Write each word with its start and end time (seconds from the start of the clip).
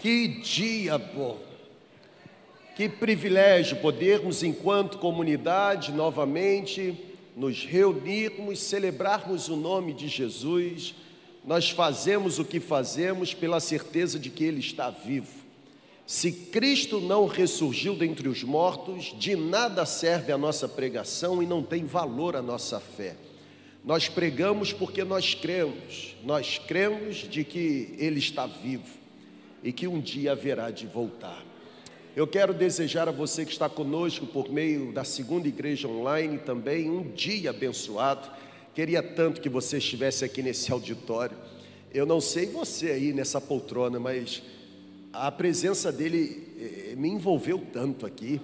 Que 0.00 0.28
dia 0.28 0.96
bom! 0.96 1.38
Que 2.74 2.88
privilégio 2.88 3.76
podermos, 3.76 4.42
enquanto 4.42 4.96
comunidade, 4.96 5.92
novamente 5.92 6.98
nos 7.36 7.66
reunirmos, 7.66 8.60
celebrarmos 8.60 9.50
o 9.50 9.56
nome 9.56 9.92
de 9.92 10.08
Jesus. 10.08 10.94
Nós 11.44 11.68
fazemos 11.68 12.38
o 12.38 12.46
que 12.46 12.60
fazemos 12.60 13.34
pela 13.34 13.60
certeza 13.60 14.18
de 14.18 14.30
que 14.30 14.42
Ele 14.42 14.60
está 14.60 14.88
vivo. 14.88 15.34
Se 16.06 16.32
Cristo 16.32 16.98
não 16.98 17.26
ressurgiu 17.26 17.94
dentre 17.94 18.26
os 18.26 18.42
mortos, 18.42 19.14
de 19.18 19.36
nada 19.36 19.84
serve 19.84 20.32
a 20.32 20.38
nossa 20.38 20.66
pregação 20.66 21.42
e 21.42 21.46
não 21.46 21.62
tem 21.62 21.84
valor 21.84 22.36
a 22.36 22.40
nossa 22.40 22.80
fé. 22.80 23.16
Nós 23.84 24.08
pregamos 24.08 24.72
porque 24.72 25.04
nós 25.04 25.34
cremos, 25.34 26.16
nós 26.24 26.56
cremos 26.56 27.16
de 27.16 27.44
que 27.44 27.94
Ele 27.98 28.18
está 28.18 28.46
vivo 28.46 28.99
e 29.62 29.72
que 29.72 29.86
um 29.86 30.00
dia 30.00 30.32
haverá 30.32 30.70
de 30.70 30.86
voltar. 30.86 31.44
Eu 32.16 32.26
quero 32.26 32.52
desejar 32.52 33.08
a 33.08 33.12
você 33.12 33.44
que 33.44 33.52
está 33.52 33.68
conosco 33.68 34.26
por 34.26 34.50
meio 34.50 34.92
da 34.92 35.04
segunda 35.04 35.46
igreja 35.46 35.86
online 35.86 36.38
também 36.38 36.90
um 36.90 37.02
dia 37.02 37.50
abençoado. 37.50 38.28
Queria 38.74 39.02
tanto 39.02 39.40
que 39.40 39.48
você 39.48 39.78
estivesse 39.78 40.24
aqui 40.24 40.42
nesse 40.42 40.72
auditório. 40.72 41.36
Eu 41.92 42.04
não 42.04 42.20
sei 42.20 42.46
você 42.46 42.90
aí 42.90 43.12
nessa 43.12 43.40
poltrona, 43.40 44.00
mas 44.00 44.42
a 45.12 45.30
presença 45.30 45.92
dele 45.92 46.48
eh, 46.58 46.94
me 46.96 47.08
envolveu 47.08 47.64
tanto 47.72 48.06
aqui. 48.06 48.40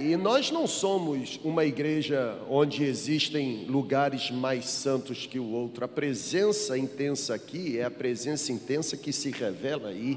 E 0.00 0.16
nós 0.16 0.52
não 0.52 0.64
somos 0.64 1.40
uma 1.42 1.64
igreja 1.64 2.38
onde 2.48 2.84
existem 2.84 3.64
lugares 3.64 4.30
mais 4.30 4.66
santos 4.66 5.26
que 5.26 5.40
o 5.40 5.50
outro. 5.50 5.84
A 5.84 5.88
presença 5.88 6.78
intensa 6.78 7.34
aqui 7.34 7.76
é 7.80 7.84
a 7.84 7.90
presença 7.90 8.52
intensa 8.52 8.96
que 8.96 9.12
se 9.12 9.32
revela 9.32 9.88
aí. 9.88 10.16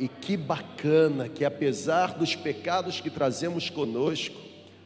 E 0.00 0.08
que 0.08 0.34
bacana 0.34 1.28
que, 1.28 1.44
apesar 1.44 2.14
dos 2.14 2.34
pecados 2.34 2.98
que 2.98 3.10
trazemos 3.10 3.68
conosco, 3.68 4.36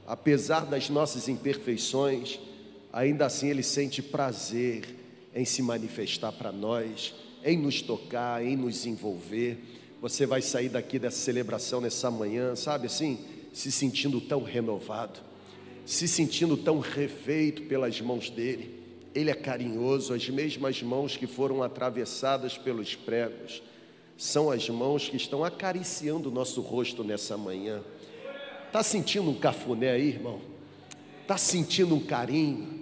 apesar 0.05 0.67
das 0.67 0.91
nossas 0.91 1.29
imperfeições, 1.29 2.41
ainda 2.93 3.27
assim 3.27 3.49
Ele 3.49 3.63
sente 3.63 4.03
prazer 4.03 4.83
em 5.33 5.45
se 5.45 5.63
manifestar 5.63 6.33
para 6.33 6.51
nós, 6.51 7.15
em 7.45 7.57
nos 7.57 7.81
tocar, 7.81 8.45
em 8.45 8.57
nos 8.57 8.87
envolver. 8.87 9.57
Você 10.03 10.27
vai 10.27 10.43
sair 10.43 10.69
daqui 10.69 10.99
dessa 10.99 11.19
celebração 11.19 11.81
nessa 11.81 12.11
manhã, 12.11 12.57
sabe 12.57 12.87
assim? 12.87 13.19
Se 13.53 13.71
sentindo 13.71 14.21
tão 14.21 14.43
renovado, 14.43 15.21
se 15.85 16.07
sentindo 16.07 16.57
tão 16.57 16.79
refeito 16.79 17.63
pelas 17.63 18.01
mãos 18.01 18.31
dele. 18.31 18.79
Ele 19.15 19.31
é 19.31 19.35
carinhoso, 19.35 20.15
as 20.15 20.29
mesmas 20.29 20.83
mãos 20.83 21.17
que 21.17 21.27
foram 21.27 21.63
atravessadas 21.63 22.57
pelos 22.57 22.95
pregos 22.95 23.63
são 24.17 24.51
as 24.51 24.69
mãos 24.69 25.09
que 25.09 25.17
estão 25.17 25.43
acariciando 25.43 26.29
o 26.29 26.33
nosso 26.33 26.61
rosto 26.61 27.03
nessa 27.03 27.37
manhã. 27.37 27.83
Está 28.67 28.83
sentindo 28.83 29.31
um 29.31 29.35
cafuné 29.35 29.91
aí, 29.91 30.09
irmão? 30.09 30.41
Está 31.23 31.37
sentindo 31.37 31.95
um 31.95 32.01
carinho? 32.01 32.81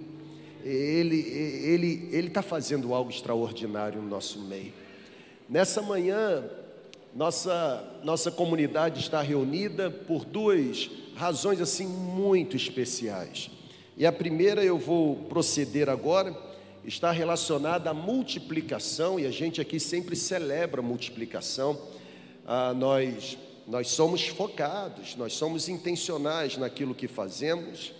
Ele 0.64 1.20
ele 1.20 2.08
ele 2.12 2.26
está 2.26 2.42
fazendo 2.42 2.92
algo 2.92 3.10
extraordinário 3.10 4.02
no 4.02 4.08
nosso 4.08 4.40
meio. 4.40 4.72
Nessa 5.48 5.80
manhã 5.80 6.44
nossa, 7.18 7.84
nossa 8.04 8.30
comunidade 8.30 9.00
está 9.00 9.20
reunida 9.20 9.90
por 9.90 10.24
duas 10.24 10.88
razões 11.16 11.60
assim 11.60 11.84
muito 11.84 12.56
especiais. 12.56 13.50
E 13.96 14.06
a 14.06 14.12
primeira 14.12 14.64
eu 14.64 14.78
vou 14.78 15.16
proceder 15.24 15.88
agora, 15.88 16.32
está 16.84 17.10
relacionada 17.10 17.90
à 17.90 17.92
multiplicação, 17.92 19.18
e 19.18 19.26
a 19.26 19.32
gente 19.32 19.60
aqui 19.60 19.80
sempre 19.80 20.14
celebra 20.14 20.80
a 20.80 20.84
multiplicação. 20.84 21.76
Ah, 22.46 22.72
nós, 22.72 23.36
nós 23.66 23.88
somos 23.88 24.28
focados, 24.28 25.16
nós 25.16 25.32
somos 25.32 25.68
intencionais 25.68 26.56
naquilo 26.56 26.94
que 26.94 27.08
fazemos, 27.08 27.92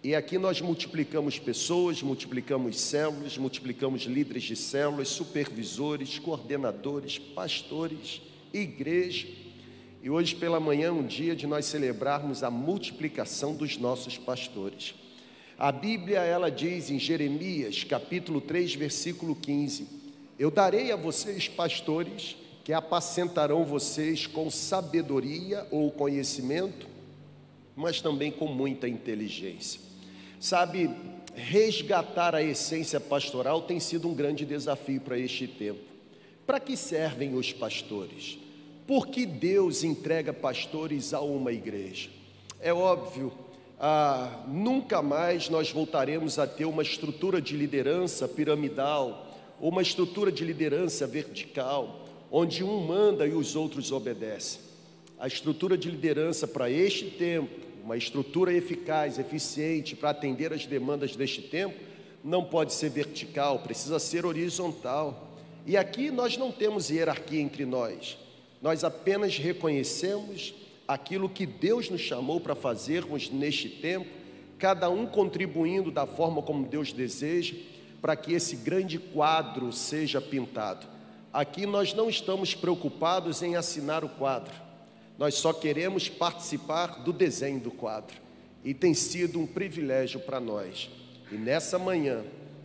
e 0.00 0.14
aqui 0.14 0.38
nós 0.38 0.60
multiplicamos 0.60 1.40
pessoas, 1.40 2.00
multiplicamos 2.02 2.78
células, 2.78 3.36
multiplicamos 3.36 4.02
líderes 4.02 4.44
de 4.44 4.54
células, 4.54 5.08
supervisores, 5.08 6.20
coordenadores, 6.20 7.18
pastores 7.18 8.29
igreja. 8.52 9.28
E 10.02 10.08
hoje 10.08 10.34
pela 10.34 10.58
manhã 10.58 10.88
é 10.88 10.92
um 10.92 11.06
dia 11.06 11.36
de 11.36 11.46
nós 11.46 11.66
celebrarmos 11.66 12.42
a 12.42 12.50
multiplicação 12.50 13.54
dos 13.54 13.76
nossos 13.76 14.16
pastores. 14.16 14.94
A 15.58 15.70
Bíblia 15.70 16.20
ela 16.20 16.50
diz 16.50 16.90
em 16.90 16.98
Jeremias, 16.98 17.84
capítulo 17.84 18.40
3, 18.40 18.74
versículo 18.76 19.36
15: 19.36 19.86
Eu 20.38 20.50
darei 20.50 20.90
a 20.90 20.96
vocês 20.96 21.48
pastores 21.48 22.36
que 22.64 22.72
apacentarão 22.72 23.64
vocês 23.64 24.26
com 24.26 24.50
sabedoria 24.50 25.66
ou 25.70 25.90
conhecimento, 25.90 26.86
mas 27.76 28.00
também 28.00 28.30
com 28.32 28.46
muita 28.46 28.88
inteligência. 28.88 29.80
Sabe, 30.38 30.90
resgatar 31.34 32.34
a 32.34 32.42
essência 32.42 32.98
pastoral 32.98 33.62
tem 33.62 33.78
sido 33.78 34.08
um 34.08 34.14
grande 34.14 34.46
desafio 34.46 35.00
para 35.02 35.18
este 35.18 35.46
tempo. 35.46 35.89
Para 36.50 36.58
que 36.58 36.76
servem 36.76 37.36
os 37.36 37.52
pastores? 37.52 38.36
Por 38.84 39.06
que 39.06 39.24
Deus 39.24 39.84
entrega 39.84 40.32
pastores 40.32 41.14
a 41.14 41.20
uma 41.20 41.52
igreja? 41.52 42.10
É 42.60 42.74
óbvio, 42.74 43.32
ah, 43.78 44.42
nunca 44.48 45.00
mais 45.00 45.48
nós 45.48 45.70
voltaremos 45.70 46.40
a 46.40 46.48
ter 46.48 46.64
uma 46.64 46.82
estrutura 46.82 47.40
de 47.40 47.56
liderança 47.56 48.26
piramidal, 48.26 49.32
uma 49.60 49.80
estrutura 49.80 50.32
de 50.32 50.44
liderança 50.44 51.06
vertical, 51.06 52.04
onde 52.32 52.64
um 52.64 52.84
manda 52.84 53.24
e 53.28 53.32
os 53.32 53.54
outros 53.54 53.92
obedecem. 53.92 54.60
A 55.20 55.28
estrutura 55.28 55.78
de 55.78 55.88
liderança 55.88 56.48
para 56.48 56.68
este 56.68 57.10
tempo, 57.10 57.60
uma 57.84 57.96
estrutura 57.96 58.52
eficaz, 58.52 59.20
eficiente 59.20 59.94
para 59.94 60.10
atender 60.10 60.52
as 60.52 60.66
demandas 60.66 61.14
deste 61.14 61.42
tempo, 61.42 61.78
não 62.24 62.42
pode 62.42 62.72
ser 62.72 62.90
vertical, 62.90 63.60
precisa 63.60 64.00
ser 64.00 64.26
horizontal. 64.26 65.29
E 65.66 65.76
aqui 65.76 66.10
nós 66.10 66.36
não 66.36 66.50
temos 66.50 66.90
hierarquia 66.90 67.40
entre 67.40 67.64
nós, 67.64 68.18
nós 68.62 68.84
apenas 68.84 69.36
reconhecemos 69.38 70.54
aquilo 70.86 71.28
que 71.28 71.46
Deus 71.46 71.88
nos 71.88 72.00
chamou 72.00 72.40
para 72.40 72.54
fazermos 72.54 73.30
neste 73.30 73.68
tempo, 73.68 74.08
cada 74.58 74.90
um 74.90 75.06
contribuindo 75.06 75.90
da 75.90 76.06
forma 76.06 76.42
como 76.42 76.66
Deus 76.66 76.92
deseja, 76.92 77.54
para 78.02 78.16
que 78.16 78.32
esse 78.32 78.56
grande 78.56 78.98
quadro 78.98 79.72
seja 79.72 80.20
pintado. 80.20 80.86
Aqui 81.32 81.64
nós 81.64 81.94
não 81.94 82.10
estamos 82.10 82.54
preocupados 82.54 83.42
em 83.42 83.54
assinar 83.54 84.04
o 84.04 84.08
quadro, 84.08 84.54
nós 85.16 85.34
só 85.34 85.52
queremos 85.52 86.08
participar 86.08 87.02
do 87.02 87.12
desenho 87.12 87.60
do 87.60 87.70
quadro, 87.70 88.16
e 88.64 88.74
tem 88.74 88.94
sido 88.94 89.38
um 89.38 89.46
privilégio 89.46 90.20
para 90.20 90.40
nós. 90.40 90.90
E 91.30 91.36
nessa 91.36 91.78
manhã, 91.78 92.24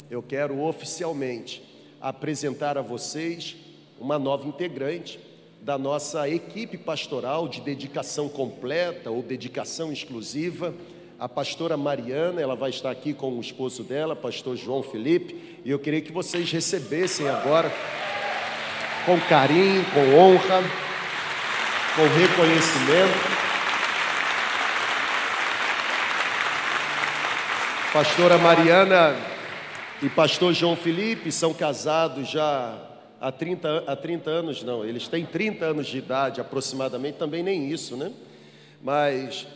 eu 0.10 0.24
quero 0.24 0.60
oficialmente 0.62 1.62
apresentar 2.06 2.78
a 2.78 2.84
vocês 2.84 3.56
uma 4.00 4.20
nova 4.20 4.48
integrante 4.48 5.20
da 5.60 5.76
nossa 5.76 6.30
equipe 6.30 6.78
pastoral 6.78 7.48
de 7.48 7.62
dedicação 7.62 8.30
completa 8.30 9.10
ou 9.10 9.24
dedicação 9.24 9.92
exclusiva. 9.92 10.72
A 11.18 11.28
pastora 11.28 11.76
Mariana, 11.76 12.40
ela 12.40 12.56
vai 12.56 12.70
estar 12.70 12.92
aqui 12.92 13.12
com 13.12 13.32
o 13.32 13.42
esposo 13.42 13.82
dela, 13.82 14.16
pastor 14.16 14.56
João 14.56 14.84
Felipe, 14.84 15.60
e 15.66 15.72
eu 15.72 15.80
queria 15.80 16.00
que 16.00 16.12
vocês 16.12 16.52
recebessem 16.52 17.28
agora 17.28 17.74
com 19.04 19.20
carinho, 19.22 19.84
com 19.86 20.16
honra, 20.16 20.62
com 21.96 22.04
reconhecimento. 22.04 23.46
Pastora 27.92 28.38
Mariana 28.38 29.35
e 30.02 30.10
pastor 30.10 30.54
João 30.54 30.76
Felipe 30.76 31.32
são 31.32 31.54
casados 31.54 32.30
já 32.30 32.78
há 33.20 33.32
30, 33.32 33.86
há 33.88 33.96
30 33.96 34.30
anos, 34.30 34.62
não, 34.62 34.84
eles 34.84 35.08
têm 35.08 35.26
30 35.26 35.64
anos 35.66 35.88
de 35.88 35.98
idade 35.98 36.42
aproximadamente, 36.42 37.18
também 37.18 37.42
nem 37.42 37.72
isso, 37.72 37.96
né? 37.96 38.12
Mas 38.84 39.48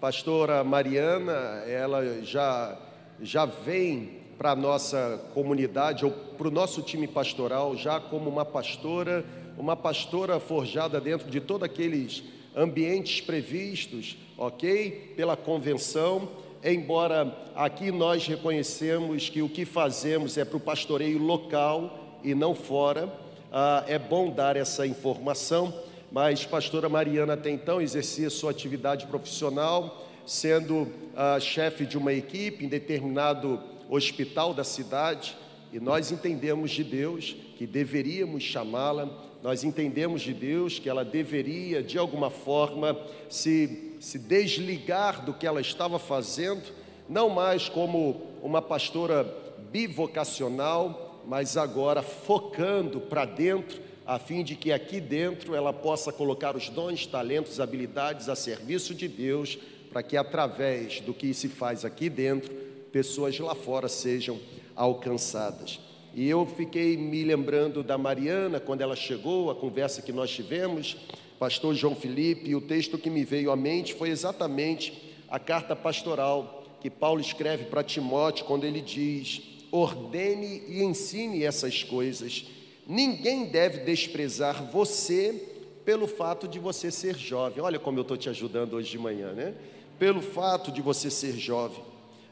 pastora 0.00 0.64
Mariana, 0.64 1.32
ela 1.66 2.22
já, 2.22 2.76
já 3.22 3.44
vem 3.46 4.20
para 4.36 4.50
a 4.50 4.56
nossa 4.56 5.20
comunidade, 5.32 6.04
ou 6.04 6.10
para 6.10 6.48
o 6.48 6.50
nosso 6.50 6.82
time 6.82 7.06
pastoral, 7.06 7.76
já 7.76 8.00
como 8.00 8.28
uma 8.28 8.44
pastora, 8.44 9.24
uma 9.56 9.76
pastora 9.76 10.40
forjada 10.40 11.00
dentro 11.00 11.30
de 11.30 11.40
todos 11.40 11.62
aqueles 11.62 12.24
ambientes 12.56 13.20
previstos, 13.20 14.16
ok? 14.36 15.14
Pela 15.16 15.36
convenção 15.36 16.28
embora 16.72 17.36
aqui 17.54 17.90
nós 17.90 18.26
reconhecemos 18.26 19.28
que 19.28 19.42
o 19.42 19.48
que 19.48 19.66
fazemos 19.66 20.38
é 20.38 20.44
para 20.44 20.56
o 20.56 20.60
pastoreio 20.60 21.18
local 21.18 22.18
e 22.22 22.34
não 22.34 22.54
fora, 22.54 23.12
ah, 23.52 23.84
é 23.86 23.98
bom 23.98 24.30
dar 24.30 24.56
essa 24.56 24.86
informação, 24.86 25.74
mas 26.10 26.46
pastora 26.46 26.88
Mariana 26.88 27.34
até 27.34 27.50
então 27.50 27.82
exercia 27.82 28.30
sua 28.30 28.50
atividade 28.50 29.06
profissional, 29.06 30.08
sendo 30.24 30.88
ah, 31.14 31.38
chefe 31.38 31.84
de 31.84 31.98
uma 31.98 32.12
equipe 32.12 32.64
em 32.64 32.68
determinado 32.68 33.60
hospital 33.90 34.54
da 34.54 34.64
cidade, 34.64 35.36
e 35.70 35.78
nós 35.78 36.10
entendemos 36.10 36.70
de 36.70 36.82
Deus 36.82 37.36
que 37.58 37.66
deveríamos 37.66 38.42
chamá-la, 38.42 39.08
nós 39.42 39.64
entendemos 39.64 40.22
de 40.22 40.32
Deus 40.32 40.78
que 40.78 40.88
ela 40.88 41.04
deveria, 41.04 41.82
de 41.82 41.98
alguma 41.98 42.30
forma, 42.30 42.98
se, 43.28 43.93
se 44.00 44.18
desligar 44.18 45.24
do 45.24 45.32
que 45.32 45.46
ela 45.46 45.60
estava 45.60 45.98
fazendo, 45.98 46.62
não 47.08 47.28
mais 47.28 47.68
como 47.68 48.22
uma 48.42 48.60
pastora 48.60 49.24
bivocacional, 49.70 51.22
mas 51.26 51.56
agora 51.56 52.02
focando 52.02 53.00
para 53.00 53.24
dentro, 53.24 53.80
a 54.06 54.18
fim 54.18 54.44
de 54.44 54.54
que 54.54 54.70
aqui 54.70 55.00
dentro 55.00 55.54
ela 55.54 55.72
possa 55.72 56.12
colocar 56.12 56.54
os 56.54 56.68
dons, 56.68 57.06
talentos, 57.06 57.58
habilidades 57.58 58.28
a 58.28 58.36
serviço 58.36 58.94
de 58.94 59.08
Deus, 59.08 59.58
para 59.90 60.02
que 60.02 60.16
através 60.16 61.00
do 61.00 61.14
que 61.14 61.32
se 61.32 61.48
faz 61.48 61.84
aqui 61.84 62.10
dentro, 62.10 62.52
pessoas 62.92 63.38
lá 63.38 63.54
fora 63.54 63.88
sejam 63.88 64.38
alcançadas. 64.76 65.80
E 66.12 66.28
eu 66.28 66.46
fiquei 66.46 66.96
me 66.96 67.24
lembrando 67.24 67.82
da 67.82 67.98
Mariana 67.98 68.60
quando 68.60 68.82
ela 68.82 68.94
chegou, 68.94 69.50
a 69.50 69.54
conversa 69.54 70.02
que 70.02 70.12
nós 70.12 70.30
tivemos, 70.30 70.96
pastor 71.38 71.74
João 71.74 71.94
Felipe, 71.94 72.50
e 72.50 72.56
o 72.56 72.60
texto 72.60 72.98
que 72.98 73.10
me 73.10 73.24
veio 73.24 73.50
à 73.50 73.56
mente 73.56 73.94
foi 73.94 74.10
exatamente 74.10 75.14
a 75.28 75.38
carta 75.38 75.74
pastoral 75.74 76.62
que 76.80 76.90
Paulo 76.90 77.20
escreve 77.20 77.64
para 77.64 77.82
Timóteo 77.82 78.44
quando 78.44 78.64
ele 78.64 78.80
diz: 78.80 79.42
ordene 79.72 80.62
e 80.68 80.82
ensine 80.82 81.42
essas 81.42 81.82
coisas. 81.82 82.44
Ninguém 82.86 83.46
deve 83.46 83.78
desprezar 83.78 84.70
você 84.70 85.50
pelo 85.84 86.06
fato 86.06 86.46
de 86.46 86.58
você 86.58 86.90
ser 86.90 87.16
jovem. 87.16 87.62
Olha 87.62 87.78
como 87.78 87.98
eu 87.98 88.02
estou 88.02 88.16
te 88.16 88.28
ajudando 88.28 88.74
hoje 88.74 88.90
de 88.90 88.98
manhã, 88.98 89.32
né? 89.32 89.54
Pelo 89.98 90.20
fato 90.20 90.70
de 90.70 90.82
você 90.82 91.10
ser 91.10 91.32
jovem. 91.38 91.82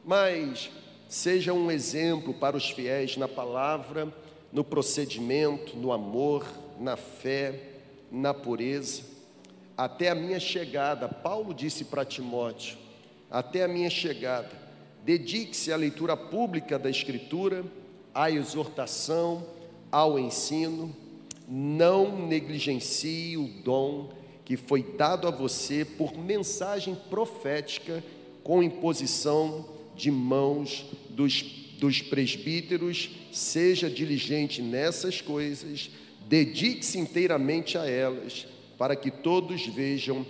Mas 0.04 0.70
seja 1.08 1.52
um 1.52 1.70
exemplo 1.70 2.34
para 2.34 2.56
os 2.56 2.70
fiéis 2.70 3.16
na 3.16 3.28
palavra, 3.28 4.12
no 4.52 4.62
procedimento, 4.62 5.76
no 5.76 5.93
amor, 5.93 6.46
na 6.78 6.96
fé, 6.96 7.71
na 8.12 8.35
pureza. 8.35 9.03
Até 9.76 10.11
a 10.11 10.14
minha 10.14 10.38
chegada, 10.38 11.09
Paulo 11.09 11.55
disse 11.55 11.87
para 11.87 12.05
Timóteo: 12.05 12.76
até 13.31 13.64
a 13.64 13.69
minha 13.69 13.88
chegada, 13.88 14.50
dedique-se 15.03 15.73
à 15.73 15.76
leitura 15.76 16.17
pública 16.17 16.79
da 16.79 16.91
Escritura, 16.91 17.64
à 18.14 18.31
exortação, 18.31 19.47
ao 19.91 20.19
ensino, 20.19 20.94
não 21.49 22.26
negligencie 22.26 23.37
o 23.38 23.49
dom 23.64 24.11
que 24.44 24.56
foi 24.56 24.82
dado 24.82 25.26
a 25.26 25.31
você 25.31 25.85
por 25.85 26.17
mensagem 26.17 26.94
profética 27.09 28.05
com 28.43 28.62
imposição 28.62 29.69
de 29.94 30.11
mãos 30.11 30.85
dos, 31.11 31.43
dos 31.79 32.03
presbíteros, 32.03 33.11
seja 33.32 33.88
diligente 33.88 34.61
nessas 34.61 35.20
coisas, 35.20 35.91
dedique-se 36.32 36.99
inteiramente 36.99 37.76
a 37.76 37.87
elas, 37.87 38.46
para 38.79 38.96
que 38.96 39.11
todos 39.11 39.67
vejam 39.67 40.25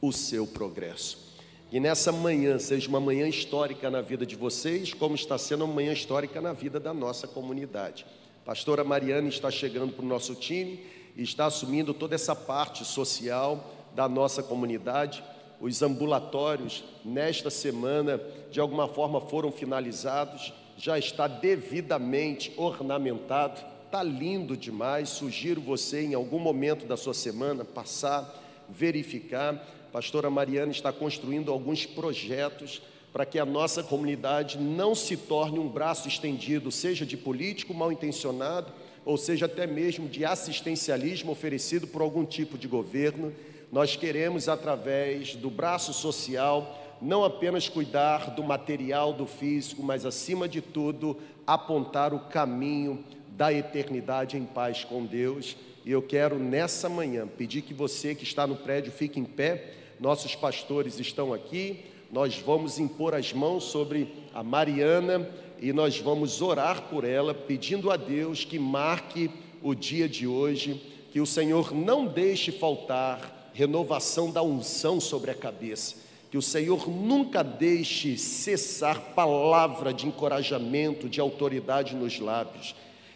o 0.00 0.10
seu 0.10 0.48
progresso. 0.48 1.36
E 1.70 1.78
nessa 1.78 2.10
manhã 2.10 2.58
seja 2.58 2.88
uma 2.88 2.98
manhã 2.98 3.28
histórica 3.28 3.88
na 3.88 4.00
vida 4.00 4.26
de 4.26 4.34
vocês, 4.34 4.92
como 4.92 5.14
está 5.14 5.38
sendo 5.38 5.64
uma 5.64 5.74
manhã 5.74 5.92
histórica 5.92 6.40
na 6.40 6.52
vida 6.52 6.80
da 6.80 6.92
nossa 6.92 7.28
comunidade. 7.28 8.04
pastora 8.44 8.82
Mariana 8.82 9.28
está 9.28 9.48
chegando 9.48 9.92
para 9.92 10.04
o 10.04 10.08
nosso 10.08 10.34
time 10.34 10.84
e 11.16 11.22
está 11.22 11.46
assumindo 11.46 11.94
toda 11.94 12.16
essa 12.16 12.34
parte 12.34 12.84
social 12.84 13.72
da 13.94 14.08
nossa 14.08 14.42
comunidade. 14.42 15.22
Os 15.60 15.82
ambulatórios, 15.82 16.82
nesta 17.04 17.48
semana, 17.48 18.20
de 18.50 18.58
alguma 18.58 18.88
forma 18.88 19.20
foram 19.20 19.52
finalizados, 19.52 20.52
já 20.76 20.98
está 20.98 21.28
devidamente 21.28 22.52
ornamentado, 22.56 23.70
está 23.92 24.02
lindo 24.02 24.56
demais. 24.56 25.10
Sugiro 25.10 25.60
você, 25.60 26.00
em 26.00 26.14
algum 26.14 26.38
momento 26.38 26.86
da 26.86 26.96
sua 26.96 27.12
semana, 27.12 27.62
passar, 27.62 28.42
verificar. 28.66 29.52
A 29.52 29.92
pastora 29.92 30.30
Mariana 30.30 30.72
está 30.72 30.90
construindo 30.90 31.52
alguns 31.52 31.84
projetos 31.84 32.80
para 33.12 33.26
que 33.26 33.38
a 33.38 33.44
nossa 33.44 33.82
comunidade 33.82 34.56
não 34.56 34.94
se 34.94 35.14
torne 35.14 35.58
um 35.58 35.68
braço 35.68 36.08
estendido, 36.08 36.72
seja 36.72 37.04
de 37.04 37.18
político 37.18 37.74
mal 37.74 37.92
intencionado, 37.92 38.72
ou 39.04 39.18
seja 39.18 39.44
até 39.44 39.66
mesmo 39.66 40.08
de 40.08 40.24
assistencialismo 40.24 41.30
oferecido 41.30 41.86
por 41.86 42.00
algum 42.00 42.24
tipo 42.24 42.56
de 42.56 42.66
governo 42.66 43.30
nós 43.72 43.96
queremos, 43.96 44.50
através 44.50 45.34
do 45.34 45.48
braço 45.48 45.94
social, 45.94 46.78
não 47.00 47.24
apenas 47.24 47.70
cuidar 47.70 48.34
do 48.34 48.42
material, 48.42 49.14
do 49.14 49.26
físico, 49.26 49.82
mas, 49.82 50.04
acima 50.04 50.46
de 50.46 50.60
tudo, 50.60 51.16
apontar 51.46 52.12
o 52.12 52.20
caminho 52.20 53.02
da 53.36 53.52
eternidade 53.52 54.36
em 54.36 54.44
paz 54.44 54.84
com 54.84 55.04
Deus. 55.04 55.56
E 55.84 55.90
eu 55.90 56.02
quero, 56.02 56.38
nessa 56.38 56.88
manhã, 56.88 57.26
pedir 57.26 57.62
que 57.62 57.74
você 57.74 58.14
que 58.14 58.24
está 58.24 58.46
no 58.46 58.56
prédio 58.56 58.92
fique 58.92 59.18
em 59.18 59.24
pé. 59.24 59.72
Nossos 59.98 60.34
pastores 60.34 60.98
estão 60.98 61.32
aqui. 61.32 61.84
Nós 62.10 62.38
vamos 62.38 62.78
impor 62.78 63.14
as 63.14 63.32
mãos 63.32 63.64
sobre 63.64 64.12
a 64.34 64.42
Mariana 64.42 65.28
e 65.60 65.72
nós 65.72 65.98
vamos 65.98 66.42
orar 66.42 66.82
por 66.82 67.04
ela, 67.04 67.32
pedindo 67.32 67.90
a 67.90 67.96
Deus 67.96 68.44
que 68.44 68.58
marque 68.58 69.30
o 69.62 69.74
dia 69.74 70.08
de 70.08 70.26
hoje, 70.26 70.82
que 71.12 71.20
o 71.20 71.26
Senhor 71.26 71.72
não 71.72 72.04
deixe 72.04 72.50
faltar 72.50 73.50
renovação 73.54 74.30
da 74.30 74.42
unção 74.42 75.00
sobre 75.00 75.30
a 75.30 75.34
cabeça. 75.34 75.96
Que 76.30 76.38
o 76.38 76.42
Senhor 76.42 76.88
nunca 76.88 77.44
deixe 77.44 78.16
cessar 78.16 79.14
palavra 79.14 79.92
de 79.92 80.06
encorajamento, 80.06 81.08
de 81.08 81.20
autoridade 81.20 81.94
nos 81.94 82.18
lábios. 82.18 82.74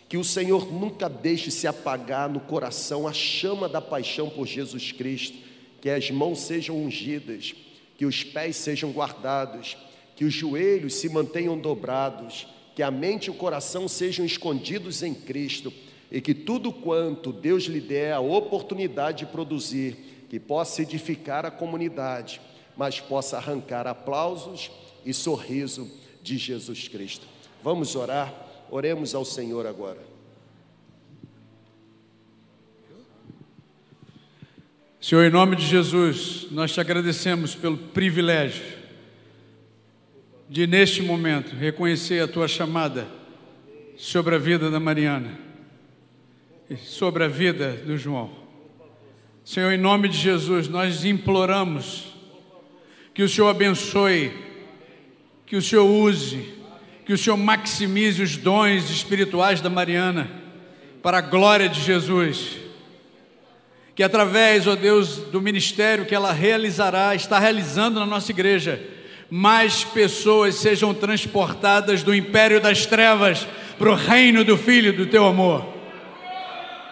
Que 0.09 0.17
o 0.17 0.25
Senhor 0.25 0.73
nunca 0.73 1.09
deixe 1.09 1.51
se 1.51 1.67
apagar 1.67 2.29
no 2.29 2.41
coração 2.41 3.09
a 3.09 3.13
chama 3.13 3.69
da 3.69 3.81
paixão 3.81 4.29
por 4.29 4.47
Jesus 4.47 4.93
Cristo. 4.93 5.37
Que 5.81 5.91
as 5.91 6.11
mãos 6.11 6.41
sejam 6.41 6.77
ungidas, 6.77 7.55
que 7.97 8.07
os 8.07 8.23
pés 8.23 8.57
sejam 8.57 8.91
guardados, 8.91 9.77
que 10.15 10.25
os 10.25 10.33
joelhos 10.33 10.95
se 10.95 11.09
mantenham 11.09 11.59
dobrados, 11.59 12.47
que 12.75 12.83
a 12.83 12.91
mente 12.91 13.27
e 13.27 13.31
o 13.31 13.35
coração 13.35 13.89
sejam 13.89 14.25
escondidos 14.25 15.03
em 15.03 15.15
Cristo 15.15 15.73
e 16.11 16.21
que 16.21 16.35
tudo 16.35 16.73
quanto 16.73 17.33
Deus 17.33 17.65
lhe 17.65 17.81
der 17.81 18.13
a 18.13 18.21
oportunidade 18.21 19.25
de 19.25 19.33
produzir, 19.33 20.27
que 20.29 20.39
possa 20.39 20.83
edificar 20.83 21.45
a 21.45 21.51
comunidade, 21.51 22.41
mas 22.77 23.01
possa 23.01 23.37
arrancar 23.37 23.87
aplausos 23.87 24.71
e 25.05 25.13
sorriso 25.13 25.91
de 26.23 26.37
Jesus 26.37 26.89
Cristo. 26.89 27.27
Vamos 27.63 27.97
orar, 27.97 28.46
oremos 28.71 29.15
ao 29.15 29.25
Senhor 29.25 29.67
agora. 29.67 30.17
Senhor, 35.01 35.25
em 35.25 35.31
nome 35.31 35.55
de 35.55 35.65
Jesus, 35.65 36.49
nós 36.51 36.73
te 36.73 36.81
agradecemos 36.81 37.55
pelo 37.55 37.77
privilégio 37.77 38.65
de, 40.49 40.67
neste 40.67 41.01
momento, 41.01 41.55
reconhecer 41.55 42.21
a 42.23 42.29
tua 42.29 42.49
chamada 42.49 43.07
sobre 43.97 44.35
a 44.35 44.39
vida 44.39 44.71
da 44.71 44.81
Mariana 44.81 45.39
e 46.69 46.77
sobre 46.77 47.25
a 47.25 47.29
vida 47.29 47.73
do 47.73 47.97
João. 47.97 48.31
Senhor, 49.45 49.71
em 49.71 49.79
nome 49.79 50.09
de 50.09 50.19
Jesus, 50.19 50.67
nós 50.67 51.05
imploramos 51.05 52.13
que 53.15 53.23
o 53.23 53.29
Senhor 53.29 53.49
abençoe, 53.49 54.33
que 55.47 55.55
o 55.55 55.63
Senhor 55.63 55.85
use, 55.85 56.56
que 57.07 57.13
o 57.13 57.19
Senhor 57.19 57.37
maximize 57.37 58.21
os 58.21 58.37
dons 58.37 58.91
espirituais 58.91 59.61
da 59.61 59.71
Mariana, 59.71 60.29
para 61.01 61.19
a 61.19 61.21
glória 61.21 61.69
de 61.69 61.81
Jesus. 61.81 62.57
Que 63.95 64.03
através, 64.03 64.67
ó 64.67 64.75
Deus, 64.75 65.19
do 65.31 65.41
ministério 65.41 66.05
que 66.05 66.15
ela 66.15 66.33
realizará, 66.33 67.15
está 67.15 67.39
realizando 67.39 68.01
na 68.01 68.07
nossa 68.07 68.33
igreja, 68.33 68.83
mais 69.31 69.85
pessoas 69.85 70.57
sejam 70.57 70.93
transportadas 70.93 72.03
do 72.03 72.13
império 72.13 72.61
das 72.61 72.87
trevas 72.87 73.47
para 73.79 73.91
o 73.91 73.95
reino 73.95 74.43
do 74.43 74.57
Filho 74.57 74.93
do 74.93 75.07
teu 75.07 75.25
amor. 75.27 75.65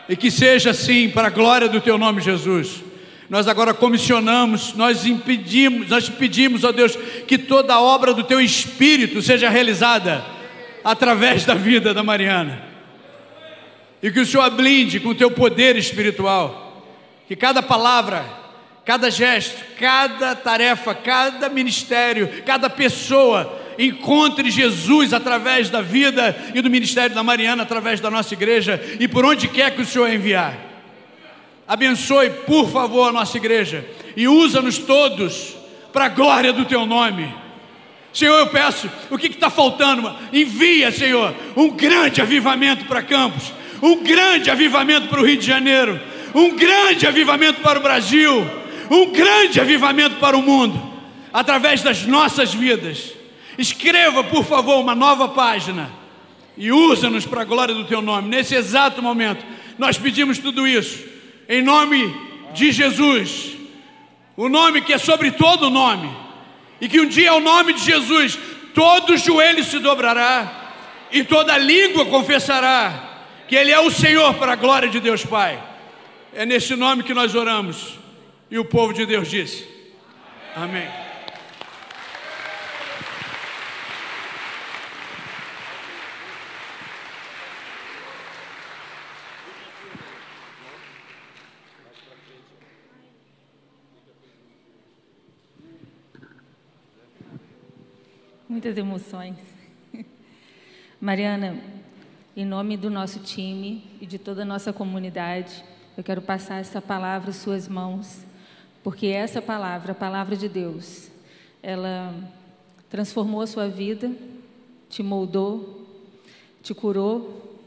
E 0.09 0.17
que 0.17 0.31
seja 0.31 0.71
assim 0.71 1.09
para 1.09 1.27
a 1.27 1.31
glória 1.31 1.69
do 1.69 1.81
teu 1.81 1.99
nome, 1.99 2.21
Jesus. 2.21 2.85
Nós 3.35 3.49
agora 3.49 3.75
comissionamos, 3.75 4.75
nós 4.75 5.05
impedimos, 5.05 5.89
nós 5.89 6.09
pedimos, 6.09 6.63
ó 6.63 6.71
Deus, 6.71 6.97
que 7.27 7.37
toda 7.37 7.75
a 7.75 7.81
obra 7.81 8.15
do 8.15 8.23
teu 8.23 8.41
espírito 8.41 9.21
seja 9.21 9.51
realizada 9.51 10.25
através 10.85 11.45
da 11.45 11.53
vida 11.53 11.93
da 11.93 12.05
Mariana. 12.05 12.63
E 14.01 14.09
que 14.13 14.21
o 14.21 14.25
Senhor 14.25 14.45
a 14.45 14.51
blinde 14.51 15.01
com 15.01 15.09
o 15.09 15.15
teu 15.17 15.33
poder 15.33 15.75
espiritual. 15.75 16.87
Que 17.27 17.35
cada 17.35 17.61
palavra, 17.61 18.25
cada 18.85 19.11
gesto, 19.11 19.61
cada 19.81 20.37
tarefa, 20.37 20.95
cada 20.95 21.49
ministério, 21.49 22.31
cada 22.47 22.71
pessoa 22.71 23.61
encontre 23.77 24.49
Jesus 24.49 25.13
através 25.13 25.69
da 25.69 25.83
vida 25.83 26.37
e 26.55 26.63
do 26.63 26.71
ministério 26.71 27.17
da 27.17 27.23
Mariana, 27.25 27.65
através 27.65 28.01
da 28.01 28.09
nossa 28.09 28.33
igreja 28.33 28.81
e 29.01 29.09
por 29.09 29.25
onde 29.25 29.49
quer 29.49 29.75
que 29.75 29.83
o 29.83 29.85
Senhor 29.85 30.09
enviar. 30.09 30.74
Abençoe, 31.67 32.31
por 32.31 32.71
favor, 32.71 33.09
a 33.09 33.13
nossa 33.13 33.37
igreja 33.39 33.89
e 34.17 34.29
usa-nos 34.29 34.79
todos 34.79 35.55
para 35.93 36.07
a 36.07 36.09
glória 36.11 36.53
do 36.53 36.65
teu 36.65 36.85
nome. 36.85 37.33
Senhor, 38.13 38.39
eu 38.39 38.47
peço, 38.49 38.89
o 39.11 39.17
que 39.17 39.27
está 39.27 39.49
faltando? 39.49 40.15
Envia, 40.33 40.93
Senhor, 40.93 41.35
um 41.57 41.71
grande 41.71 42.21
avivamento 42.21 42.85
para 42.85 43.03
Campos, 43.03 43.53
um 43.83 44.03
grande 44.03 44.51
avivamento 44.51 45.09
para 45.09 45.21
o 45.21 45.27
Rio 45.27 45.39
de 45.39 45.47
Janeiro, 45.47 45.99
um 46.35 46.55
grande 46.55 47.07
avivamento 47.07 47.61
para 47.61 47.79
o 47.79 47.83
Brasil, 47.83 48.47
um 48.91 49.11
grande 49.11 49.59
avivamento 49.59 50.17
para 50.17 50.37
o 50.37 50.43
mundo, 50.43 50.81
através 51.33 51.83
das 51.83 52.05
nossas 52.05 52.53
vidas. 52.53 53.13
Escreva, 53.57 54.23
por 54.23 54.45
favor, 54.45 54.81
uma 54.81 54.95
nova 54.95 55.29
página 55.29 55.91
e 56.57 56.71
usa-nos 56.71 57.25
para 57.25 57.41
a 57.41 57.45
glória 57.45 57.75
do 57.75 57.85
teu 57.85 58.03
nome. 58.03 58.29
Nesse 58.29 58.55
exato 58.55 59.03
momento, 59.03 59.45
nós 59.79 59.99
pedimos 59.99 60.39
tudo 60.39 60.69
isso 60.69 61.14
em 61.49 61.63
nome 61.63 62.15
de 62.53 62.73
Jesus, 62.73 63.57
o 64.37 64.49
nome 64.49 64.83
que 64.83 64.93
é 64.93 64.99
sobre 64.99 65.31
todo 65.31 65.71
nome, 65.71 66.11
e 66.81 66.89
que 66.89 67.01
um 67.01 67.07
dia, 67.07 67.35
o 67.35 67.41
nome 67.41 67.73
de 67.73 67.81
Jesus, 67.85 68.39
todo 68.75 69.17
joelho 69.17 69.65
se 69.65 69.79
dobrará 69.79 70.65
e 71.11 71.23
toda 71.23 71.57
língua 71.57 72.05
confessará 72.07 73.27
que 73.47 73.55
Ele 73.55 73.71
é 73.71 73.79
o 73.79 73.91
Senhor 73.91 74.35
para 74.35 74.53
a 74.53 74.57
glória 74.57 74.89
de 74.89 75.01
Deus 75.01 75.25
Pai. 75.25 75.63
É 76.35 76.45
nesse 76.45 76.75
nome 76.75 77.05
que 77.05 77.15
nós 77.15 77.35
oramos. 77.35 77.95
E 78.51 78.59
o 78.59 78.65
povo 78.65 78.93
de 78.93 79.07
Deus 79.07 79.31
disse: 79.31 79.67
Amém. 80.57 81.04
Muitas 98.47 98.77
emoções. 98.77 99.39
Mariana, 101.01 101.59
em 102.37 102.45
nome 102.45 102.77
do 102.77 102.91
nosso 102.91 103.21
time 103.21 103.83
e 104.03 104.07
de 104.07 104.19
toda 104.19 104.43
a 104.43 104.45
nossa 104.45 104.71
comunidade, 104.71 105.65
eu 105.97 106.05
quero 106.05 106.21
passar 106.21 106.57
essa 106.57 106.79
palavra 106.83 107.31
em 107.31 107.33
suas 107.33 107.67
mãos, 107.67 108.23
porque 108.83 109.07
essa 109.07 109.41
palavra, 109.41 109.93
a 109.93 109.95
palavra 109.95 110.37
de 110.37 110.47
Deus, 110.47 111.11
ela 111.63 112.15
transformou 112.91 113.41
a 113.41 113.47
sua 113.47 113.67
vida, 113.67 114.13
te 114.91 115.03
moldou, 115.03 115.89
te 116.63 116.75
curou, 116.75 117.59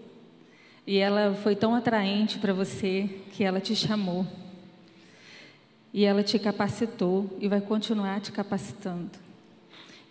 e 0.86 0.98
ela 1.00 1.34
foi 1.34 1.55
tão 1.55 1.74
atraente 1.74 2.38
para 2.38 2.53
você 2.53 3.10
que 3.31 3.43
ela 3.43 3.60
te 3.60 3.75
chamou. 3.75 4.27
E 5.91 6.05
ela 6.05 6.22
te 6.22 6.38
capacitou 6.38 7.36
e 7.41 7.48
vai 7.48 7.62
continuar 7.62 8.22
te 8.22 8.31
capacitando. 8.31 9.26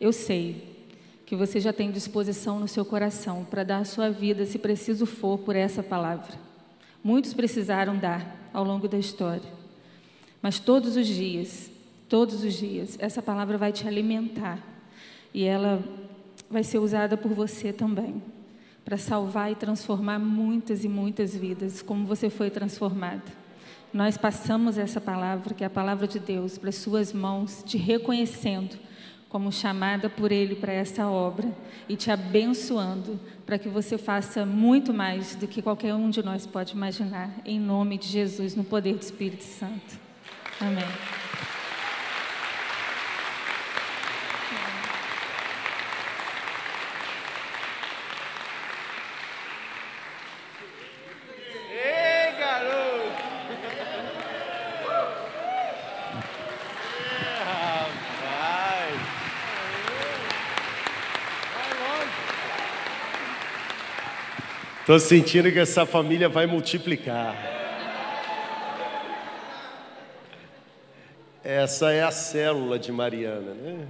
Eu 0.01 0.13
sei 0.13 0.77
que 1.25 1.35
você 1.35 1.59
já 1.59 1.73
tem 1.73 1.91
disposição 1.91 2.61
no 2.61 2.69
seu 2.69 2.85
coração 2.85 3.45
para 3.45 3.65
dar 3.65 3.79
a 3.79 3.85
sua 3.85 4.11
vida, 4.11 4.45
se 4.47 4.59
preciso 4.59 5.07
for, 5.07 5.39
por 5.39 5.57
essa 5.57 5.83
palavra. 5.83 6.39
Muitos 7.03 7.35
precisaram 7.35 7.97
dar 7.97 8.49
ao 8.53 8.63
longo 8.63 8.87
da 8.87 8.99
história. 8.99 9.51
Mas 10.43 10.61
todos 10.61 10.97
os 10.97 11.07
dias, 11.07 11.71
todos 12.09 12.45
os 12.45 12.55
dias, 12.55 12.97
essa 13.01 13.23
palavra 13.23 13.59
vai 13.59 13.73
te 13.73 13.89
alimentar. 13.89 14.63
E 15.35 15.45
ela 15.45 15.83
vai 16.49 16.63
ser 16.63 16.79
usada 16.79 17.17
por 17.17 17.33
você 17.33 17.73
também 17.73 18.23
para 18.85 18.97
salvar 18.97 19.51
e 19.51 19.57
transformar 19.57 20.21
muitas 20.21 20.85
e 20.85 20.89
muitas 20.89 21.35
vidas, 21.35 21.83
como 21.83 22.07
você 22.07 22.31
foi 22.31 22.51
transformada. 22.51 23.25
Nós 23.93 24.17
passamos 24.17 24.79
essa 24.79 25.01
palavra, 25.01 25.55
que 25.55 25.65
é 25.65 25.67
a 25.67 25.71
palavra 25.71 26.07
de 26.07 26.21
Deus, 26.21 26.57
para 26.57 26.69
as 26.69 26.77
suas 26.77 27.13
mãos, 27.13 27.65
te 27.67 27.77
reconhecendo 27.77 28.79
como 29.29 29.53
chamada 29.53 30.09
por 30.09 30.33
Ele 30.33 30.55
para 30.55 30.73
essa 30.73 31.09
obra 31.09 31.49
e 31.89 31.97
te 31.97 32.11
abençoando 32.11 33.19
para 33.45 33.59
que 33.59 33.69
você 33.69 33.97
faça 33.97 34.45
muito 34.45 34.93
mais 34.93 35.37
do 35.37 35.47
que 35.47 35.63
qualquer 35.63 35.95
um 35.95 36.11
de 36.11 36.23
nós 36.23 36.47
pode 36.47 36.73
imaginar, 36.73 37.31
em 37.45 37.61
nome 37.61 37.99
de 37.99 38.09
Jesus, 38.09 38.55
no 38.55 38.65
poder 38.65 38.95
do 38.95 39.03
Espírito 39.03 39.45
Santo. 39.45 39.99
Amém. 40.61 41.26
Estou 64.87 65.01
sentindo 65.01 65.51
que 65.51 65.59
essa 65.59 65.85
família 65.85 66.29
vai 66.29 66.47
multiplicar. 66.47 67.35
Essa 71.43 71.91
é 71.91 72.05
a 72.05 72.13
célula 72.13 72.79
de 72.79 72.93
Mariana, 72.93 73.53
né? 73.53 73.89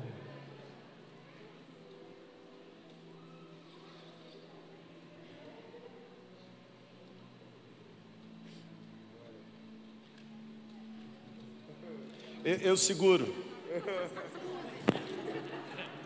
Eu, 12.42 12.56
eu 12.70 12.76
seguro. 12.78 13.34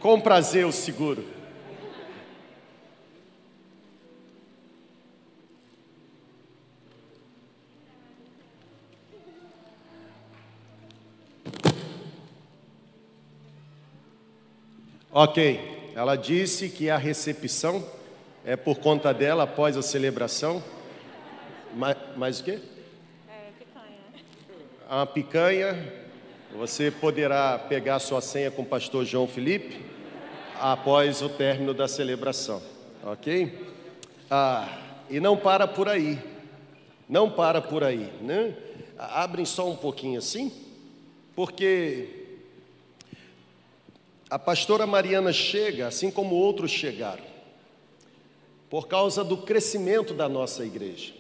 Com 0.01 0.21
prazer 0.21 0.63
eu 0.63 0.73
seguro. 0.73 1.40
Ok, 15.13 15.91
ela 15.97 16.15
disse 16.15 16.69
que 16.69 16.89
a 16.89 16.97
recepção 16.97 17.85
é 18.45 18.55
por 18.55 18.79
conta 18.79 19.13
dela 19.13 19.43
após 19.43 19.77
a 19.77 19.83
celebração. 19.83 20.63
Mais, 21.75 21.97
mais 22.17 22.39
o 22.39 22.45
quê? 22.45 22.61
É, 23.29 23.51
picanha. 23.59 23.99
A 24.89 25.07
picanha. 25.07 25.93
Você 26.57 26.93
poderá 26.93 27.59
pegar 27.59 27.99
sua 27.99 28.21
senha 28.21 28.53
com 28.53 28.63
o 28.63 28.67
pastor 28.67 29.05
João 29.05 29.27
Felipe 29.27 29.85
após 30.61 31.23
o 31.23 31.29
término 31.29 31.75
da 31.75 31.89
celebração. 31.89 32.63
Ok? 33.03 33.67
Ah, 34.31 34.79
e 35.09 35.19
não 35.19 35.37
para 35.37 35.67
por 35.67 35.89
aí. 35.89 36.21
Não 37.09 37.29
para 37.29 37.61
por 37.61 37.83
aí. 37.83 38.13
Né? 38.21 38.55
Abrem 38.97 39.45
só 39.45 39.69
um 39.69 39.75
pouquinho 39.75 40.21
assim, 40.21 40.53
porque 41.35 42.20
a 44.31 44.39
pastora 44.39 44.87
Mariana 44.87 45.33
chega, 45.33 45.89
assim 45.89 46.09
como 46.09 46.37
outros 46.37 46.71
chegaram, 46.71 47.25
por 48.71 48.87
causa 48.87 49.25
do 49.25 49.39
crescimento 49.39 50.15
da 50.15 50.29
nossa 50.29 50.65
igreja. 50.65 51.13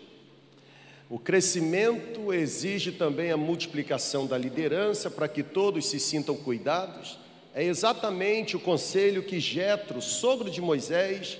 O 1.08 1.18
crescimento 1.18 2.32
exige 2.32 2.92
também 2.92 3.32
a 3.32 3.36
multiplicação 3.36 4.28
da 4.28 4.38
liderança 4.38 5.10
para 5.10 5.26
que 5.26 5.42
todos 5.42 5.86
se 5.86 5.98
sintam 5.98 6.36
cuidados. 6.36 7.18
É 7.52 7.64
exatamente 7.64 8.54
o 8.54 8.60
conselho 8.60 9.24
que 9.24 9.40
Jetro, 9.40 10.00
sogro 10.00 10.48
de 10.48 10.60
Moisés, 10.60 11.36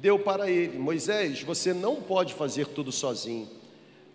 deu 0.00 0.18
para 0.18 0.50
ele. 0.50 0.76
Moisés, 0.76 1.40
você 1.44 1.72
não 1.72 2.02
pode 2.02 2.34
fazer 2.34 2.66
tudo 2.66 2.90
sozinho. 2.90 3.48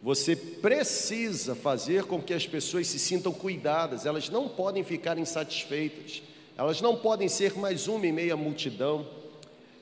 Você 0.04 0.36
precisa 0.36 1.56
fazer 1.56 2.04
com 2.04 2.22
que 2.22 2.34
as 2.34 2.46
pessoas 2.46 2.88
se 2.88 3.00
sintam 3.00 3.32
cuidadas, 3.32 4.06
elas 4.06 4.28
não 4.30 4.50
podem 4.50 4.84
ficar 4.84 5.18
insatisfeitas. 5.18 6.22
Elas 6.58 6.82
não 6.82 6.96
podem 6.96 7.30
ser 7.30 7.56
mais 7.56 7.88
uma 7.88 8.08
em 8.08 8.12
meia 8.12 8.36
multidão. 8.36 9.06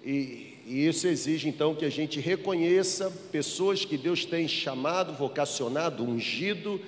E, 0.03 0.57
e 0.67 0.85
isso 0.85 1.07
exige 1.07 1.47
então 1.47 1.73
que 1.73 1.85
a 1.85 1.89
gente 1.89 2.19
reconheça 2.19 3.09
pessoas 3.31 3.85
que 3.85 3.97
Deus 3.97 4.25
tem 4.25 4.45
chamado, 4.45 5.13
vocacionado, 5.13 6.03
ungido, 6.03 6.81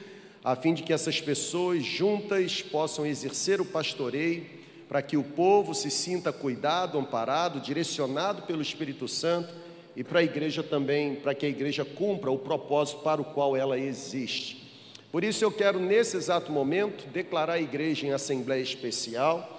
a 0.43 0.57
fim 0.57 0.73
de 0.73 0.83
que 0.83 0.91
essas 0.91 1.21
pessoas 1.21 1.85
juntas 1.85 2.61
possam 2.61 3.05
exercer 3.05 3.61
o 3.61 3.65
pastoreio, 3.65 4.45
para 4.89 5.01
que 5.01 5.15
o 5.15 5.23
povo 5.23 5.73
se 5.73 5.89
sinta 5.89 6.33
cuidado, 6.33 6.97
amparado, 6.97 7.61
direcionado 7.61 8.41
pelo 8.41 8.61
Espírito 8.61 9.07
Santo 9.07 9.53
e 9.95 10.03
para 10.03 10.19
a 10.19 10.23
igreja 10.23 10.61
também, 10.61 11.15
para 11.15 11.33
que 11.33 11.45
a 11.45 11.49
igreja 11.49 11.85
cumpra 11.85 12.29
o 12.29 12.37
propósito 12.37 13.03
para 13.03 13.21
o 13.21 13.25
qual 13.25 13.55
ela 13.55 13.79
existe. 13.79 14.67
Por 15.13 15.23
isso 15.23 15.45
eu 15.45 15.51
quero 15.51 15.79
nesse 15.79 16.17
exato 16.17 16.51
momento 16.51 17.07
declarar 17.07 17.53
a 17.53 17.61
igreja 17.61 18.05
em 18.05 18.11
assembleia 18.11 18.61
especial 18.61 19.56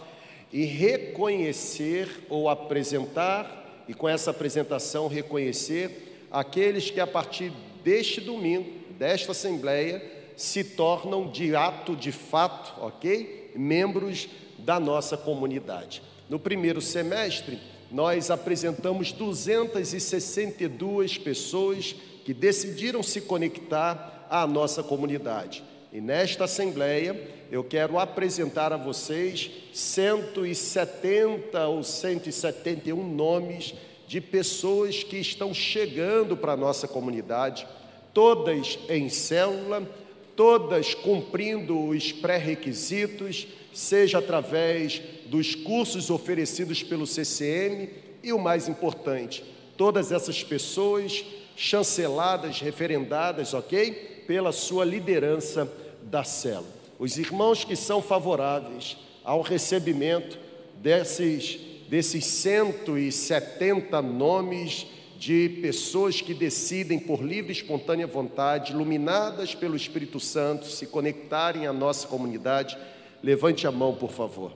e 0.53 0.65
reconhecer 0.65 2.09
ou 2.29 2.49
apresentar, 2.49 3.85
e 3.87 3.95
com 3.95 4.09
essa 4.09 4.31
apresentação 4.31 5.09
reconhecer 5.09 6.27
aqueles 6.31 6.91
que 6.91 7.01
a 7.01 7.07
partir 7.07 7.53
deste 7.83 8.21
domingo, 8.21 8.71
desta 8.99 9.33
assembleia, 9.33 10.03
se 10.37 10.63
tornam 10.63 11.31
de 11.31 11.57
ato, 11.57 11.97
de 11.97 12.13
fato, 12.13 12.81
ok? 12.81 13.53
Membros 13.57 14.29
da 14.59 14.79
nossa 14.79 15.17
comunidade. 15.17 16.03
No 16.29 16.39
primeiro 16.39 16.81
semestre, 16.81 17.59
nós 17.91 18.31
apresentamos 18.31 19.13
262 19.13 21.17
pessoas 21.17 21.95
que 22.25 22.35
decidiram 22.35 23.03
se 23.03 23.23
conectar 23.23 24.27
à 24.29 24.47
nossa 24.47 24.83
comunidade. 24.83 25.65
E 25.93 26.01
nesta 26.03 26.45
assembleia, 26.45 27.19
eu 27.51 27.65
quero 27.65 27.99
apresentar 27.99 28.75
a 28.75 28.77
vocês 28.77 29.51
170 29.73 31.67
ou 31.67 31.83
171 31.83 33.03
nomes 33.15 33.75
de 34.07 34.21
pessoas 34.21 35.03
que 35.03 35.17
estão 35.17 35.55
chegando 35.55 36.37
para 36.37 36.53
a 36.53 36.57
nossa 36.57 36.87
comunidade, 36.87 37.67
todas 38.13 38.79
em 38.91 39.09
célula, 39.09 39.89
todas 40.37 40.95
cumprindo 40.95 41.89
os 41.89 42.13
pré-requisitos, 42.13 43.47
seja 43.73 44.19
através 44.19 45.01
dos 45.27 45.55
cursos 45.55 46.11
oferecidos 46.11 46.83
pelo 46.83 47.07
CCM 47.07 47.89
e 48.23 48.33
o 48.33 48.39
mais 48.39 48.69
importante, 48.69 49.43
todas 49.77 50.13
essas 50.13 50.45
pessoas 50.45 51.25
chanceladas, 51.57 52.61
referendadas, 52.61 53.55
ok? 53.55 54.08
Pela 54.29 54.53
sua 54.53 54.85
liderança 54.85 55.67
da 56.03 56.23
célula. 56.23 56.69
Os 56.99 57.17
irmãos 57.17 57.65
que 57.65 57.75
são 57.75 58.03
favoráveis 58.03 58.99
ao 59.25 59.41
recebimento 59.41 60.39
desses, 60.75 61.59
desses 61.89 62.27
170 62.27 64.03
nomes 64.03 64.87
de 65.19 65.49
pessoas 65.63 66.21
que 66.21 66.35
decidem 66.35 66.99
por 66.99 67.23
livre 67.23 67.53
e 67.53 67.57
espontânea 67.57 68.07
vontade, 68.07 68.75
iluminadas 68.75 69.55
pelo 69.55 69.75
Espírito 69.75 70.21
Santo, 70.21 70.67
se 70.67 70.87
conectarem 70.87 71.67
à 71.67 71.73
nossa 71.73 72.07
comunidade, 72.07 72.77
levante 73.23 73.67
a 73.67 73.73
mão, 73.73 73.95
por 73.95 74.11
favor. 74.11 74.53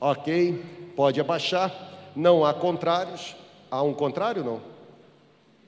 Ok, 0.00 0.62
pode 0.96 1.20
abaixar. 1.20 2.10
Não 2.16 2.42
há 2.42 2.54
contrários. 2.54 3.36
Há 3.70 3.82
um 3.82 3.92
contrário, 3.92 4.42
não? 4.42 4.62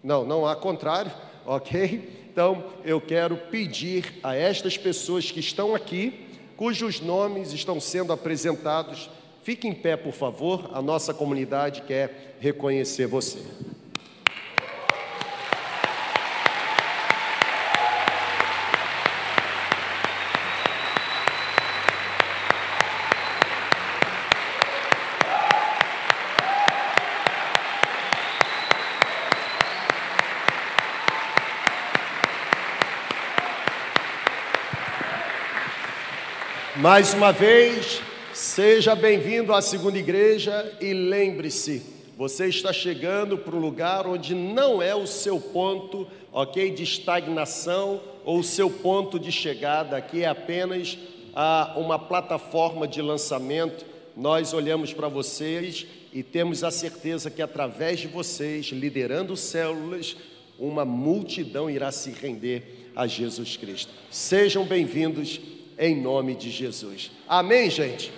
Não, 0.02 0.24
não 0.24 0.46
há 0.46 0.56
contrário, 0.56 1.12
ok? 1.44 2.25
Então 2.36 2.64
eu 2.84 3.00
quero 3.00 3.34
pedir 3.34 4.18
a 4.22 4.36
estas 4.36 4.76
pessoas 4.76 5.30
que 5.30 5.40
estão 5.40 5.74
aqui, 5.74 6.26
cujos 6.54 7.00
nomes 7.00 7.54
estão 7.54 7.80
sendo 7.80 8.12
apresentados, 8.12 9.08
fique 9.42 9.66
em 9.66 9.72
pé, 9.72 9.96
por 9.96 10.12
favor, 10.12 10.68
a 10.74 10.82
nossa 10.82 11.14
comunidade 11.14 11.80
quer 11.86 12.36
reconhecer 12.38 13.06
você. 13.06 13.38
Mais 36.86 37.12
uma 37.12 37.32
vez, 37.32 38.00
seja 38.32 38.94
bem-vindo 38.94 39.52
à 39.52 39.60
segunda 39.60 39.98
igreja 39.98 40.72
e 40.80 40.94
lembre-se, 40.94 41.82
você 42.16 42.46
está 42.46 42.72
chegando 42.72 43.36
para 43.36 43.56
um 43.56 43.58
lugar 43.58 44.06
onde 44.06 44.36
não 44.36 44.80
é 44.80 44.94
o 44.94 45.04
seu 45.04 45.40
ponto, 45.40 46.06
ok, 46.32 46.70
de 46.70 46.84
estagnação 46.84 48.00
ou 48.24 48.38
o 48.38 48.44
seu 48.44 48.70
ponto 48.70 49.18
de 49.18 49.32
chegada. 49.32 49.96
Aqui 49.96 50.22
é 50.22 50.28
apenas 50.28 50.96
ah, 51.34 51.74
uma 51.76 51.98
plataforma 51.98 52.86
de 52.86 53.02
lançamento. 53.02 53.84
Nós 54.16 54.52
olhamos 54.52 54.92
para 54.92 55.08
vocês 55.08 55.88
e 56.12 56.22
temos 56.22 56.62
a 56.62 56.70
certeza 56.70 57.32
que 57.32 57.42
através 57.42 57.98
de 57.98 58.06
vocês, 58.06 58.66
liderando 58.66 59.36
células, 59.36 60.16
uma 60.56 60.84
multidão 60.84 61.68
irá 61.68 61.90
se 61.90 62.12
render 62.12 62.92
a 62.94 63.08
Jesus 63.08 63.56
Cristo. 63.56 63.92
Sejam 64.08 64.64
bem-vindos 64.64 65.40
em 65.78 65.94
nome 65.94 66.34
de 66.34 66.50
Jesus. 66.50 67.10
Amém, 67.28 67.68
gente? 67.70 68.12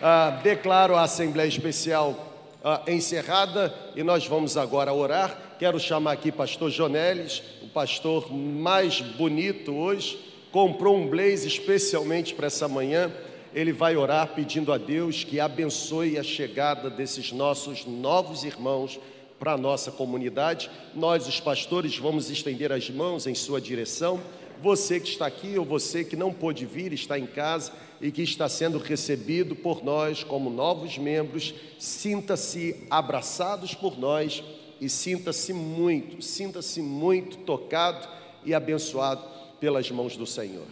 Ah, 0.00 0.40
declaro 0.42 0.96
a 0.96 1.02
Assembleia 1.02 1.48
Especial 1.48 2.34
ah, 2.64 2.82
encerrada 2.88 3.74
e 3.94 4.02
nós 4.02 4.26
vamos 4.26 4.56
agora 4.56 4.92
orar. 4.92 5.56
Quero 5.58 5.78
chamar 5.78 6.12
aqui 6.12 6.30
Pastor 6.30 6.70
Jonelis, 6.70 7.42
o 7.62 7.68
pastor 7.68 8.32
mais 8.32 9.00
bonito 9.00 9.74
hoje, 9.74 10.18
comprou 10.50 10.96
um 10.96 11.06
blaze 11.06 11.46
especialmente 11.46 12.34
para 12.34 12.46
essa 12.46 12.68
manhã. 12.68 13.12
Ele 13.54 13.72
vai 13.72 13.96
orar 13.96 14.28
pedindo 14.34 14.72
a 14.72 14.78
Deus 14.78 15.24
que 15.24 15.40
abençoe 15.40 16.18
a 16.18 16.22
chegada 16.22 16.90
desses 16.90 17.32
nossos 17.32 17.86
novos 17.86 18.44
irmãos 18.44 18.98
para 19.38 19.52
a 19.52 19.56
nossa 19.56 19.90
comunidade. 19.90 20.70
Nós, 20.94 21.26
os 21.26 21.40
pastores, 21.40 21.96
vamos 21.96 22.30
estender 22.30 22.72
as 22.72 22.90
mãos 22.90 23.26
em 23.26 23.34
sua 23.34 23.60
direção 23.60 24.20
você 24.62 25.00
que 25.00 25.08
está 25.08 25.26
aqui 25.26 25.58
ou 25.58 25.64
você 25.64 26.04
que 26.04 26.16
não 26.16 26.32
pôde 26.32 26.66
vir, 26.66 26.92
está 26.92 27.18
em 27.18 27.26
casa 27.26 27.72
e 28.00 28.10
que 28.10 28.22
está 28.22 28.48
sendo 28.48 28.78
recebido 28.78 29.54
por 29.54 29.84
nós 29.84 30.22
como 30.22 30.50
novos 30.50 30.98
membros, 30.98 31.54
sinta-se 31.78 32.84
abraçados 32.90 33.74
por 33.74 33.98
nós 33.98 34.42
e 34.80 34.88
sinta-se 34.88 35.52
muito, 35.52 36.22
sinta-se 36.22 36.82
muito 36.82 37.38
tocado 37.38 38.06
e 38.44 38.54
abençoado 38.54 39.22
pelas 39.58 39.90
mãos 39.90 40.16
do 40.16 40.26
Senhor. 40.26 40.66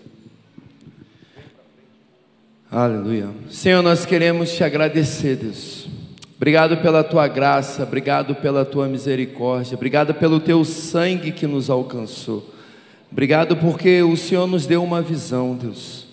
Aleluia. 2.71 3.31
Senhor, 3.51 3.83
nós 3.83 4.05
queremos 4.05 4.53
te 4.53 4.65
agradecer, 4.65 5.37
Deus. 5.37 5.87
Obrigado 6.37 6.77
pela 6.79 7.05
tua 7.05 7.29
graça, 7.29 7.85
obrigado 7.85 8.35
pela 8.35 8.65
tua 8.65 8.89
misericórdia, 8.89 9.77
obrigado 9.77 10.13
pelo 10.13 10.41
teu 10.41 10.65
sangue 10.65 11.33
que 11.33 11.47
nos 11.47 11.71
alcançou. 11.71 12.54
Obrigado 13.15 13.57
porque 13.57 14.03
o 14.03 14.17
Senhor 14.17 14.45
nos 14.49 14.67
deu 14.67 14.83
uma 14.83 15.01
visão, 15.01 15.55
Deus. 15.55 16.05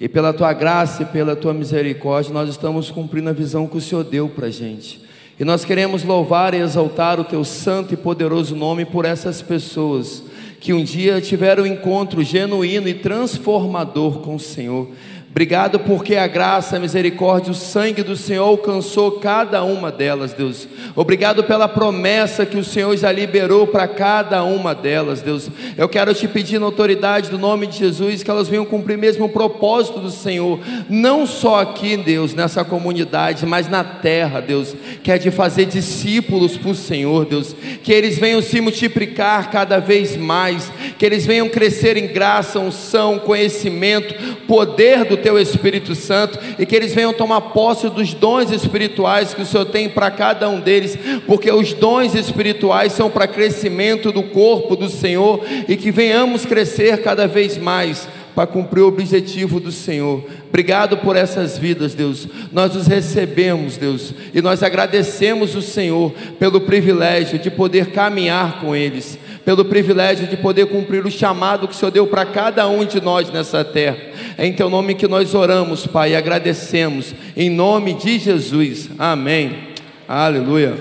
E 0.00 0.08
pela 0.08 0.32
tua 0.32 0.52
graça 0.52 1.04
e 1.04 1.06
pela 1.06 1.36
tua 1.36 1.54
misericórdia, 1.54 2.34
nós 2.34 2.48
estamos 2.48 2.90
cumprindo 2.90 3.30
a 3.30 3.32
visão 3.32 3.68
que 3.68 3.76
o 3.76 3.80
Senhor 3.80 4.02
deu 4.02 4.28
para 4.28 4.48
a 4.48 4.50
gente. 4.50 5.00
E 5.38 5.44
nós 5.44 5.64
queremos 5.64 6.02
louvar 6.02 6.54
e 6.54 6.56
exaltar 6.56 7.20
o 7.20 7.24
teu 7.24 7.44
santo 7.44 7.94
e 7.94 7.96
poderoso 7.96 8.56
nome 8.56 8.84
por 8.84 9.04
essas 9.04 9.40
pessoas 9.40 10.24
que 10.58 10.72
um 10.72 10.82
dia 10.82 11.20
tiveram 11.20 11.62
um 11.62 11.66
encontro 11.66 12.24
genuíno 12.24 12.88
e 12.88 12.94
transformador 12.94 14.18
com 14.18 14.34
o 14.34 14.40
Senhor 14.40 14.88
Obrigado 15.30 15.78
porque 15.80 16.16
a 16.16 16.26
graça, 16.26 16.76
a 16.76 16.80
misericórdia, 16.80 17.52
o 17.52 17.54
sangue 17.54 18.02
do 18.02 18.16
Senhor 18.16 18.44
alcançou 18.44 19.12
cada 19.12 19.62
uma 19.62 19.92
delas, 19.92 20.32
Deus. 20.32 20.66
Obrigado 20.96 21.44
pela 21.44 21.68
promessa 21.68 22.46
que 22.46 22.56
o 22.56 22.64
Senhor 22.64 22.96
já 22.96 23.12
liberou 23.12 23.66
para 23.66 23.86
cada 23.86 24.42
uma 24.42 24.74
delas, 24.74 25.20
Deus. 25.20 25.50
Eu 25.76 25.86
quero 25.86 26.14
te 26.14 26.26
pedir 26.26 26.58
na 26.58 26.64
autoridade 26.64 27.28
do 27.28 27.38
nome 27.38 27.66
de 27.66 27.78
Jesus 27.78 28.22
que 28.22 28.30
elas 28.30 28.48
venham 28.48 28.64
cumprir 28.64 28.96
mesmo 28.96 29.26
o 29.26 29.28
propósito 29.28 30.00
do 30.00 30.10
Senhor, 30.10 30.58
não 30.88 31.26
só 31.26 31.60
aqui, 31.60 31.94
Deus, 31.98 32.32
nessa 32.32 32.64
comunidade, 32.64 33.44
mas 33.44 33.68
na 33.68 33.84
terra, 33.84 34.40
Deus, 34.40 34.74
que 35.02 35.12
é 35.12 35.18
de 35.18 35.30
fazer 35.30 35.66
discípulos 35.66 36.56
para 36.56 36.70
o 36.70 36.74
Senhor, 36.74 37.26
Deus. 37.26 37.54
Que 37.84 37.92
eles 37.92 38.18
venham 38.18 38.40
se 38.40 38.62
multiplicar 38.62 39.50
cada 39.50 39.78
vez 39.78 40.16
mais, 40.16 40.72
que 40.98 41.04
eles 41.04 41.26
venham 41.26 41.50
crescer 41.50 41.98
em 41.98 42.06
graça, 42.06 42.58
unção, 42.58 43.18
conhecimento, 43.18 44.14
poder 44.46 45.04
do 45.04 45.17
teu 45.18 45.38
Espírito 45.38 45.94
Santo 45.94 46.38
e 46.58 46.64
que 46.64 46.74
eles 46.74 46.94
venham 46.94 47.12
tomar 47.12 47.40
posse 47.40 47.88
dos 47.88 48.14
dons 48.14 48.50
espirituais 48.50 49.34
que 49.34 49.42
o 49.42 49.46
Senhor 49.46 49.66
tem 49.66 49.88
para 49.88 50.10
cada 50.10 50.48
um 50.48 50.60
deles, 50.60 50.98
porque 51.26 51.50
os 51.50 51.72
dons 51.72 52.14
espirituais 52.14 52.92
são 52.92 53.10
para 53.10 53.26
crescimento 53.26 54.10
do 54.10 54.22
corpo 54.22 54.74
do 54.74 54.88
Senhor 54.88 55.44
e 55.68 55.76
que 55.76 55.90
venhamos 55.90 56.46
crescer 56.46 57.02
cada 57.02 57.26
vez 57.26 57.58
mais 57.58 58.08
para 58.38 58.46
cumprir 58.46 58.82
o 58.82 58.86
objetivo 58.86 59.58
do 59.58 59.72
Senhor. 59.72 60.22
Obrigado 60.48 60.98
por 60.98 61.16
essas 61.16 61.58
vidas, 61.58 61.92
Deus. 61.92 62.28
Nós 62.52 62.76
os 62.76 62.86
recebemos, 62.86 63.76
Deus, 63.76 64.14
e 64.32 64.40
nós 64.40 64.62
agradecemos 64.62 65.56
o 65.56 65.60
Senhor 65.60 66.12
pelo 66.38 66.60
privilégio 66.60 67.36
de 67.36 67.50
poder 67.50 67.86
caminhar 67.86 68.60
com 68.60 68.76
eles, 68.76 69.18
pelo 69.44 69.64
privilégio 69.64 70.26
de 70.26 70.36
poder 70.36 70.66
cumprir 70.66 71.04
o 71.04 71.10
chamado 71.10 71.66
que 71.66 71.74
o 71.74 71.76
Senhor 71.76 71.90
deu 71.90 72.06
para 72.06 72.26
cada 72.26 72.66
um 72.68 72.84
de 72.84 73.00
nós 73.00 73.30
nessa 73.30 73.64
terra. 73.64 73.98
É 74.36 74.46
em 74.46 74.52
teu 74.52 74.68
nome 74.68 74.94
que 74.94 75.08
nós 75.08 75.34
oramos, 75.34 75.86
Pai, 75.86 76.12
e 76.12 76.16
agradecemos. 76.16 77.14
Em 77.36 77.50
nome 77.50 77.94
de 77.94 78.18
Jesus. 78.18 78.90
Amém. 78.98 79.68
Aleluia. 80.06 80.76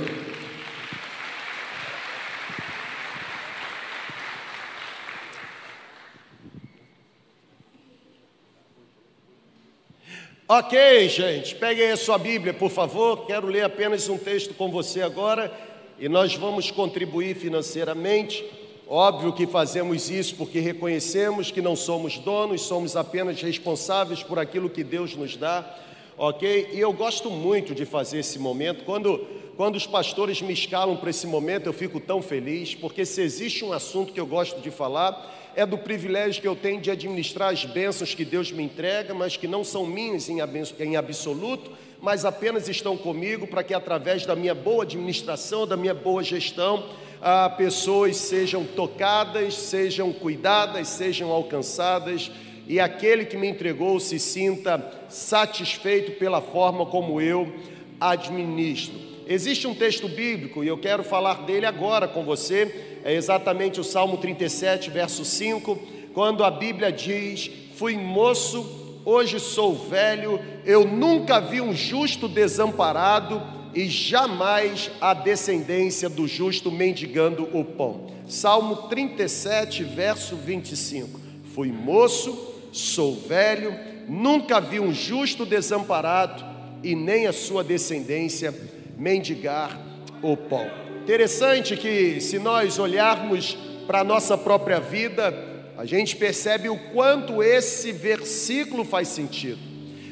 Ok, 10.50 11.10
gente, 11.10 11.56
peguem 11.56 11.91
a 11.91 11.98
sua 11.98 12.17
Bíblia, 12.17 12.54
por 12.54 12.72
favor. 12.72 13.26
Quero 13.28 13.48
ler 13.48 13.65
apenas 13.65 14.08
um 14.08 14.17
texto 14.17 14.54
com 14.54 14.72
você 14.72 15.02
agora 15.02 15.52
e 16.00 16.08
nós 16.08 16.36
vamos 16.36 16.72
contribuir 16.72 17.36
financeiramente 17.36 18.44
Óbvio 18.90 19.34
que 19.34 19.46
fazemos 19.46 20.10
isso 20.10 20.36
porque 20.36 20.62
reconhecemos 20.62 21.52
que 21.52 21.62
não 21.62 21.76
somos 21.76 22.18
donos, 22.18 22.62
somos 22.62 22.96
apenas 22.96 23.42
responsáveis 23.42 24.24
por 24.24 24.40
aquilo 24.40 24.70
que 24.70 24.82
Deus 24.82 25.14
nos 25.14 25.36
dá, 25.36 25.78
ok? 26.18 26.70
E 26.72 26.80
eu 26.80 26.94
gosto 26.94 27.30
muito 27.30 27.76
de 27.76 27.84
fazer 27.84 28.20
esse 28.20 28.40
momento. 28.40 28.86
Quando 28.86 29.28
quando 29.58 29.76
os 29.76 29.88
pastores 29.88 30.40
me 30.40 30.54
escalam 30.54 30.96
para 30.96 31.10
esse 31.10 31.26
momento, 31.26 31.66
eu 31.66 31.74
fico 31.74 32.00
tão 32.00 32.22
feliz, 32.22 32.76
porque 32.76 33.04
se 33.04 33.22
existe 33.24 33.66
um 33.66 33.74
assunto 33.74 34.14
que 34.14 34.20
eu 34.20 34.26
gosto 34.28 34.62
de 34.62 34.70
falar, 34.70 35.52
é 35.56 35.66
do 35.66 35.80
privilégio 35.80 36.40
que 36.40 36.48
eu 36.48 36.56
tenho 36.56 36.80
de 36.80 36.92
administrar 36.92 37.52
as 37.52 37.66
bênçãos 37.66 38.14
que 38.14 38.24
Deus 38.24 38.52
me 38.52 38.62
entrega, 38.62 39.16
mas 39.16 39.36
que 39.36 39.48
não 39.48 39.64
são 39.64 39.84
minhas 39.84 40.30
em 40.30 40.96
absoluto, 40.96 41.72
mas 42.02 42.26
apenas 42.26 42.68
estão 42.68 42.96
comigo 42.96 43.48
para 43.48 43.64
que 43.64 43.74
através 43.74 44.26
da 44.26 44.36
minha 44.36 44.56
boa 44.56 44.84
administração, 44.84 45.66
da 45.66 45.78
minha 45.78 45.94
boa 45.94 46.24
gestão, 46.24 46.86
ah, 47.22 47.50
pessoas 47.50 48.18
sejam 48.18 48.64
tocadas, 48.64 49.56
sejam 49.56 50.14
cuidadas, 50.14 50.88
sejam 50.88 51.32
alcançadas 51.32 52.32
e 52.68 52.80
aquele 52.80 53.26
que 53.26 53.38
me 53.38 53.48
entregou 53.48 54.00
se 54.00 54.20
sinta 54.20 54.84
satisfeito 55.08 56.14
pela 56.14 56.42
forma 56.42 56.86
como 56.86 57.22
eu 57.22 57.52
administro. 58.00 58.96
Existe 59.26 59.68
um 59.68 59.74
texto 59.74 60.08
bíblico 60.08 60.64
e 60.64 60.68
eu 60.68 60.78
quero 60.78 61.04
falar 61.04 61.46
dele 61.46 61.66
agora 61.66 62.08
com 62.08 62.24
você, 62.24 63.00
é 63.04 63.14
exatamente 63.14 63.80
o 63.80 63.84
Salmo 63.84 64.18
37, 64.18 64.90
verso 64.90 65.24
5, 65.24 65.80
quando 66.14 66.44
a 66.44 66.52
Bíblia 66.52 66.92
diz: 66.92 67.50
Fui 67.76 67.96
moço, 67.98 68.87
hoje 69.10 69.39
sou 69.39 69.74
velho, 69.74 70.38
eu 70.65 70.86
nunca 70.86 71.39
vi 71.39 71.62
um 71.62 71.74
justo 71.74 72.28
desamparado 72.28 73.41
e 73.74 73.88
jamais 73.88 74.91
a 75.00 75.13
descendência 75.13 76.10
do 76.10 76.28
justo 76.28 76.70
mendigando 76.70 77.48
o 77.58 77.63
pão. 77.63 78.08
Salmo 78.28 78.76
37, 78.89 79.82
verso 79.86 80.36
25. 80.36 81.22
Fui 81.56 81.72
moço, 81.72 82.54
sou 82.74 83.15
velho, 83.15 83.74
nunca 84.10 84.60
vi 84.60 84.78
um 84.78 84.93
justo 84.93 85.46
desamparado 85.46 86.43
e 86.84 86.93
nem 86.93 87.28
a 87.28 87.34
sua 87.34 87.63
descendência 87.63 88.54
mendigar 88.98 89.80
o 90.22 90.36
pão. 90.36 90.70
Interessante 91.04 91.78
que, 91.78 92.20
se 92.20 92.38
nós 92.38 92.78
olharmos 92.78 93.58
para 93.88 94.02
a 94.02 94.04
nossa 94.04 94.38
própria 94.38 94.82
vida, 94.82 95.57
a 95.78 95.86
gente 95.86 96.16
percebe 96.16 96.68
o 96.70 96.78
quanto 96.92 97.44
esse 97.44 97.92
versículo 97.92 98.84
faz 98.84 99.10
sentido. 99.10 99.60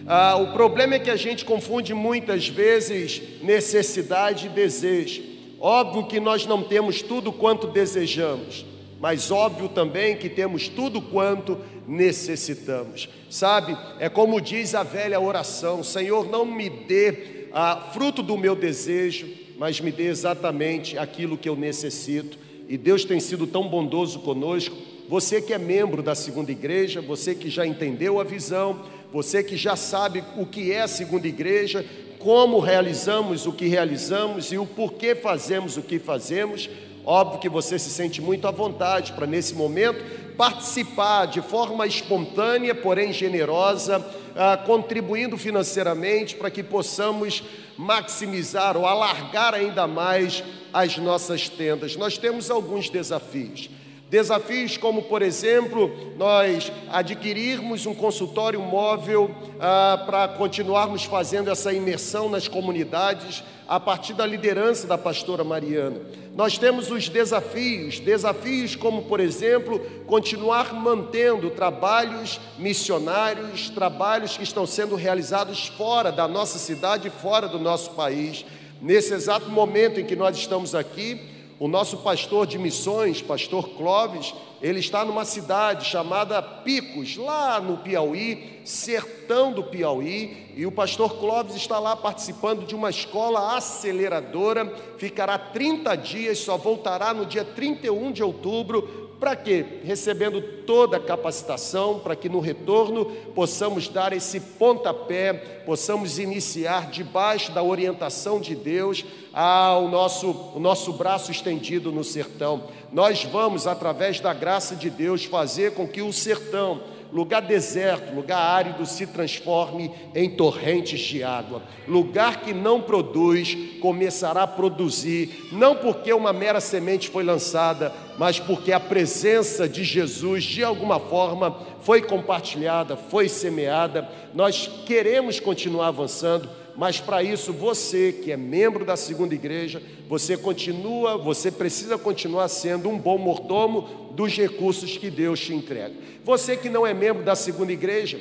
Ah, 0.06 0.36
o 0.36 0.54
problema 0.54 0.93
é 0.93 0.99
que 0.99 1.10
a 1.10 1.15
gente 1.15 1.43
confunde 1.43 1.91
muitas 1.91 2.47
vezes 2.47 3.41
necessidade 3.41 4.45
e 4.45 4.49
desejo. 4.49 5.23
Óbvio 5.60 6.06
que 6.06 6.19
nós 6.19 6.45
não 6.45 6.62
temos 6.62 7.01
tudo 7.01 7.34
quanto 7.34 7.65
desejamos, 7.65 8.63
mas 8.99 9.32
óbvio 9.32 9.67
também 9.67 10.15
que 10.15 10.30
temos 10.30 10.69
tudo 10.69 11.01
quanto 11.01 11.58
necessitamos. 11.88 13.10
Sabe, 13.28 13.75
é 13.99 14.08
como 14.08 14.39
diz 14.39 14.75
a 14.75 14.84
velha 14.84 15.19
oração: 15.19 15.84
Senhor, 15.84 16.30
não 16.30 16.45
me 16.45 16.69
dê 16.69 17.47
ah, 17.51 17.89
fruto 17.91 18.21
do 18.21 18.38
meu 18.38 18.56
desejo, 18.56 19.28
mas 19.58 19.82
me 19.82 19.91
dê 19.91 20.04
exatamente 20.04 20.95
aquilo 20.95 21.39
que 21.39 21.49
eu 21.49 21.56
necessito. 21.56 22.38
E 22.69 22.78
Deus 22.78 23.04
tem 23.04 23.19
sido 23.19 23.47
tão 23.47 23.67
bondoso 23.67 24.19
conosco. 24.19 24.93
Você 25.08 25.39
que 25.41 25.54
é 25.54 25.58
membro 25.58 26.02
da 26.02 26.15
segunda 26.15 26.52
igreja, 26.52 27.00
você 27.00 27.36
que 27.36 27.50
já 27.50 27.65
entendeu 27.65 28.20
a 28.20 28.24
visão, 28.24 28.82
você 29.13 29.44
que 29.44 29.56
já 29.56 29.76
sabe 29.76 30.24
o 30.36 30.46
que 30.46 30.72
é 30.72 30.82
a 30.82 30.88
segunda 30.88 31.28
igreja, 31.28 31.86
como 32.18 32.60
realizamos 32.60 33.46
o 33.46 33.54
que 33.54 33.68
realizamos 33.68 34.52
e 34.52 34.58
o 34.58 34.65
porquê 34.65 35.13
fazemos 35.13 35.78
o 35.78 35.84
que 35.84 36.00
fazemos. 36.00 36.68
Óbvio 37.06 37.39
que 37.39 37.48
você 37.48 37.78
se 37.78 37.91
sente 37.91 38.20
muito 38.20 38.48
à 38.48 38.52
vontade 38.52 39.13
para, 39.13 39.28
nesse 39.28 39.54
momento, 39.54 40.04
participar 40.36 41.28
de 41.28 41.39
forma 41.39 41.86
espontânea, 41.86 42.74
porém 42.74 43.13
generosa, 43.13 44.04
ah, 44.36 44.58
contribuindo 44.58 45.38
financeiramente 45.38 46.36
para 46.36 46.50
que 46.50 46.63
possamos 46.63 47.44
maximizar 47.78 48.76
ou 48.76 48.88
alargar 48.88 49.54
ainda 49.54 49.86
mais 49.86 50.44
as 50.74 50.98
nossas 50.98 51.48
tendas. 51.48 51.96
Nós 51.96 52.18
temos 52.18 52.50
alguns 52.50 52.89
desafios. 52.89 53.70
Desafios 54.15 54.78
como, 54.78 55.01
por 55.01 55.21
exemplo, 55.21 55.91
nós 56.15 56.71
adquirirmos 56.89 57.86
um 57.86 57.93
consultório 57.93 58.62
móvel 58.62 59.30
ah, 59.60 60.01
para 60.06 60.30
continuarmos 60.30 61.04
fazendo 61.04 61.51
essa 61.51 61.73
imersão 61.73 62.30
nas 62.30 62.47
comunidades 62.47 63.43
a 63.67 63.78
partir 63.78 64.13
da 64.13 64.25
liderança 64.25 64.88
da 64.88 64.97
pastora 64.97 65.43
Mariana. 65.43 65.99
Nós 66.34 66.58
temos 66.58 66.89
os 66.89 67.10
desafios, 67.10 67.99
desafios 67.99 68.73
como, 68.73 69.01
por 69.01 69.19
exemplo, 69.19 69.82
continuar 70.08 70.73
mantendo 70.73 71.49
trabalhos 71.49 72.39
missionários, 72.58 73.69
trabalhos 73.69 74.38
que 74.38 74.43
estão 74.43 74.65
sendo 74.65 74.95
realizados 74.95 75.67
fora 75.67 76.10
da 76.10 76.25
nossa 76.25 76.58
cidade, 76.58 77.10
fora 77.10 77.49
do 77.49 77.60
nosso 77.60 77.91
país. 77.91 78.45
Nesse 78.82 79.13
exato 79.13 79.49
momento 79.49 79.99
em 79.99 80.06
que 80.06 80.15
nós 80.15 80.38
estamos 80.38 80.73
aqui, 80.73 81.35
o 81.60 81.68
nosso 81.68 81.98
pastor 81.98 82.46
de 82.46 82.58
missões, 82.58 83.22
pastor 83.22 83.70
Clóvis, 83.70 84.34
ele 84.62 84.80
está 84.80 85.06
numa 85.06 85.24
cidade 85.24 85.86
chamada 85.86 86.41
Picos, 86.41 87.15
lá 87.18 87.62
no 87.62 87.78
Piauí, 87.78 88.62
sertão 88.65 89.54
do 89.54 89.63
Piauí, 89.63 90.54
e 90.56 90.65
o 90.65 90.72
pastor 90.72 91.18
Clóvis 91.18 91.56
está 91.56 91.80
lá 91.80 91.96
participando 91.96 92.65
de 92.65 92.76
uma 92.76 92.89
escola 92.89 93.56
aceleradora, 93.56 94.74
ficará 94.98 95.38
30 95.38 95.96
dias, 95.96 96.39
só 96.39 96.58
voltará 96.58 97.13
no 97.13 97.26
dia 97.26 97.46
31 97.46 98.12
de 98.12 98.24
outubro 98.24 99.05
para 99.19 99.36
quê? 99.36 99.65
Recebendo 99.84 100.41
toda 100.41 100.97
a 100.97 100.99
capacitação, 100.99 101.99
para 101.99 102.15
que 102.15 102.28
no 102.28 102.39
retorno 102.39 103.06
possamos 103.34 103.88
dar 103.88 104.12
esse 104.13 104.39
pontapé, 104.39 105.34
possamos 105.65 106.19
iniciar 106.19 106.89
debaixo 106.89 107.51
da 107.51 107.63
orientação 107.63 108.39
de 108.39 108.56
Deus 108.56 109.06
ao 109.34 109.88
nosso, 109.88 110.32
o 110.56 110.60
nosso 110.60 110.93
braço 110.93 111.32
estendido 111.32 111.91
no 111.91 112.04
sertão. 112.04 112.63
Nós 112.91 113.23
vamos, 113.23 113.67
através 113.67 114.19
da 114.19 114.34
graça 114.34 114.75
de 114.75 114.89
Deus, 114.89 115.25
fazer 115.25 115.73
com 115.73 115.88
que 115.88 116.01
o 116.01 116.13
sertão, 116.13 116.82
lugar 117.15 117.41
deserto, 117.41 118.13
lugar 118.13 118.38
árido, 118.38 118.86
se 118.86 119.08
transforme 119.08 119.89
em 120.13 120.30
torrentes 120.30 120.99
de 120.99 121.23
água. 121.23 121.63
Lugar 121.88 122.41
que 122.41 122.54
não 122.54 122.82
produz, 122.82 123.58
começará 123.80 124.43
a 124.43 124.47
produzir, 124.47 125.47
não 125.54 125.78
porque 125.78 126.12
uma 126.12 126.34
mera 126.34 126.60
semente 126.60 127.08
foi 127.08 127.23
lançada, 127.23 127.93
mas 128.17 128.38
porque 128.38 128.73
a 128.73 128.82
presença 128.82 129.65
de 129.65 129.82
Jesus, 129.82 130.43
de 130.43 130.62
alguma 130.62 130.99
forma, 130.99 131.58
foi 131.80 132.01
compartilhada, 132.01 132.97
foi 132.97 133.30
semeada. 133.30 134.10
Nós 134.34 134.69
queremos 134.86 135.39
continuar 135.39 135.88
avançando 135.88 136.49
mas 136.75 136.99
para 136.99 137.23
isso 137.23 137.53
você 137.53 138.11
que 138.11 138.31
é 138.31 138.38
membro 138.38 138.83
da 138.83 138.95
segunda 138.95 139.33
igreja, 139.33 139.81
você 140.07 140.35
continua, 140.35 141.17
você 141.17 141.51
precisa 141.51 141.97
continuar 141.97 142.47
sendo 142.47 142.89
um 142.89 142.97
bom 142.97 143.17
mordomo 143.17 144.11
dos 144.11 144.35
recursos 144.35 144.97
que 144.97 145.09
Deus 145.09 145.39
te 145.39 145.53
entrega. 145.53 145.93
Você 146.23 146.57
que 146.57 146.69
não 146.69 146.85
é 146.85 146.93
membro 146.93 147.23
da 147.23 147.35
segunda 147.35 147.71
igreja, 147.71 148.19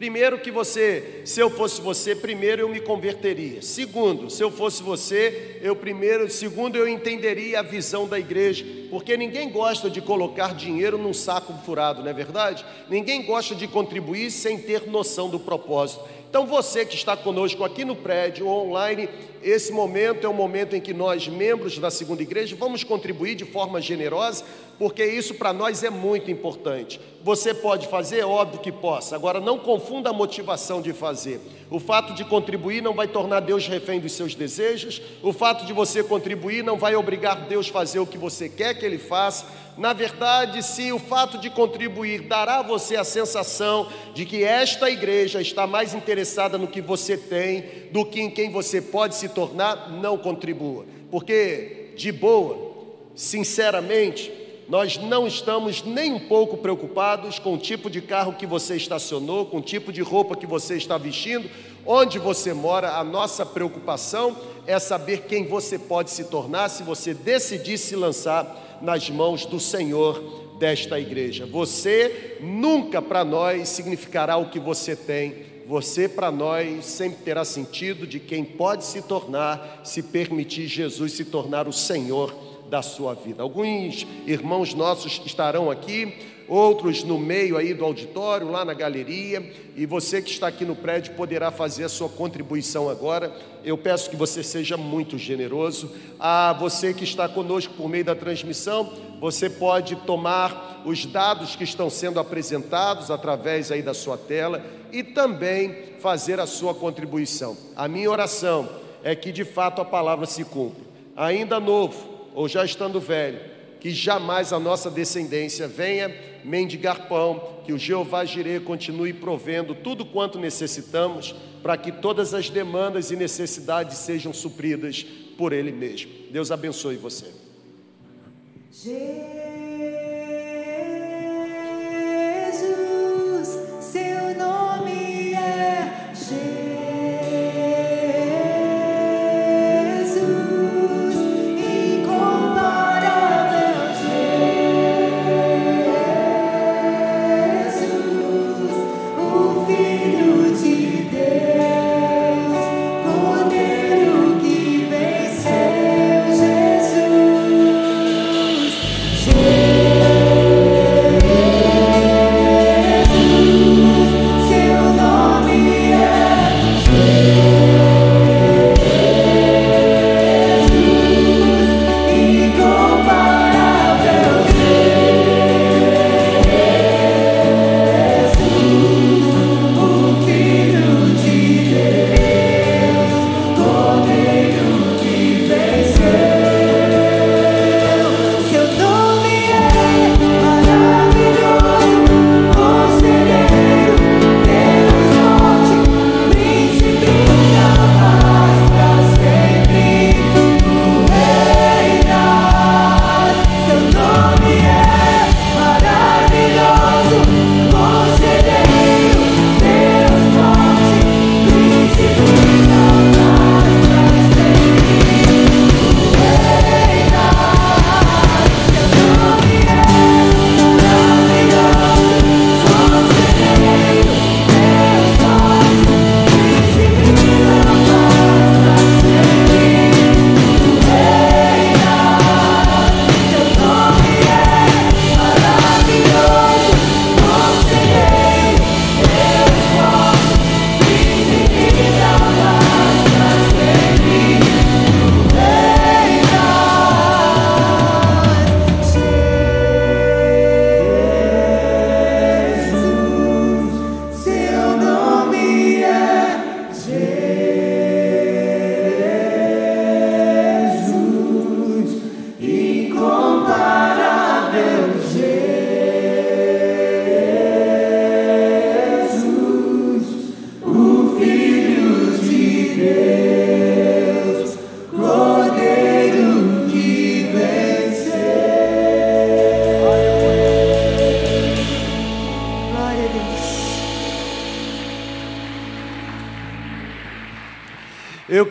Primeiro 0.00 0.38
que 0.38 0.50
você, 0.50 1.20
se 1.26 1.40
eu 1.40 1.50
fosse 1.50 1.78
você, 1.78 2.16
primeiro 2.16 2.62
eu 2.62 2.70
me 2.70 2.80
converteria. 2.80 3.60
Segundo, 3.60 4.30
se 4.30 4.42
eu 4.42 4.50
fosse 4.50 4.82
você, 4.82 5.58
eu 5.60 5.76
primeiro, 5.76 6.30
segundo 6.30 6.74
eu 6.76 6.88
entenderia 6.88 7.60
a 7.60 7.62
visão 7.62 8.08
da 8.08 8.18
igreja, 8.18 8.64
porque 8.88 9.14
ninguém 9.14 9.50
gosta 9.50 9.90
de 9.90 10.00
colocar 10.00 10.54
dinheiro 10.54 10.96
num 10.96 11.12
saco 11.12 11.52
furado, 11.66 12.02
não 12.02 12.08
é 12.08 12.14
verdade? 12.14 12.64
Ninguém 12.88 13.26
gosta 13.26 13.54
de 13.54 13.68
contribuir 13.68 14.30
sem 14.30 14.56
ter 14.56 14.86
noção 14.86 15.28
do 15.28 15.38
propósito. 15.38 16.02
Então 16.30 16.46
você 16.46 16.86
que 16.86 16.94
está 16.94 17.16
conosco 17.16 17.64
aqui 17.64 17.84
no 17.84 17.96
prédio 17.96 18.46
ou 18.46 18.68
online, 18.68 19.08
esse 19.42 19.72
momento 19.72 20.24
é 20.24 20.30
o 20.30 20.32
momento 20.32 20.76
em 20.76 20.80
que 20.80 20.94
nós, 20.94 21.26
membros 21.26 21.76
da 21.76 21.90
segunda 21.90 22.22
igreja, 22.22 22.54
vamos 22.54 22.84
contribuir 22.84 23.34
de 23.34 23.44
forma 23.44 23.80
generosa, 23.80 24.44
porque 24.78 25.04
isso 25.04 25.34
para 25.34 25.52
nós 25.52 25.82
é 25.82 25.90
muito 25.90 26.30
importante. 26.30 27.00
Você 27.24 27.52
pode 27.52 27.88
fazer? 27.88 28.22
Óbvio 28.22 28.60
que 28.60 28.70
possa. 28.70 29.16
Agora, 29.16 29.40
não 29.40 29.58
confunda 29.58 30.10
a 30.10 30.12
motivação 30.12 30.80
de 30.80 30.92
fazer. 30.92 31.40
O 31.68 31.80
fato 31.80 32.14
de 32.14 32.24
contribuir 32.24 32.80
não 32.80 32.94
vai 32.94 33.08
tornar 33.08 33.40
Deus 33.40 33.66
refém 33.66 33.98
dos 33.98 34.12
seus 34.12 34.32
desejos, 34.32 35.02
o 35.24 35.32
fato 35.32 35.66
de 35.66 35.72
você 35.72 36.00
contribuir 36.04 36.62
não 36.62 36.78
vai 36.78 36.94
obrigar 36.94 37.48
Deus 37.48 37.68
a 37.68 37.72
fazer 37.72 37.98
o 37.98 38.06
que 38.06 38.16
você 38.16 38.48
quer 38.48 38.74
que 38.74 38.86
Ele 38.86 38.98
faça 38.98 39.46
na 39.80 39.94
verdade, 39.94 40.62
se 40.62 40.92
o 40.92 40.98
fato 40.98 41.38
de 41.38 41.48
contribuir 41.48 42.20
dará 42.28 42.58
a 42.58 42.62
você 42.62 42.96
a 42.96 43.02
sensação 43.02 43.88
de 44.12 44.26
que 44.26 44.44
esta 44.44 44.90
igreja 44.90 45.40
está 45.40 45.66
mais 45.66 45.94
interessada 45.94 46.58
no 46.58 46.68
que 46.68 46.82
você 46.82 47.16
tem 47.16 47.88
do 47.90 48.04
que 48.04 48.20
em 48.20 48.30
quem 48.30 48.50
você 48.50 48.82
pode 48.82 49.14
se 49.14 49.30
tornar, 49.30 49.90
não 49.90 50.18
contribua. 50.18 50.84
Porque, 51.10 51.94
de 51.96 52.12
boa, 52.12 52.72
sinceramente, 53.14 54.30
nós 54.68 54.98
não 54.98 55.26
estamos 55.26 55.82
nem 55.82 56.12
um 56.12 56.28
pouco 56.28 56.58
preocupados 56.58 57.38
com 57.38 57.54
o 57.54 57.58
tipo 57.58 57.88
de 57.88 58.02
carro 58.02 58.34
que 58.34 58.46
você 58.46 58.76
estacionou, 58.76 59.46
com 59.46 59.56
o 59.56 59.62
tipo 59.62 59.90
de 59.90 60.02
roupa 60.02 60.36
que 60.36 60.46
você 60.46 60.76
está 60.76 60.98
vestindo, 60.98 61.48
onde 61.86 62.18
você 62.18 62.52
mora. 62.52 62.98
A 62.98 63.02
nossa 63.02 63.46
preocupação 63.46 64.36
é 64.66 64.78
saber 64.78 65.22
quem 65.22 65.46
você 65.46 65.78
pode 65.78 66.10
se 66.10 66.24
tornar 66.24 66.68
se 66.68 66.82
você 66.82 67.14
decidir 67.14 67.78
se 67.78 67.96
lançar 67.96 68.68
nas 68.80 69.08
mãos 69.10 69.44
do 69.46 69.60
Senhor 69.60 70.40
desta 70.58 71.00
igreja. 71.00 71.46
Você 71.46 72.36
nunca 72.40 73.00
para 73.00 73.24
nós 73.24 73.68
significará 73.68 74.36
o 74.36 74.50
que 74.50 74.58
você 74.58 74.94
tem, 74.94 75.50
você 75.66 76.08
para 76.08 76.30
nós 76.30 76.84
sempre 76.84 77.22
terá 77.22 77.44
sentido 77.44 78.06
de 78.06 78.18
quem 78.18 78.44
pode 78.44 78.84
se 78.84 79.02
tornar, 79.02 79.80
se 79.84 80.02
permitir 80.02 80.66
Jesus 80.66 81.12
se 81.12 81.24
tornar 81.24 81.68
o 81.68 81.72
Senhor 81.72 82.34
da 82.68 82.82
sua 82.82 83.14
vida. 83.14 83.42
Alguns 83.42 84.06
irmãos 84.26 84.74
nossos 84.74 85.20
estarão 85.24 85.70
aqui, 85.70 86.14
outros 86.50 87.04
no 87.04 87.16
meio 87.16 87.56
aí 87.56 87.72
do 87.72 87.84
auditório, 87.84 88.50
lá 88.50 88.64
na 88.64 88.74
galeria, 88.74 89.40
e 89.76 89.86
você 89.86 90.20
que 90.20 90.30
está 90.30 90.48
aqui 90.48 90.64
no 90.64 90.74
prédio 90.74 91.14
poderá 91.14 91.52
fazer 91.52 91.84
a 91.84 91.88
sua 91.88 92.08
contribuição 92.08 92.90
agora. 92.90 93.32
Eu 93.64 93.78
peço 93.78 94.10
que 94.10 94.16
você 94.16 94.42
seja 94.42 94.76
muito 94.76 95.16
generoso. 95.16 95.92
A 96.18 96.52
você 96.52 96.92
que 96.92 97.04
está 97.04 97.28
conosco 97.28 97.72
por 97.74 97.88
meio 97.88 98.04
da 98.04 98.16
transmissão, 98.16 98.92
você 99.20 99.48
pode 99.48 99.94
tomar 99.94 100.82
os 100.84 101.06
dados 101.06 101.54
que 101.54 101.62
estão 101.62 101.88
sendo 101.88 102.18
apresentados 102.18 103.12
através 103.12 103.70
aí 103.70 103.80
da 103.80 103.94
sua 103.94 104.18
tela 104.18 104.64
e 104.90 105.04
também 105.04 105.94
fazer 106.00 106.40
a 106.40 106.46
sua 106.46 106.74
contribuição. 106.74 107.56
A 107.76 107.86
minha 107.86 108.10
oração 108.10 108.68
é 109.04 109.14
que 109.14 109.30
de 109.30 109.44
fato 109.44 109.80
a 109.80 109.84
palavra 109.84 110.26
se 110.26 110.44
cumpra. 110.44 110.82
Ainda 111.16 111.60
novo 111.60 112.28
ou 112.34 112.48
já 112.48 112.64
estando 112.64 112.98
velho, 112.98 113.40
que 113.80 113.90
jamais 113.90 114.52
a 114.52 114.60
nossa 114.60 114.90
descendência 114.90 115.66
venha 115.66 116.14
mendigar 116.44 117.08
pão, 117.08 117.60
que 117.64 117.72
o 117.72 117.78
Jeová 117.78 118.24
Jireh 118.24 118.60
continue 118.60 119.12
provendo 119.12 119.74
tudo 119.74 120.04
quanto 120.04 120.38
necessitamos, 120.38 121.34
para 121.62 121.76
que 121.76 121.90
todas 121.90 122.34
as 122.34 122.48
demandas 122.50 123.10
e 123.10 123.16
necessidades 123.16 123.98
sejam 123.98 124.32
supridas 124.32 125.04
por 125.36 125.52
Ele 125.52 125.72
mesmo. 125.72 126.10
Deus 126.30 126.50
abençoe 126.50 126.96
você. 126.96 127.26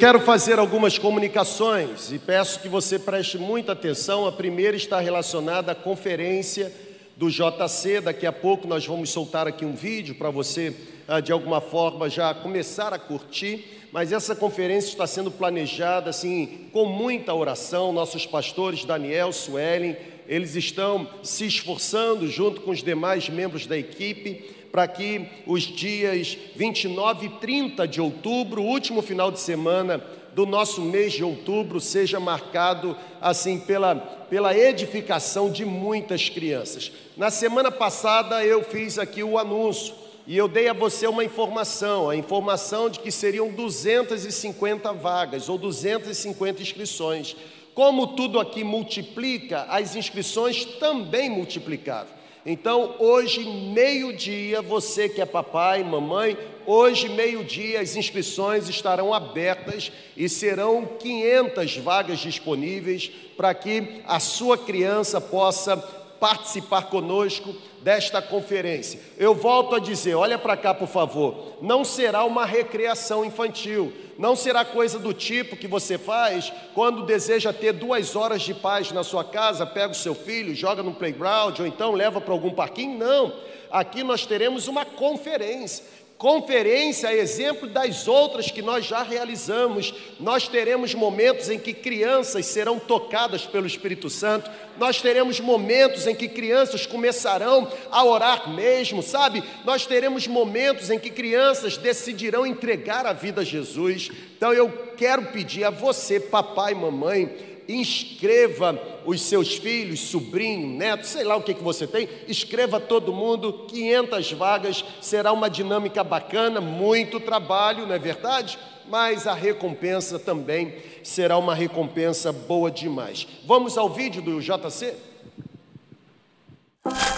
Quero 0.09 0.21
fazer 0.21 0.57
algumas 0.57 0.97
comunicações 0.97 2.11
e 2.11 2.17
peço 2.17 2.61
que 2.61 2.67
você 2.67 2.97
preste 2.97 3.37
muita 3.37 3.73
atenção. 3.73 4.25
A 4.25 4.31
primeira 4.31 4.75
está 4.75 4.99
relacionada 4.99 5.71
à 5.71 5.75
conferência 5.75 6.73
do 7.15 7.29
JC. 7.29 8.01
Daqui 8.01 8.25
a 8.25 8.31
pouco 8.31 8.67
nós 8.67 8.83
vamos 8.87 9.11
soltar 9.11 9.47
aqui 9.47 9.63
um 9.63 9.75
vídeo 9.75 10.15
para 10.15 10.31
você, 10.31 10.75
ah, 11.07 11.19
de 11.19 11.31
alguma 11.31 11.61
forma, 11.61 12.09
já 12.09 12.33
começar 12.33 12.91
a 12.91 12.97
curtir. 12.97 13.63
Mas 13.91 14.11
essa 14.11 14.35
conferência 14.35 14.89
está 14.89 15.05
sendo 15.05 15.29
planejada 15.29 16.09
assim 16.09 16.67
com 16.73 16.85
muita 16.85 17.31
oração. 17.35 17.93
Nossos 17.93 18.25
pastores 18.25 18.83
Daniel, 18.83 19.31
Suelen, 19.31 19.95
eles 20.29 20.55
estão 20.55 21.07
se 21.23 21.47
esforçando 21.47 22.27
junto 22.27 22.61
com 22.61 22.69
os 22.69 22.83
demais 22.83 23.27
membros 23.27 23.65
da 23.65 23.75
equipe 23.75 24.47
para 24.71 24.87
que 24.87 25.27
os 25.47 25.63
dias 25.63 26.37
29 26.55 27.25
e 27.25 27.29
30 27.29 27.87
de 27.87 27.99
outubro, 27.99 28.61
último 28.61 29.01
final 29.01 29.31
de 29.31 29.39
semana 29.39 29.99
do 30.35 30.45
nosso 30.45 30.81
mês 30.81 31.13
de 31.13 31.23
outubro, 31.23 31.81
seja 31.81 32.19
marcado 32.19 32.95
assim 33.19 33.59
pela, 33.59 33.95
pela 33.95 34.55
edificação 34.55 35.51
de 35.51 35.65
muitas 35.65 36.29
crianças. 36.29 36.91
Na 37.17 37.31
semana 37.31 37.71
passada 37.71 38.45
eu 38.45 38.63
fiz 38.63 38.99
aqui 38.99 39.23
o 39.23 39.39
anúncio 39.39 39.95
e 40.27 40.37
eu 40.37 40.47
dei 40.47 40.67
a 40.67 40.73
você 40.73 41.07
uma 41.07 41.23
informação, 41.23 42.07
a 42.07 42.15
informação 42.15 42.87
de 42.87 42.99
que 42.99 43.11
seriam 43.11 43.51
250 43.51 44.93
vagas 44.93 45.49
ou 45.49 45.57
250 45.57 46.61
inscrições. 46.61 47.35
Como 47.79 48.07
tudo 48.07 48.41
aqui 48.41 48.61
multiplica, 48.61 49.65
as 49.69 49.95
inscrições 49.95 50.65
também 50.65 51.29
multiplicaram. 51.29 52.09
Então, 52.45 52.95
hoje, 52.99 53.45
meio-dia, 53.45 54.61
você 54.61 55.07
que 55.07 55.21
é 55.21 55.25
papai, 55.25 55.81
mamãe, 55.81 56.37
hoje, 56.65 57.07
meio-dia, 57.07 57.79
as 57.79 57.95
inscrições 57.95 58.67
estarão 58.67 59.13
abertas 59.13 59.93
e 60.17 60.27
serão 60.27 60.85
500 60.99 61.77
vagas 61.77 62.19
disponíveis 62.19 63.09
para 63.37 63.53
que 63.53 64.01
a 64.05 64.19
sua 64.19 64.57
criança 64.57 65.21
possa 65.21 65.77
participar 65.77 66.89
conosco 66.89 67.55
desta 67.81 68.21
conferência. 68.21 68.99
Eu 69.17 69.33
volto 69.33 69.75
a 69.75 69.79
dizer: 69.79 70.15
olha 70.15 70.37
para 70.37 70.57
cá, 70.57 70.73
por 70.73 70.89
favor, 70.89 71.55
não 71.61 71.85
será 71.85 72.25
uma 72.25 72.45
recreação 72.45 73.23
infantil, 73.23 73.93
não 74.19 74.35
será 74.35 74.65
coisa 74.65 74.99
do 74.99 75.13
tipo 75.13 75.55
que 75.55 75.65
você 75.65 75.97
faz 75.97 76.51
quando 76.75 77.05
deseja 77.05 77.53
ter 77.53 77.71
duas 77.71 78.17
horas 78.17 78.41
de 78.41 78.53
paz 78.53 78.91
na 78.91 79.01
sua 79.01 79.23
casa, 79.23 79.65
pega 79.65 79.93
o 79.93 79.95
seu 79.95 80.13
filho, 80.13 80.53
joga 80.53 80.83
no 80.83 80.93
playground 80.93 81.57
ou 81.57 81.65
então 81.65 81.93
leva 81.93 82.19
para 82.19 82.33
algum 82.33 82.51
parquinho. 82.51 82.97
Não, 82.97 83.33
aqui 83.71 84.03
nós 84.03 84.25
teremos 84.25 84.67
uma 84.67 84.83
conferência 84.83 85.85
Conferência 86.19 87.07
é 87.07 87.17
exemplo 87.17 87.65
das 87.65 88.05
outras 88.05 88.51
que 88.51 88.61
nós 88.61 88.85
já 88.85 89.01
realizamos. 89.03 89.93
Nós 90.19 90.49
teremos 90.49 90.93
momentos 90.93 91.49
em 91.49 91.57
que 91.57 91.73
crianças 91.73 92.45
serão 92.45 92.77
tocadas 92.77 93.45
pelo 93.45 93.65
Espírito 93.65 94.09
Santo. 94.09 94.51
Nós 94.77 95.01
teremos 95.01 95.39
momentos 95.39 96.07
em 96.07 96.13
que 96.13 96.27
crianças 96.27 96.85
começarão 96.85 97.71
a 97.89 98.03
orar 98.03 98.49
mesmo, 98.49 99.01
sabe? 99.01 99.41
Nós 99.63 99.85
teremos 99.85 100.27
momentos 100.27 100.89
em 100.89 100.99
que 100.99 101.09
crianças 101.09 101.77
decidirão 101.77 102.45
entregar 102.45 103.05
a 103.05 103.13
vida 103.13 103.39
a 103.39 103.45
Jesus. 103.45 104.11
Então 104.35 104.51
eu 104.51 104.69
quero 104.97 105.27
pedir 105.27 105.63
a 105.63 105.69
você, 105.69 106.19
papai 106.19 106.73
e 106.73 106.75
mamãe, 106.75 107.33
inscreva 107.69 108.81
os 109.05 109.21
seus 109.21 109.55
filhos, 109.55 109.99
sobrinho, 109.99 110.67
neto, 110.67 111.05
sei 111.05 111.23
lá 111.23 111.35
o 111.35 111.43
que, 111.43 111.53
que 111.53 111.63
você 111.63 111.85
tem, 111.85 112.09
escreva 112.27 112.79
todo 112.79 113.13
mundo, 113.13 113.65
500 113.67 114.31
vagas, 114.33 114.85
será 114.99 115.31
uma 115.31 115.49
dinâmica 115.49 116.03
bacana, 116.03 116.59
muito 116.59 117.19
trabalho, 117.19 117.85
não 117.85 117.93
é 117.93 117.99
verdade? 117.99 118.57
Mas 118.89 119.27
a 119.27 119.35
recompensa 119.35 120.17
também 120.17 120.73
será 121.03 121.37
uma 121.37 121.53
recompensa 121.53 122.33
boa 122.33 122.71
demais. 122.71 123.27
Vamos 123.45 123.77
ao 123.77 123.87
vídeo 123.87 124.21
do 124.21 124.41
JC? 124.41 124.95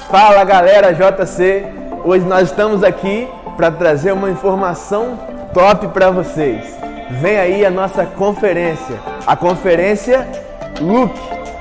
Fala 0.09 0.43
galera 0.43 0.91
JC, 0.91 1.63
hoje 2.03 2.25
nós 2.25 2.49
estamos 2.49 2.83
aqui 2.83 3.25
para 3.55 3.71
trazer 3.71 4.11
uma 4.11 4.29
informação 4.29 5.17
top 5.53 5.87
para 5.89 6.11
vocês. 6.11 6.90
Vem 7.19 7.38
aí 7.38 7.65
a 7.65 7.69
nossa 7.69 8.06
conferência, 8.06 8.97
a 9.28 9.36
conferência 9.36 10.26
Look, 10.80 11.13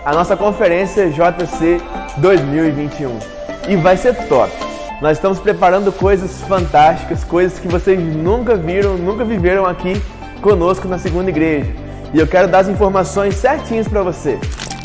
a 0.04 0.12
nossa 0.12 0.36
conferência 0.36 1.10
JC 1.10 1.80
2021. 2.18 3.18
E 3.68 3.76
vai 3.76 3.96
ser 3.96 4.14
top. 4.28 4.50
Nós 5.02 5.16
estamos 5.16 5.40
preparando 5.40 5.90
coisas 5.90 6.40
fantásticas, 6.42 7.24
coisas 7.24 7.58
que 7.58 7.66
vocês 7.66 7.98
nunca 7.98 8.54
viram, 8.54 8.96
nunca 8.96 9.24
viveram 9.24 9.66
aqui 9.66 10.00
conosco 10.40 10.86
na 10.86 10.98
segunda 10.98 11.30
igreja. 11.30 11.70
E 12.14 12.18
eu 12.18 12.26
quero 12.26 12.46
dar 12.46 12.60
as 12.60 12.68
informações 12.68 13.34
certinhas 13.34 13.88
para 13.88 14.02
você. 14.02 14.38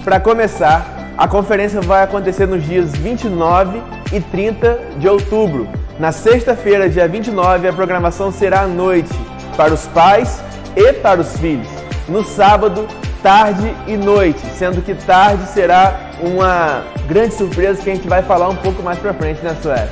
Para 0.04 0.20
começar, 0.20 1.14
a 1.18 1.28
conferência 1.28 1.80
vai 1.80 2.04
acontecer 2.04 2.48
nos 2.48 2.64
dias 2.64 2.96
29 2.96 3.82
e 4.12 4.20
30 4.20 4.80
de 4.98 5.08
outubro. 5.08 5.68
Na 6.00 6.12
sexta-feira, 6.12 6.90
dia 6.90 7.08
29, 7.08 7.68
a 7.68 7.74
programação 7.74 8.32
será 8.32 8.62
à 8.62 8.68
noite 8.68 9.14
para 9.56 9.74
os 9.74 9.88
pais 9.88 10.44
e 10.76 10.94
para 10.94 11.22
os 11.22 11.38
filhos. 11.38 11.68
No 12.08 12.24
sábado, 12.24 12.88
tarde 13.24 13.74
e 13.88 13.98
noite, 13.98 14.40
sendo 14.56 14.82
que 14.82 14.94
tarde 14.94 15.48
será 15.50 16.12
uma 16.22 16.84
grande 17.08 17.34
surpresa 17.34 17.82
que 17.82 17.90
a 17.90 17.96
gente 17.96 18.08
vai 18.08 18.22
falar 18.22 18.50
um 18.50 18.56
pouco 18.56 18.84
mais 18.84 19.00
pra 19.00 19.14
frente, 19.14 19.44
né, 19.44 19.56
Sué? 19.62 19.88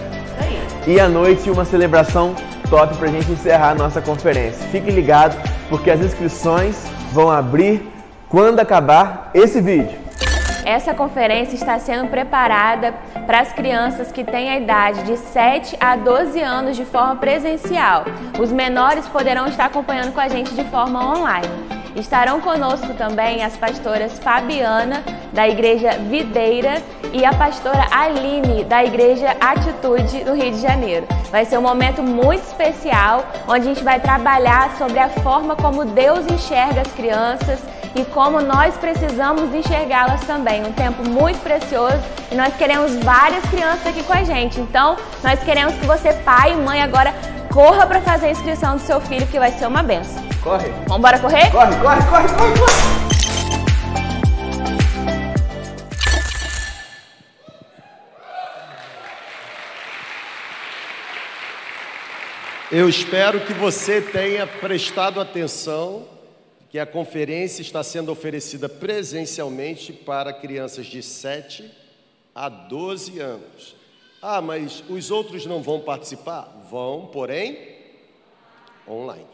E 0.85 0.99
à 0.99 1.07
noite, 1.07 1.49
uma 1.49 1.65
celebração 1.65 2.35
top 2.69 2.95
pra 2.97 3.07
gente 3.07 3.31
encerrar 3.31 3.71
a 3.71 3.75
nossa 3.75 4.01
conferência. 4.01 4.67
Fique 4.69 4.91
ligado, 4.91 5.35
porque 5.69 5.89
as 5.89 5.99
inscrições 6.01 6.75
vão 7.11 7.31
abrir 7.31 7.89
quando 8.29 8.59
acabar 8.59 9.31
esse 9.33 9.61
vídeo. 9.61 10.02
Essa 10.65 10.93
conferência 10.93 11.55
está 11.55 11.77
sendo 11.77 12.09
preparada 12.09 12.93
para 13.25 13.41
as 13.41 13.51
crianças 13.51 14.11
que 14.11 14.23
têm 14.23 14.49
a 14.49 14.57
idade 14.57 15.03
de 15.03 15.17
7 15.17 15.75
a 15.79 15.95
12 15.95 16.39
anos 16.41 16.77
de 16.77 16.85
forma 16.85 17.17
presencial. 17.17 18.05
Os 18.39 18.51
menores 18.51 19.05
poderão 19.07 19.45
estar 19.47 19.65
acompanhando 19.65 20.13
com 20.13 20.21
a 20.21 20.29
gente 20.29 20.53
de 20.53 20.63
forma 20.65 21.05
online. 21.05 21.47
Estarão 21.95 22.39
conosco 22.39 22.93
também 22.93 23.43
as 23.43 23.55
pastoras 23.57 24.17
Fabiana, 24.19 25.03
da 25.31 25.47
Igreja 25.47 25.91
Videira, 26.09 26.81
e 27.11 27.23
a 27.23 27.33
pastora 27.33 27.85
Aline, 27.91 28.63
da 28.63 28.83
Igreja 28.83 29.35
Atitude, 29.39 30.23
do 30.23 30.33
Rio 30.33 30.51
de 30.51 30.59
Janeiro. 30.59 31.05
Vai 31.29 31.45
ser 31.45 31.59
um 31.59 31.61
momento 31.61 32.01
muito 32.01 32.41
especial, 32.41 33.23
onde 33.47 33.69
a 33.69 33.73
gente 33.73 33.83
vai 33.83 33.99
trabalhar 33.99 34.75
sobre 34.77 34.97
a 34.97 35.09
forma 35.09 35.55
como 35.55 35.85
Deus 35.85 36.25
enxerga 36.25 36.81
as 36.81 36.91
crianças 36.93 37.59
e 37.95 38.03
como 38.05 38.41
nós 38.41 38.75
precisamos 38.75 39.53
enxergá-las 39.53 40.21
também. 40.21 40.65
Um 40.65 40.71
tempo 40.71 41.07
muito 41.07 41.39
precioso 41.41 41.99
e 42.31 42.35
nós 42.35 42.55
queremos 42.55 42.95
várias 43.03 43.43
crianças 43.45 43.85
aqui 43.87 44.03
com 44.03 44.13
a 44.13 44.23
gente. 44.23 44.59
Então, 44.59 44.97
nós 45.23 45.39
queremos 45.43 45.75
que 45.75 45.85
você, 45.85 46.13
pai 46.13 46.53
e 46.53 46.55
mãe, 46.55 46.81
agora 46.81 47.13
corra 47.53 47.85
para 47.85 48.01
fazer 48.01 48.27
a 48.27 48.31
inscrição 48.31 48.77
do 48.77 48.81
seu 48.81 48.99
filho, 48.99 49.27
que 49.27 49.37
vai 49.37 49.51
ser 49.51 49.67
uma 49.67 49.83
benção. 49.83 50.23
Corre. 50.41 50.69
Vamos 50.87 50.97
embora 50.97 51.19
correr? 51.19 51.51
Corre, 51.51 51.75
corre, 51.75 52.01
corre, 52.09 52.27
corre, 52.29 52.59
corre. 52.59 53.03
Eu 62.71 62.89
espero 62.89 63.39
que 63.41 63.53
você 63.53 64.01
tenha 64.01 64.47
prestado 64.47 65.21
atenção 65.21 66.12
que 66.73 66.79
a 66.79 66.87
conferência 66.87 67.61
está 67.61 67.83
sendo 67.83 68.11
oferecida 68.11 68.67
presencialmente 68.67 69.93
para 69.93 70.33
crianças 70.33 70.87
de 70.87 71.03
7 71.03 71.69
a 72.33 72.49
12 72.49 73.19
anos. 73.19 73.75
Ah, 74.19 74.41
mas 74.41 74.83
os 74.89 75.11
outros 75.11 75.45
não 75.45 75.61
vão 75.61 75.79
participar? 75.79 76.51
Vão, 76.71 77.05
porém, 77.13 77.59
online. 78.89 79.27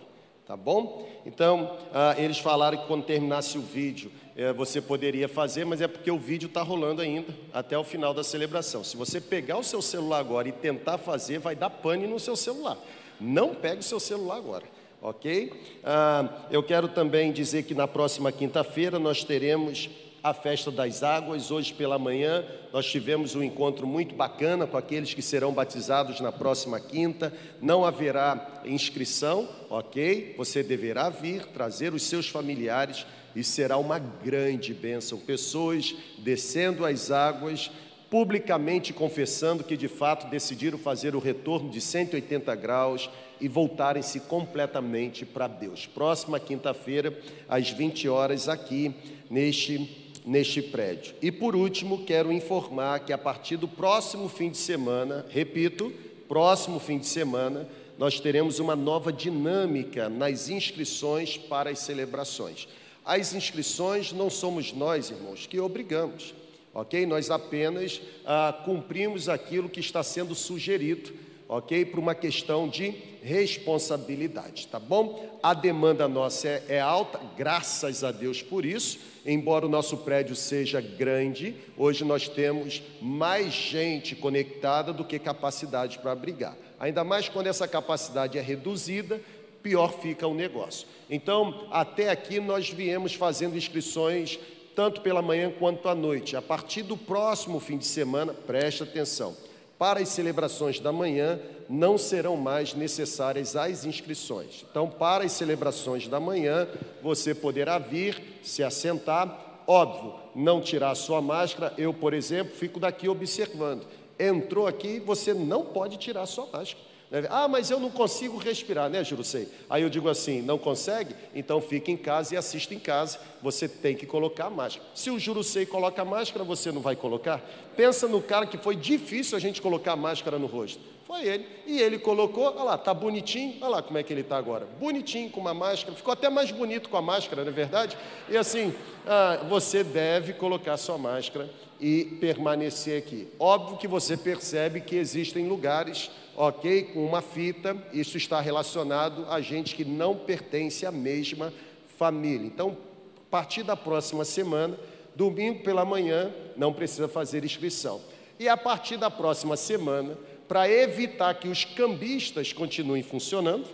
Tá 0.45 0.57
bom? 0.57 1.07
Então, 1.25 1.77
ah, 1.93 2.13
eles 2.17 2.39
falaram 2.39 2.77
que 2.77 2.87
quando 2.87 3.05
terminasse 3.05 3.57
o 3.57 3.61
vídeo, 3.61 4.11
eh, 4.35 4.51
você 4.51 4.81
poderia 4.81 5.29
fazer, 5.29 5.63
mas 5.63 5.79
é 5.79 5.87
porque 5.87 6.11
o 6.11 6.19
vídeo 6.19 6.47
está 6.47 6.61
rolando 6.61 7.01
ainda 7.01 7.33
até 7.53 7.77
o 7.77 7.85
final 7.85 8.13
da 8.13 8.21
celebração. 8.21 8.83
Se 8.83 8.97
você 8.97 9.21
pegar 9.21 9.57
o 9.57 9.63
seu 9.63 9.81
celular 9.81 10.19
agora 10.19 10.49
e 10.49 10.51
tentar 10.51 10.97
fazer, 10.97 11.39
vai 11.39 11.55
dar 11.55 11.69
pane 11.69 12.05
no 12.05 12.19
seu 12.19 12.35
celular. 12.35 12.77
Não 13.17 13.55
pegue 13.55 13.79
o 13.79 13.83
seu 13.83 13.97
celular 14.01 14.35
agora 14.35 14.65
ok? 15.01 15.51
Ah, 15.83 16.47
eu 16.51 16.61
quero 16.61 16.87
também 16.87 17.31
dizer 17.31 17.63
que 17.63 17.73
na 17.73 17.87
próxima 17.87 18.31
quinta-feira 18.31 18.99
nós 18.99 19.23
teremos 19.23 19.89
a 20.23 20.33
festa 20.33 20.69
das 20.69 21.01
águas. 21.03 21.51
Hoje 21.51 21.73
pela 21.73 21.97
manhã 21.97 22.45
nós 22.71 22.85
tivemos 22.85 23.35
um 23.35 23.43
encontro 23.43 23.87
muito 23.87 24.15
bacana 24.15 24.67
com 24.67 24.77
aqueles 24.77 25.13
que 25.13 25.21
serão 25.21 25.53
batizados 25.53 26.19
na 26.19 26.31
próxima 26.31 26.79
quinta. 26.79 27.33
Não 27.61 27.85
haverá 27.85 28.61
inscrição, 28.65 29.47
ok? 29.69 30.35
Você 30.37 30.61
deverá 30.61 31.09
vir, 31.09 31.45
trazer 31.47 31.93
os 31.93 32.03
seus 32.03 32.27
familiares 32.27 33.05
e 33.35 33.43
será 33.43 33.77
uma 33.77 33.99
grande 33.99 34.73
bênção. 34.73 35.19
Pessoas 35.19 35.95
descendo 36.17 36.85
as 36.85 37.11
águas 37.11 37.71
publicamente 38.09 38.91
confessando 38.91 39.63
que 39.63 39.77
de 39.77 39.87
fato 39.87 40.29
decidiram 40.29 40.79
fazer 40.79 41.15
o 41.15 41.19
retorno 41.19 41.69
de 41.69 41.79
180 41.79 42.55
graus 42.55 43.07
e 43.39 43.47
voltarem-se 43.47 44.19
completamente 44.21 45.25
para 45.25 45.47
Deus. 45.47 45.85
Próxima 45.85 46.39
quinta-feira, 46.39 47.17
às 47.47 47.69
20 47.69 48.07
horas, 48.09 48.49
aqui 48.49 48.93
neste, 49.29 50.21
neste 50.25 50.61
prédio. 50.61 51.15
E 51.21 51.31
por 51.31 51.55
último, 51.55 52.05
quero 52.05 52.31
informar 52.31 52.99
que 53.01 53.13
a 53.13 53.17
partir 53.17 53.57
do 53.57 53.67
próximo 53.67 54.27
fim 54.27 54.49
de 54.49 54.57
semana, 54.57 55.25
repito, 55.29 55.93
próximo 56.27 56.79
fim 56.79 56.99
de 56.99 57.07
semana, 57.07 57.67
nós 57.97 58.19
teremos 58.19 58.59
uma 58.59 58.75
nova 58.75 59.11
dinâmica 59.11 60.09
nas 60.09 60.49
inscrições 60.49 61.37
para 61.37 61.69
as 61.69 61.79
celebrações. 61.79 62.67
As 63.05 63.33
inscrições 63.33 64.11
não 64.11 64.29
somos 64.29 64.71
nós, 64.73 65.09
irmãos, 65.09 65.47
que 65.47 65.59
obrigamos 65.59 66.33
ok? 66.73 67.05
Nós 67.05 67.29
apenas 67.29 68.01
ah, 68.25 68.53
cumprimos 68.63 69.29
aquilo 69.29 69.69
que 69.69 69.79
está 69.79 70.03
sendo 70.03 70.35
sugerido, 70.35 71.11
ok? 71.49 71.83
Por 71.85 71.99
uma 71.99 72.13
questão 72.13 72.69
de 72.69 72.93
responsabilidade, 73.23 74.67
tá 74.67 74.79
bom? 74.79 75.37
A 75.41 75.55
demanda 75.55 76.07
nossa 76.07 76.47
é, 76.47 76.63
é 76.69 76.79
alta, 76.79 77.19
graças 77.35 78.03
a 78.03 78.11
Deus 78.11 78.43
por 78.43 78.63
isso, 78.63 78.99
embora 79.25 79.65
o 79.65 79.69
nosso 79.69 79.97
prédio 79.97 80.35
seja 80.35 80.79
grande, 80.79 81.55
hoje 81.75 82.05
nós 82.05 82.29
temos 82.29 82.83
mais 83.01 83.51
gente 83.51 84.15
conectada 84.15 84.93
do 84.93 85.03
que 85.03 85.17
capacidade 85.17 85.97
para 85.97 86.11
abrigar. 86.11 86.55
Ainda 86.79 87.03
mais 87.03 87.27
quando 87.27 87.47
essa 87.47 87.67
capacidade 87.67 88.37
é 88.37 88.41
reduzida, 88.41 89.19
pior 89.63 89.99
fica 89.99 90.27
o 90.27 90.35
negócio. 90.35 90.87
Então, 91.09 91.67
até 91.71 92.11
aqui 92.11 92.39
nós 92.39 92.69
viemos 92.69 93.15
fazendo 93.15 93.57
inscrições 93.57 94.39
tanto 94.75 95.01
pela 95.01 95.21
manhã 95.21 95.51
quanto 95.51 95.89
à 95.89 95.95
noite. 95.95 96.37
A 96.37 96.41
partir 96.41 96.83
do 96.83 96.95
próximo 96.95 97.59
fim 97.59 97.77
de 97.77 97.85
semana, 97.85 98.33
preste 98.33 98.83
atenção, 98.83 99.35
para 99.79 100.01
as 100.01 100.09
celebrações 100.09 100.77
da 100.81 100.91
manhã 100.91 101.39
não 101.69 101.97
serão 101.97 102.35
mais 102.35 102.73
necessárias 102.73 103.55
as 103.55 103.85
inscrições. 103.85 104.65
Então, 104.69 104.89
para 104.89 105.23
as 105.23 105.31
celebrações 105.31 106.05
da 106.09 106.19
manhã, 106.19 106.67
você 107.01 107.33
poderá 107.33 107.79
vir, 107.79 108.21
se 108.43 108.61
assentar, 108.61 109.63
óbvio, 109.65 110.15
não 110.35 110.59
tirar 110.59 110.91
a 110.91 110.95
sua 110.95 111.21
máscara. 111.21 111.73
Eu, 111.77 111.93
por 111.93 112.13
exemplo, 112.13 112.53
fico 112.53 112.77
daqui 112.77 113.07
observando. 113.07 113.87
Entrou 114.19 114.67
aqui, 114.67 114.99
você 114.99 115.33
não 115.33 115.63
pode 115.63 115.95
tirar 115.95 116.23
a 116.23 116.27
sua 116.27 116.45
máscara. 116.51 116.88
Ah, 117.29 117.47
mas 117.47 117.71
eu 117.71 117.79
não 117.79 117.89
consigo 117.89 118.37
respirar, 118.37 118.87
né, 118.87 119.03
Jurucei? 119.03 119.47
Aí 119.67 119.81
eu 119.81 119.89
digo 119.89 120.07
assim: 120.07 120.41
não 120.43 120.59
consegue? 120.59 121.15
Então 121.33 121.59
fique 121.59 121.91
em 121.91 121.97
casa 121.97 122.35
e 122.35 122.37
assista 122.37 122.73
em 122.73 122.79
casa. 122.79 123.19
Você 123.41 123.67
tem 123.67 123.95
que 123.95 124.05
colocar 124.05 124.45
a 124.45 124.49
máscara. 124.49 124.87
Se 124.93 125.09
o 125.09 125.17
Jurucei 125.17 125.65
coloca 125.65 126.01
a 126.01 126.05
máscara, 126.05 126.45
você 126.45 126.71
não 126.71 126.81
vai 126.81 126.95
colocar? 126.95 127.41
Pensa 127.75 128.07
no 128.07 128.21
cara 128.21 128.45
que 128.45 128.57
foi 128.57 128.75
difícil 128.75 129.35
a 129.35 129.39
gente 129.39 129.59
colocar 129.59 129.93
a 129.93 129.95
máscara 129.95 130.37
no 130.37 130.45
rosto. 130.45 130.81
Foi 131.07 131.25
ele. 131.25 131.47
E 131.65 131.81
ele 131.81 131.97
colocou, 131.97 132.43
olha 132.43 132.63
lá, 132.63 132.77
tá 132.77 132.93
bonitinho, 132.93 133.55
olha 133.61 133.69
lá 133.69 133.81
como 133.81 133.97
é 133.97 134.03
que 134.03 134.13
ele 134.13 134.21
está 134.21 134.37
agora. 134.37 134.67
Bonitinho 134.79 135.31
com 135.31 135.41
uma 135.41 135.55
máscara, 135.55 135.95
ficou 135.95 136.13
até 136.13 136.29
mais 136.29 136.51
bonito 136.51 136.87
com 136.87 136.97
a 136.97 137.01
máscara, 137.01 137.43
não 137.43 137.51
é 137.51 137.55
verdade? 137.55 137.97
E 138.29 138.37
assim, 138.37 138.71
ah, 139.07 139.43
você 139.49 139.83
deve 139.83 140.33
colocar 140.33 140.77
sua 140.77 140.99
máscara 140.99 141.49
e 141.79 142.05
permanecer 142.21 142.99
aqui. 142.99 143.27
Óbvio 143.39 143.77
que 143.77 143.87
você 143.87 144.15
percebe 144.15 144.81
que 144.81 144.95
existem 144.95 145.47
lugares 145.47 146.11
ok? 146.39 146.83
Com 146.93 147.05
uma 147.05 147.21
fita, 147.21 147.75
isso 147.91 148.15
está 148.15 148.39
relacionado 148.39 149.25
a 149.29 149.41
gente 149.41 149.75
que 149.75 149.83
não 149.83 150.15
pertence 150.15 150.85
à 150.85 150.91
mesma 150.91 151.53
família. 151.97 152.47
Então, 152.47 152.77
a 153.17 153.29
partir 153.29 153.61
da 153.61 153.75
próxima 153.75 154.23
semana, 154.23 154.77
domingo 155.13 155.61
pela 155.63 155.83
manhã, 155.83 156.33
não 156.55 156.71
precisa 156.71 157.09
fazer 157.09 157.43
inscrição. 157.43 157.99
E 158.39 158.47
a 158.47 158.55
partir 158.55 158.95
da 158.95 159.11
próxima 159.11 159.57
semana, 159.57 160.17
para 160.47 160.69
evitar 160.71 161.33
que 161.33 161.49
os 161.49 161.65
cambistas 161.65 162.53
continuem 162.53 163.03
funcionando, 163.03 163.65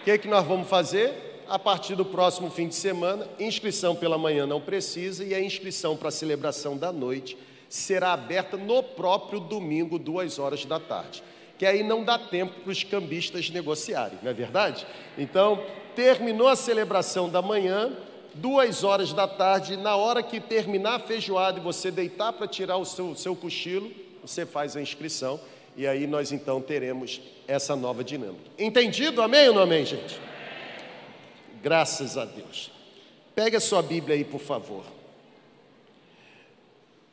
o 0.00 0.04
que, 0.04 0.10
é 0.10 0.16
que 0.16 0.26
nós 0.26 0.46
vamos 0.46 0.68
fazer? 0.68 1.42
A 1.46 1.58
partir 1.58 1.94
do 1.96 2.06
próximo 2.06 2.50
fim 2.50 2.66
de 2.66 2.74
semana, 2.74 3.28
inscrição 3.38 3.94
pela 3.94 4.16
manhã 4.16 4.46
não 4.46 4.58
precisa 4.58 5.22
e 5.22 5.34
a 5.34 5.40
inscrição 5.40 5.98
para 5.98 6.08
a 6.08 6.12
celebração 6.12 6.78
da 6.78 6.90
noite 6.90 7.36
será 7.74 8.12
aberta 8.12 8.56
no 8.56 8.84
próprio 8.84 9.40
domingo, 9.40 9.98
duas 9.98 10.38
horas 10.38 10.64
da 10.64 10.78
tarde. 10.78 11.24
Que 11.58 11.66
aí 11.66 11.82
não 11.82 12.04
dá 12.04 12.16
tempo 12.16 12.60
para 12.60 12.70
os 12.70 12.84
cambistas 12.84 13.50
negociarem, 13.50 14.16
não 14.22 14.30
é 14.30 14.32
verdade? 14.32 14.86
Então, 15.18 15.60
terminou 15.96 16.46
a 16.46 16.54
celebração 16.54 17.28
da 17.28 17.42
manhã, 17.42 17.92
duas 18.32 18.84
horas 18.84 19.12
da 19.12 19.26
tarde, 19.26 19.76
na 19.76 19.96
hora 19.96 20.22
que 20.22 20.38
terminar 20.38 20.94
a 20.94 20.98
feijoada 21.00 21.58
e 21.58 21.62
você 21.62 21.90
deitar 21.90 22.32
para 22.32 22.46
tirar 22.46 22.76
o 22.76 22.84
seu, 22.84 23.12
seu 23.16 23.34
cochilo, 23.34 23.90
você 24.22 24.46
faz 24.46 24.76
a 24.76 24.80
inscrição 24.80 25.40
e 25.76 25.84
aí 25.84 26.06
nós 26.06 26.30
então 26.30 26.60
teremos 26.60 27.20
essa 27.48 27.74
nova 27.74 28.04
dinâmica. 28.04 28.50
Entendido? 28.56 29.20
Amém 29.20 29.48
ou 29.48 29.54
não 29.54 29.62
amém, 29.62 29.84
gente? 29.84 30.20
Graças 31.60 32.16
a 32.16 32.24
Deus. 32.24 32.70
Pegue 33.34 33.56
a 33.56 33.60
sua 33.60 33.82
Bíblia 33.82 34.14
aí, 34.14 34.24
por 34.24 34.40
favor. 34.40 34.93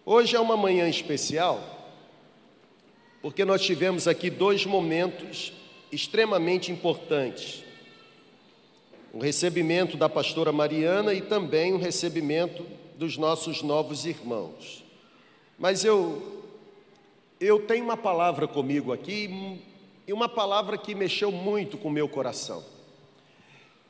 Hoje 0.03 0.35
é 0.35 0.39
uma 0.39 0.57
manhã 0.57 0.89
especial, 0.89 1.61
porque 3.21 3.45
nós 3.45 3.61
tivemos 3.61 4.07
aqui 4.07 4.31
dois 4.31 4.65
momentos 4.65 5.53
extremamente 5.91 6.71
importantes. 6.71 7.63
O 9.13 9.19
recebimento 9.19 9.95
da 9.97 10.09
pastora 10.09 10.51
Mariana 10.51 11.13
e 11.13 11.21
também 11.21 11.73
o 11.73 11.77
recebimento 11.77 12.65
dos 12.95 13.15
nossos 13.15 13.61
novos 13.61 14.05
irmãos. 14.07 14.83
Mas 15.59 15.85
eu 15.85 16.41
eu 17.39 17.59
tenho 17.59 17.83
uma 17.83 17.97
palavra 17.97 18.47
comigo 18.47 18.91
aqui 18.91 19.59
e 20.07 20.13
uma 20.13 20.27
palavra 20.27 20.79
que 20.79 20.95
mexeu 20.95 21.31
muito 21.31 21.77
com 21.77 21.89
o 21.89 21.91
meu 21.91 22.09
coração. 22.09 22.63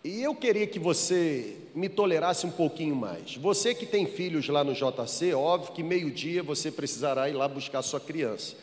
E 0.04 0.24
eu 0.24 0.34
queria 0.34 0.66
que 0.66 0.80
você 0.80 1.58
me 1.76 1.88
tolerasse 1.88 2.48
um 2.48 2.52
pouquinho 2.52 2.96
mais. 2.96 3.36
Você 3.36 3.76
que 3.76 3.86
tem 3.86 4.08
filhos 4.08 4.48
lá 4.48 4.64
no 4.64 4.74
JC, 4.74 5.34
óbvio 5.34 5.74
que 5.74 5.84
meio-dia 5.84 6.42
você 6.42 6.72
precisará 6.72 7.30
ir 7.30 7.34
lá 7.34 7.48
buscar 7.48 7.84
sua 7.84 8.00
criança. 8.00 8.56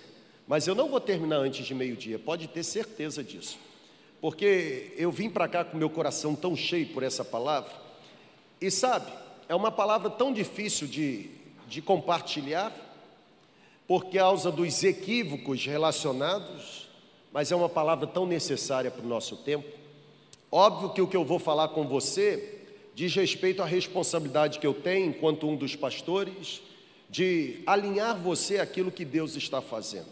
Mas 0.49 0.67
eu 0.67 0.75
não 0.75 0.89
vou 0.89 1.01
terminar 1.01 1.37
antes 1.37 1.65
de 1.65 1.75
meio-dia, 1.75 2.19
pode 2.19 2.49
ter 2.49 2.65
certeza 2.65 3.23
disso. 3.23 3.57
Porque 4.21 4.93
eu 4.97 5.13
vim 5.13 5.31
para 5.31 5.47
cá 5.47 5.65
com 5.65 5.77
meu 5.77 5.89
coração 5.89 6.35
tão 6.35 6.57
cheio 6.57 6.89
por 6.89 7.05
essa 7.05 7.25
palavra. 7.25 7.71
E 8.61 8.69
sabe, 8.69 9.13
é 9.49 9.55
uma 9.55 9.71
palavra 9.71 10.11
tão 10.11 10.33
difícil 10.33 10.89
de, 10.89 11.31
de 11.69 11.81
compartilhar, 11.81 12.73
por 13.87 14.07
causa 14.11 14.51
dos 14.51 14.83
equívocos 14.83 15.65
relacionados, 15.65 16.89
mas 17.33 17.53
é 17.53 17.57
uma 17.57 17.69
palavra 17.69 18.07
tão 18.07 18.27
necessária 18.27 18.91
para 18.91 19.05
o 19.05 19.09
nosso 19.09 19.37
tempo. 19.37 19.78
Óbvio 20.51 20.91
que 20.91 21.03
o 21.03 21.07
que 21.07 21.17
eu 21.17 21.25
vou 21.25 21.39
falar 21.39 21.69
com 21.69 21.87
você 21.87 22.57
diz 22.95 23.15
respeito 23.15 23.63
à 23.63 23.67
responsabilidade 23.67 24.59
que 24.59 24.67
eu 24.67 24.75
tenho, 24.75 25.11
enquanto 25.11 25.47
um 25.49 25.55
dos 25.55 25.77
pastores, 25.77 26.61
de 27.09 27.61
alinhar 27.67 28.19
você 28.19 28.59
àquilo 28.59 28.91
que 28.91 29.05
Deus 29.05 29.37
está 29.37 29.61
fazendo. 29.61 30.09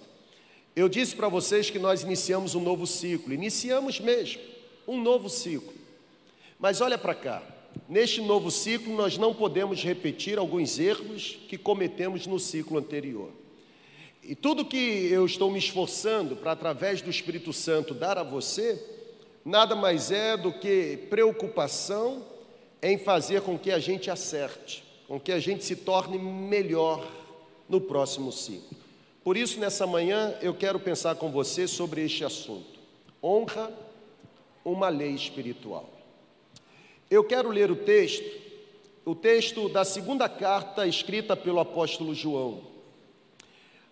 Eu 0.75 0.89
disse 0.89 1.17
para 1.17 1.29
vocês 1.29 1.71
que 1.71 1.79
nós 1.79 2.03
iniciamos 2.03 2.55
um 2.55 2.61
novo 2.61 2.87
ciclo, 2.87 3.33
iniciamos 3.33 3.99
mesmo 3.99 4.41
um 4.87 5.01
novo 5.03 5.29
ciclo. 5.29 5.75
Mas 6.59 6.81
olha 6.81 6.97
para 6.97 7.15
cá, 7.15 7.43
neste 7.89 8.21
novo 8.21 8.51
ciclo 8.51 8.95
nós 8.95 9.19
não 9.19 9.35
podemos 9.35 9.83
repetir 9.83 10.39
alguns 10.39 10.79
erros 10.79 11.39
que 11.49 11.59
cometemos 11.59 12.27
no 12.27 12.39
ciclo 12.39 12.79
anterior. 12.79 13.31
E 14.23 14.35
tudo 14.35 14.65
que 14.65 15.09
eu 15.11 15.25
estou 15.25 15.51
me 15.51 15.59
esforçando 15.59 16.37
para, 16.37 16.53
através 16.53 17.01
do 17.01 17.11
Espírito 17.11 17.53
Santo, 17.53 17.95
dar 17.95 18.19
a 18.19 18.23
você, 18.23 18.96
nada 19.47 19.77
mais 19.77 20.11
é 20.11 20.37
do 20.37 20.53
que 20.53 21.07
preocupação 21.09 22.25
em 22.83 22.99
fazer 22.99 23.43
com 23.43 23.57
que 23.57 23.71
a 23.71 23.79
gente 23.79 24.11
acerte, 24.11 24.83
com 25.07 25.21
que 25.21 25.31
a 25.31 25.39
gente 25.39 25.65
se 25.65 25.77
torne 25.77 26.19
melhor 26.19 27.07
no 27.69 27.81
próximo 27.81 28.33
ciclo. 28.33 28.77
Por 29.23 29.37
isso, 29.37 29.61
nessa 29.61 29.87
manhã, 29.87 30.35
eu 30.43 30.53
quero 30.53 30.81
pensar 30.81 31.15
com 31.15 31.31
você 31.31 31.69
sobre 31.69 32.05
este 32.05 32.25
assunto: 32.25 32.81
honra, 33.23 33.73
uma 34.65 34.89
lei 34.89 35.13
espiritual. 35.13 35.89
Eu 37.09 37.23
quero 37.23 37.49
ler 37.49 37.71
o 37.71 37.77
texto, 37.77 38.29
o 39.05 39.15
texto 39.15 39.69
da 39.69 39.85
segunda 39.85 40.29
carta 40.29 40.89
escrita 40.89 41.37
pelo 41.37 41.61
apóstolo 41.61 42.13
João. 42.13 42.63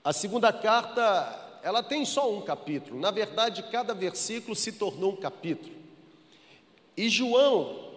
A 0.03 0.13
segunda 0.13 0.53
carta 0.53 1.44
ela 1.65 1.83
tem 1.83 2.05
só 2.05 2.31
um 2.31 2.43
capítulo. 2.43 3.01
Na 3.01 3.11
verdade, 3.11 3.63
cada 3.73 3.95
versículo 3.95 4.55
se 4.55 4.73
tornou 4.73 5.13
um 5.13 5.17
capítulo. 5.17 5.75
E 6.95 7.09
João, 7.09 7.89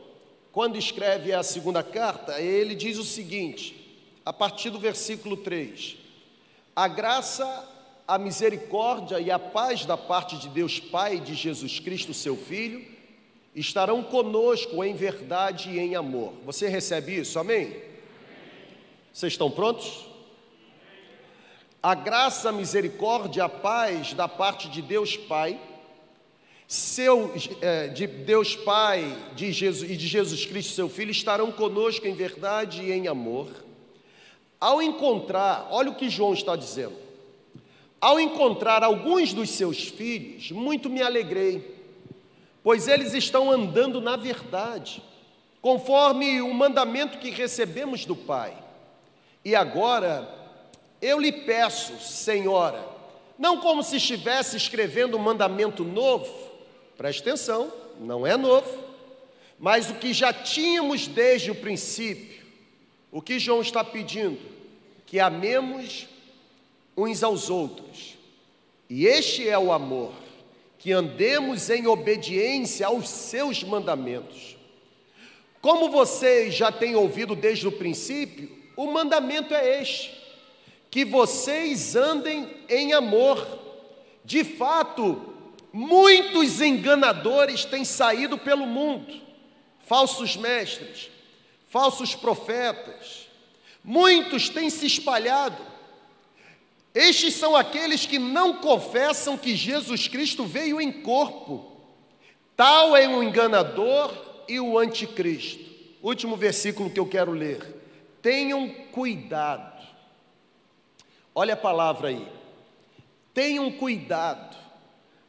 quando 0.53 0.77
escreve 0.77 1.33
a 1.33 1.43
segunda 1.43 1.83
carta, 1.83 2.39
ele 2.39 2.73
diz 2.73 2.97
o 2.97 3.03
seguinte, 3.03 3.99
a 4.25 4.31
partir 4.31 4.69
do 4.69 4.79
versículo 4.79 5.35
3: 5.35 5.97
A 6.73 6.87
graça, 6.87 7.69
a 8.07 8.17
misericórdia 8.17 9.19
e 9.19 9.29
a 9.29 9.37
paz 9.37 9.85
da 9.85 9.97
parte 9.97 10.37
de 10.37 10.47
Deus 10.47 10.79
Pai 10.79 11.17
e 11.17 11.19
de 11.19 11.35
Jesus 11.35 11.77
Cristo, 11.77 12.13
seu 12.13 12.37
Filho, 12.37 12.87
estarão 13.53 14.01
conosco 14.01 14.81
em 14.81 14.95
verdade 14.95 15.71
e 15.71 15.79
em 15.79 15.93
amor. 15.93 16.31
Você 16.45 16.69
recebe 16.69 17.19
isso? 17.19 17.37
Amém? 17.37 17.75
Vocês 19.11 19.33
estão 19.33 19.51
prontos? 19.51 20.06
A 21.87 21.95
graça, 21.95 22.49
a 22.49 22.51
misericórdia, 22.51 23.45
a 23.45 23.49
paz 23.49 24.13
da 24.13 24.27
parte 24.27 24.67
de 24.67 24.81
Deus 24.81 25.15
Pai, 25.15 25.57
seu, 26.67 27.33
é, 27.61 27.87
de 27.87 28.05
Deus 28.05 28.57
Pai 28.57 29.17
de 29.37 29.53
Jesus, 29.53 29.89
e 29.89 29.95
de 29.95 30.05
Jesus 30.05 30.45
Cristo, 30.45 30.73
seu 30.73 30.89
Filho, 30.89 31.11
estarão 31.11 31.49
conosco 31.49 32.05
em 32.05 32.13
verdade 32.13 32.81
e 32.81 32.91
em 32.91 33.07
amor. 33.07 33.47
Ao 34.59 34.81
encontrar, 34.81 35.69
olha 35.71 35.89
o 35.89 35.95
que 35.95 36.09
João 36.09 36.33
está 36.33 36.57
dizendo, 36.57 36.97
ao 38.01 38.19
encontrar 38.19 38.83
alguns 38.83 39.33
dos 39.33 39.51
seus 39.51 39.87
filhos, 39.87 40.51
muito 40.51 40.89
me 40.89 41.01
alegrei, 41.01 41.73
pois 42.61 42.89
eles 42.89 43.13
estão 43.13 43.49
andando 43.49 44.01
na 44.01 44.17
verdade, 44.17 45.01
conforme 45.61 46.41
o 46.41 46.53
mandamento 46.53 47.17
que 47.17 47.29
recebemos 47.29 48.03
do 48.03 48.13
Pai. 48.13 48.53
E 49.45 49.55
agora 49.55 50.35
eu 51.01 51.19
lhe 51.19 51.31
peço, 51.31 51.99
Senhora, 51.99 52.83
não 53.37 53.59
como 53.59 53.83
se 53.83 53.97
estivesse 53.97 54.57
escrevendo 54.57 55.17
um 55.17 55.21
mandamento 55.21 55.83
novo, 55.83 56.33
preste 56.97 57.21
atenção, 57.21 57.71
não 57.99 58.25
é 58.25 58.35
novo, 58.35 58.83
mas 59.59 59.89
o 59.89 59.95
que 59.95 60.13
já 60.13 60.31
tínhamos 60.33 61.07
desde 61.07 61.51
o 61.51 61.55
princípio. 61.55 62.45
O 63.11 63.21
que 63.21 63.39
João 63.39 63.61
está 63.61 63.83
pedindo? 63.83 64.39
Que 65.05 65.19
amemos 65.19 66.07
uns 66.95 67.23
aos 67.23 67.49
outros. 67.49 68.17
E 68.89 69.05
este 69.05 69.47
é 69.47 69.57
o 69.57 69.71
amor, 69.71 70.13
que 70.77 70.91
andemos 70.91 71.69
em 71.69 71.87
obediência 71.87 72.87
aos 72.87 73.09
seus 73.09 73.63
mandamentos. 73.63 74.55
Como 75.61 75.89
vocês 75.89 76.55
já 76.55 76.71
têm 76.71 76.95
ouvido 76.95 77.35
desde 77.35 77.67
o 77.67 77.71
princípio, 77.71 78.49
o 78.75 78.91
mandamento 78.91 79.53
é 79.53 79.81
este: 79.81 80.16
que 80.97 81.05
vocês 81.05 81.95
andem 81.95 82.49
em 82.67 82.91
amor. 82.91 83.47
De 84.25 84.43
fato, 84.43 85.31
muitos 85.71 86.59
enganadores 86.59 87.65
têm 87.65 87.85
saído 87.85 88.35
pelo 88.35 88.65
mundo, 88.65 89.13
falsos 89.85 90.35
mestres, 90.35 91.11
falsos 91.69 92.15
profetas, 92.15 93.29
muitos 93.83 94.49
têm 94.49 94.71
se 94.71 94.87
espalhado. 94.87 95.63
Estes 96.95 97.35
são 97.35 97.55
aqueles 97.55 98.07
que 98.07 98.17
não 98.17 98.55
confessam 98.55 99.37
que 99.37 99.55
Jesus 99.55 100.07
Cristo 100.07 100.45
veio 100.45 100.81
em 100.81 100.91
corpo. 100.91 101.79
Tal 102.55 102.97
é 102.97 103.07
o 103.07 103.21
enganador 103.21 104.11
e 104.47 104.59
o 104.59 104.79
anticristo. 104.79 105.63
Último 106.01 106.35
versículo 106.35 106.89
que 106.89 106.99
eu 106.99 107.05
quero 107.05 107.33
ler. 107.33 107.61
Tenham 108.19 108.67
cuidado. 108.91 109.76
Olha 111.39 111.53
a 111.53 111.57
palavra 111.57 112.07
aí. 112.07 112.27
Tenham 113.31 113.71
cuidado 113.71 114.57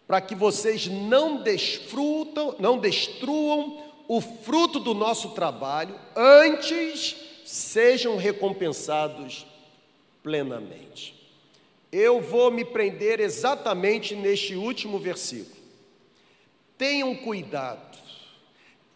para 0.06 0.22
que 0.22 0.34
vocês 0.34 0.86
não 0.86 1.42
desfrutam, 1.42 2.54
não 2.58 2.78
destruam 2.78 3.84
o 4.08 4.18
fruto 4.18 4.80
do 4.80 4.94
nosso 4.94 5.32
trabalho, 5.32 6.00
antes 6.16 7.14
sejam 7.44 8.16
recompensados 8.16 9.44
plenamente. 10.22 11.14
Eu 11.92 12.22
vou 12.22 12.50
me 12.50 12.64
prender 12.64 13.20
exatamente 13.20 14.16
neste 14.16 14.54
último 14.54 14.98
versículo. 14.98 15.60
Tenham 16.78 17.14
cuidado, 17.16 17.98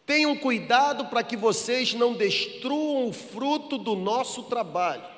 tenham 0.07 0.35
cuidado 0.35 1.05
para 1.09 1.23
que 1.23 1.37
vocês 1.37 1.93
não 1.93 2.15
destruam 2.15 3.07
o 3.07 3.13
fruto 3.13 3.77
do 3.77 3.95
nosso 3.95 4.45
trabalho. 4.45 5.12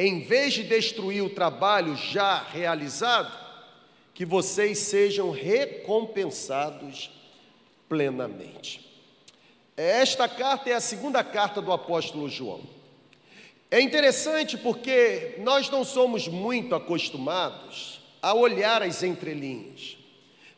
Em 0.00 0.20
vez 0.20 0.54
de 0.54 0.62
destruir 0.62 1.24
o 1.24 1.28
trabalho 1.28 1.96
já 1.96 2.38
realizado, 2.38 3.36
que 4.14 4.24
vocês 4.24 4.78
sejam 4.78 5.32
recompensados 5.32 7.10
plenamente. 7.88 8.80
Esta 9.76 10.28
carta 10.28 10.70
é 10.70 10.74
a 10.74 10.80
segunda 10.80 11.24
carta 11.24 11.60
do 11.60 11.72
apóstolo 11.72 12.28
João. 12.28 12.60
É 13.68 13.80
interessante 13.80 14.56
porque 14.56 15.34
nós 15.38 15.68
não 15.68 15.82
somos 15.82 16.28
muito 16.28 16.76
acostumados 16.76 18.00
a 18.22 18.32
olhar 18.34 18.84
as 18.84 19.02
entrelinhas. 19.02 19.96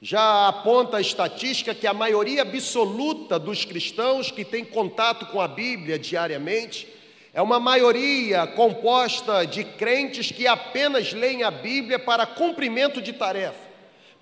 Já 0.02 0.48
aponta 0.48 0.98
a 0.98 1.00
estatística 1.00 1.74
que 1.74 1.86
a 1.86 1.94
maioria 1.94 2.42
absoluta 2.42 3.38
dos 3.38 3.64
cristãos 3.64 4.30
que 4.30 4.44
tem 4.44 4.66
contato 4.66 5.24
com 5.32 5.40
a 5.40 5.48
Bíblia 5.48 5.98
diariamente 5.98 6.99
é 7.32 7.40
uma 7.40 7.60
maioria 7.60 8.46
composta 8.46 9.46
de 9.46 9.64
crentes 9.64 10.32
que 10.32 10.46
apenas 10.46 11.12
leem 11.12 11.42
a 11.42 11.50
Bíblia 11.50 11.98
para 11.98 12.26
cumprimento 12.26 13.00
de 13.00 13.12
tarefa 13.12 13.70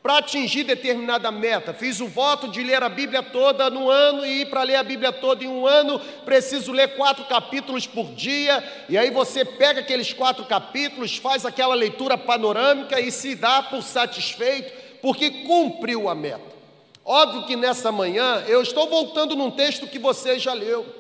para 0.03 0.19
atingir 0.19 0.65
determinada 0.65 1.31
meta. 1.31 1.75
Fiz 1.75 2.01
o 2.01 2.07
voto 2.07 2.49
de 2.49 2.63
ler 2.63 2.83
a 2.83 2.89
Bíblia 2.89 3.23
toda 3.23 3.69
no 3.69 3.91
ano 3.91 4.25
e 4.25 4.47
para 4.47 4.63
ler 4.63 4.77
a 4.77 4.83
Bíblia 4.83 5.13
toda 5.13 5.45
em 5.45 5.49
um 5.49 5.67
ano 5.67 6.01
preciso 6.25 6.73
ler 6.73 6.97
quatro 6.97 7.25
capítulos 7.25 7.87
por 7.87 8.07
dia. 8.15 8.65
E 8.89 8.97
aí 8.97 9.11
você 9.11 9.45
pega 9.45 9.81
aqueles 9.81 10.13
quatro 10.13 10.45
capítulos, 10.45 11.17
faz 11.17 11.45
aquela 11.45 11.75
leitura 11.75 12.17
panorâmica 12.17 13.01
e 13.01 13.11
se 13.11 13.35
dá 13.35 13.63
por 13.63 13.83
satisfeito 13.83 14.73
porque 15.03 15.31
cumpriu 15.45 16.09
a 16.09 16.15
meta. 16.15 16.57
Óbvio 17.05 17.47
que 17.47 17.57
nessa 17.57 17.91
manhã 17.91 18.45
eu 18.47 18.63
estou 18.63 18.89
voltando 18.89 19.35
num 19.35 19.51
texto 19.51 19.87
que 19.87 19.99
você 19.99 20.39
já 20.39 20.53
leu. 20.53 20.98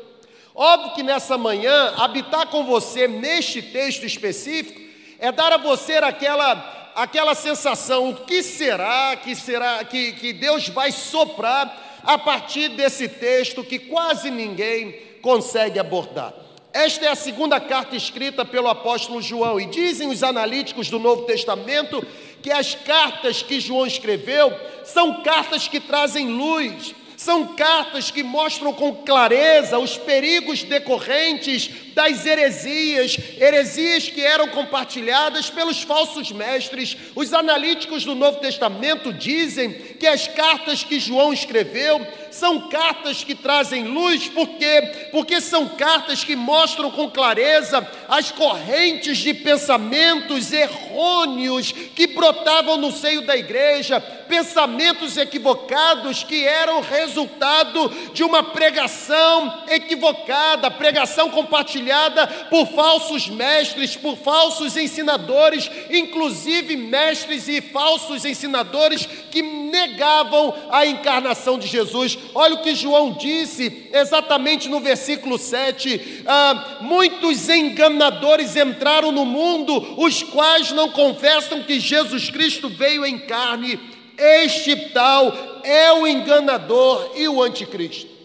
Óbvio 0.60 0.90
que 0.90 1.04
nessa 1.04 1.38
manhã 1.38 1.94
habitar 1.98 2.48
com 2.48 2.64
você 2.64 3.06
neste 3.06 3.62
texto 3.62 4.04
específico 4.04 4.80
é 5.20 5.30
dar 5.30 5.52
a 5.52 5.56
você 5.56 5.98
aquela 5.98 6.90
aquela 6.96 7.32
sensação, 7.36 8.10
o 8.10 8.16
que 8.16 8.42
será 8.42 9.14
que 9.14 9.36
será 9.36 9.84
que, 9.84 10.14
que 10.14 10.32
Deus 10.32 10.68
vai 10.68 10.90
soprar 10.90 12.00
a 12.02 12.18
partir 12.18 12.70
desse 12.70 13.06
texto 13.06 13.62
que 13.62 13.78
quase 13.78 14.32
ninguém 14.32 14.98
consegue 15.22 15.78
abordar. 15.78 16.34
Esta 16.72 17.06
é 17.06 17.08
a 17.08 17.14
segunda 17.14 17.60
carta 17.60 17.94
escrita 17.94 18.44
pelo 18.44 18.66
apóstolo 18.66 19.22
João, 19.22 19.60
e 19.60 19.66
dizem 19.66 20.08
os 20.08 20.24
analíticos 20.24 20.90
do 20.90 20.98
Novo 20.98 21.22
Testamento 21.22 22.04
que 22.42 22.50
as 22.50 22.74
cartas 22.74 23.42
que 23.42 23.60
João 23.60 23.86
escreveu 23.86 24.52
são 24.84 25.22
cartas 25.22 25.68
que 25.68 25.78
trazem 25.78 26.26
luz, 26.26 26.96
são 27.18 27.56
cartas 27.56 28.12
que 28.12 28.22
mostram 28.22 28.72
com 28.72 28.94
clareza 28.94 29.76
os 29.76 29.96
perigos 29.96 30.62
decorrentes 30.62 31.68
das 31.98 32.24
heresias, 32.24 33.18
heresias 33.40 34.08
que 34.08 34.24
eram 34.24 34.46
compartilhadas 34.46 35.50
pelos 35.50 35.82
falsos 35.82 36.30
mestres. 36.30 36.96
Os 37.16 37.34
analíticos 37.34 38.04
do 38.04 38.14
Novo 38.14 38.38
Testamento 38.38 39.12
dizem 39.12 39.72
que 39.98 40.06
as 40.06 40.28
cartas 40.28 40.84
que 40.84 41.00
João 41.00 41.32
escreveu 41.32 42.06
são 42.30 42.68
cartas 42.68 43.24
que 43.24 43.34
trazem 43.34 43.82
luz, 43.84 44.28
por 44.28 44.46
quê? 44.50 45.08
Porque 45.10 45.40
são 45.40 45.70
cartas 45.70 46.22
que 46.22 46.36
mostram 46.36 46.88
com 46.88 47.10
clareza 47.10 47.84
as 48.06 48.30
correntes 48.30 49.18
de 49.18 49.34
pensamentos 49.34 50.52
errôneos 50.52 51.72
que 51.72 52.06
brotavam 52.06 52.76
no 52.76 52.92
seio 52.92 53.22
da 53.22 53.36
igreja, 53.36 54.00
pensamentos 54.28 55.16
equivocados 55.16 56.22
que 56.22 56.44
eram 56.44 56.80
resultado 56.80 57.88
de 58.12 58.22
uma 58.22 58.42
pregação 58.42 59.64
equivocada, 59.68 60.70
pregação 60.70 61.30
compartilhada 61.30 61.87
por 62.48 62.66
falsos 62.68 63.28
mestres, 63.28 63.96
por 63.96 64.16
falsos 64.16 64.76
ensinadores, 64.76 65.70
inclusive 65.90 66.76
mestres 66.76 67.48
e 67.48 67.60
falsos 67.60 68.24
ensinadores 68.24 69.06
que 69.30 69.42
negavam 69.42 70.54
a 70.70 70.86
encarnação 70.86 71.58
de 71.58 71.66
Jesus. 71.66 72.18
Olha 72.34 72.54
o 72.54 72.62
que 72.62 72.74
João 72.74 73.12
disse 73.12 73.88
exatamente 73.92 74.68
no 74.68 74.80
versículo 74.80 75.38
7: 75.38 76.24
ah, 76.26 76.78
muitos 76.80 77.48
enganadores 77.48 78.56
entraram 78.56 79.12
no 79.12 79.24
mundo, 79.24 79.94
os 79.98 80.22
quais 80.22 80.72
não 80.72 80.90
confessam 80.90 81.62
que 81.62 81.80
Jesus 81.80 82.30
Cristo 82.30 82.68
veio 82.68 83.04
em 83.04 83.18
carne. 83.18 83.78
Este 84.16 84.74
tal 84.90 85.32
é 85.62 85.92
o 85.92 86.06
enganador 86.06 87.12
e 87.14 87.28
o 87.28 87.40
anticristo. 87.40 88.17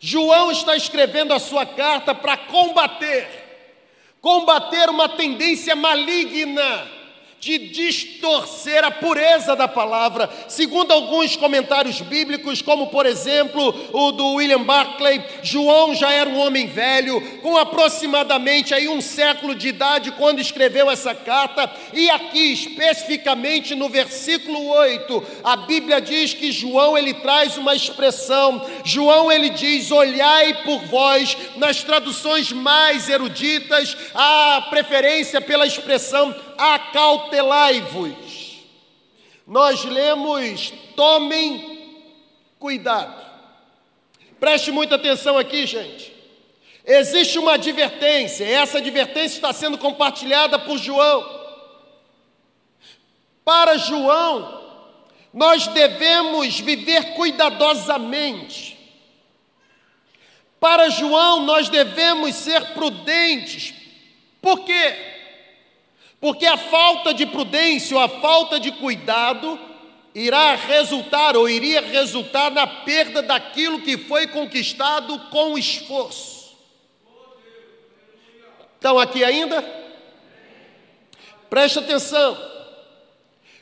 João 0.00 0.50
está 0.50 0.76
escrevendo 0.76 1.32
a 1.32 1.38
sua 1.38 1.66
carta 1.66 2.14
para 2.14 2.36
combater, 2.36 3.26
combater 4.20 4.88
uma 4.88 5.08
tendência 5.08 5.74
maligna 5.74 6.97
de 7.40 7.58
distorcer 7.58 8.84
a 8.84 8.90
pureza 8.90 9.54
da 9.54 9.68
palavra. 9.68 10.28
Segundo 10.48 10.92
alguns 10.92 11.36
comentários 11.36 12.00
bíblicos, 12.00 12.60
como 12.60 12.88
por 12.88 13.06
exemplo 13.06 13.74
o 13.92 14.10
do 14.12 14.34
William 14.34 14.62
Barclay, 14.62 15.22
João 15.42 15.94
já 15.94 16.12
era 16.12 16.28
um 16.28 16.38
homem 16.38 16.66
velho, 16.66 17.20
com 17.40 17.56
aproximadamente 17.56 18.74
aí 18.74 18.88
um 18.88 19.00
século 19.00 19.54
de 19.54 19.68
idade 19.68 20.12
quando 20.12 20.40
escreveu 20.40 20.90
essa 20.90 21.14
carta, 21.14 21.70
e 21.92 22.10
aqui 22.10 22.52
especificamente 22.52 23.74
no 23.74 23.88
versículo 23.88 24.68
8, 24.68 25.24
a 25.44 25.56
Bíblia 25.56 26.00
diz 26.00 26.34
que 26.34 26.50
João 26.50 26.98
ele 26.98 27.14
traz 27.14 27.56
uma 27.56 27.74
expressão. 27.74 28.66
João 28.84 29.30
ele 29.30 29.50
diz: 29.50 29.90
"Olhai 29.92 30.62
por 30.64 30.80
vós", 30.86 31.36
nas 31.56 31.82
traduções 31.82 32.50
mais 32.52 33.08
eruditas, 33.08 33.96
a 34.14 34.66
preferência 34.70 35.40
pela 35.40 35.66
expressão 35.66 36.34
acautelai-vos. 36.58 38.58
Nós 39.46 39.84
lemos, 39.84 40.74
tomem 40.94 41.94
cuidado. 42.58 43.26
Preste 44.38 44.70
muita 44.70 44.96
atenção 44.96 45.38
aqui, 45.38 45.66
gente. 45.66 46.12
Existe 46.84 47.38
uma 47.38 47.54
advertência, 47.54 48.44
essa 48.44 48.76
advertência 48.78 49.36
está 49.36 49.52
sendo 49.52 49.78
compartilhada 49.78 50.58
por 50.58 50.78
João. 50.78 51.38
Para 53.44 53.78
João, 53.78 54.58
nós 55.32 55.66
devemos 55.68 56.60
viver 56.60 57.14
cuidadosamente. 57.14 58.76
Para 60.58 60.88
João, 60.88 61.42
nós 61.42 61.68
devemos 61.68 62.34
ser 62.34 62.72
prudentes. 62.72 63.74
Por 64.40 64.64
quê? 64.64 65.17
Porque 66.20 66.46
a 66.46 66.56
falta 66.56 67.14
de 67.14 67.26
prudência 67.26 67.96
ou 67.96 68.02
a 68.02 68.08
falta 68.08 68.58
de 68.58 68.72
cuidado 68.72 69.58
irá 70.14 70.56
resultar 70.56 71.36
ou 71.36 71.48
iria 71.48 71.80
resultar 71.80 72.50
na 72.50 72.66
perda 72.66 73.22
daquilo 73.22 73.82
que 73.82 73.96
foi 73.96 74.26
conquistado 74.26 75.16
com 75.30 75.56
esforço. 75.56 76.56
Estão 78.74 78.98
aqui 78.98 79.22
ainda? 79.22 79.62
Preste 81.48 81.78
atenção. 81.78 82.36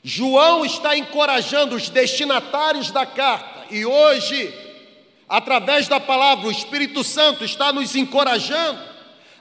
João 0.03 0.65
está 0.65 0.97
encorajando 0.97 1.75
os 1.75 1.91
destinatários 1.91 2.91
da 2.91 3.05
carta 3.05 3.67
e 3.71 3.85
hoje, 3.85 4.55
através 5.29 5.89
da 5.89 5.99
palavra, 5.99 6.47
o 6.47 6.51
Espírito 6.51 7.03
Santo 7.05 7.45
está 7.45 7.73
nos 7.73 7.95
encorajando 7.97 8.81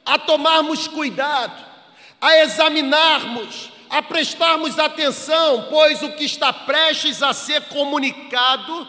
a 0.06 0.18
tomarmos 0.18 0.88
cuidado 0.88 1.75
a 2.20 2.38
examinarmos, 2.40 3.72
a 3.90 4.02
prestarmos 4.02 4.80
atenção, 4.80 5.68
pois 5.70 6.02
o 6.02 6.12
que 6.14 6.26
está 6.26 6.52
prestes 6.52 7.22
a 7.22 7.34
ser 7.34 7.62
comunicado 7.64 8.88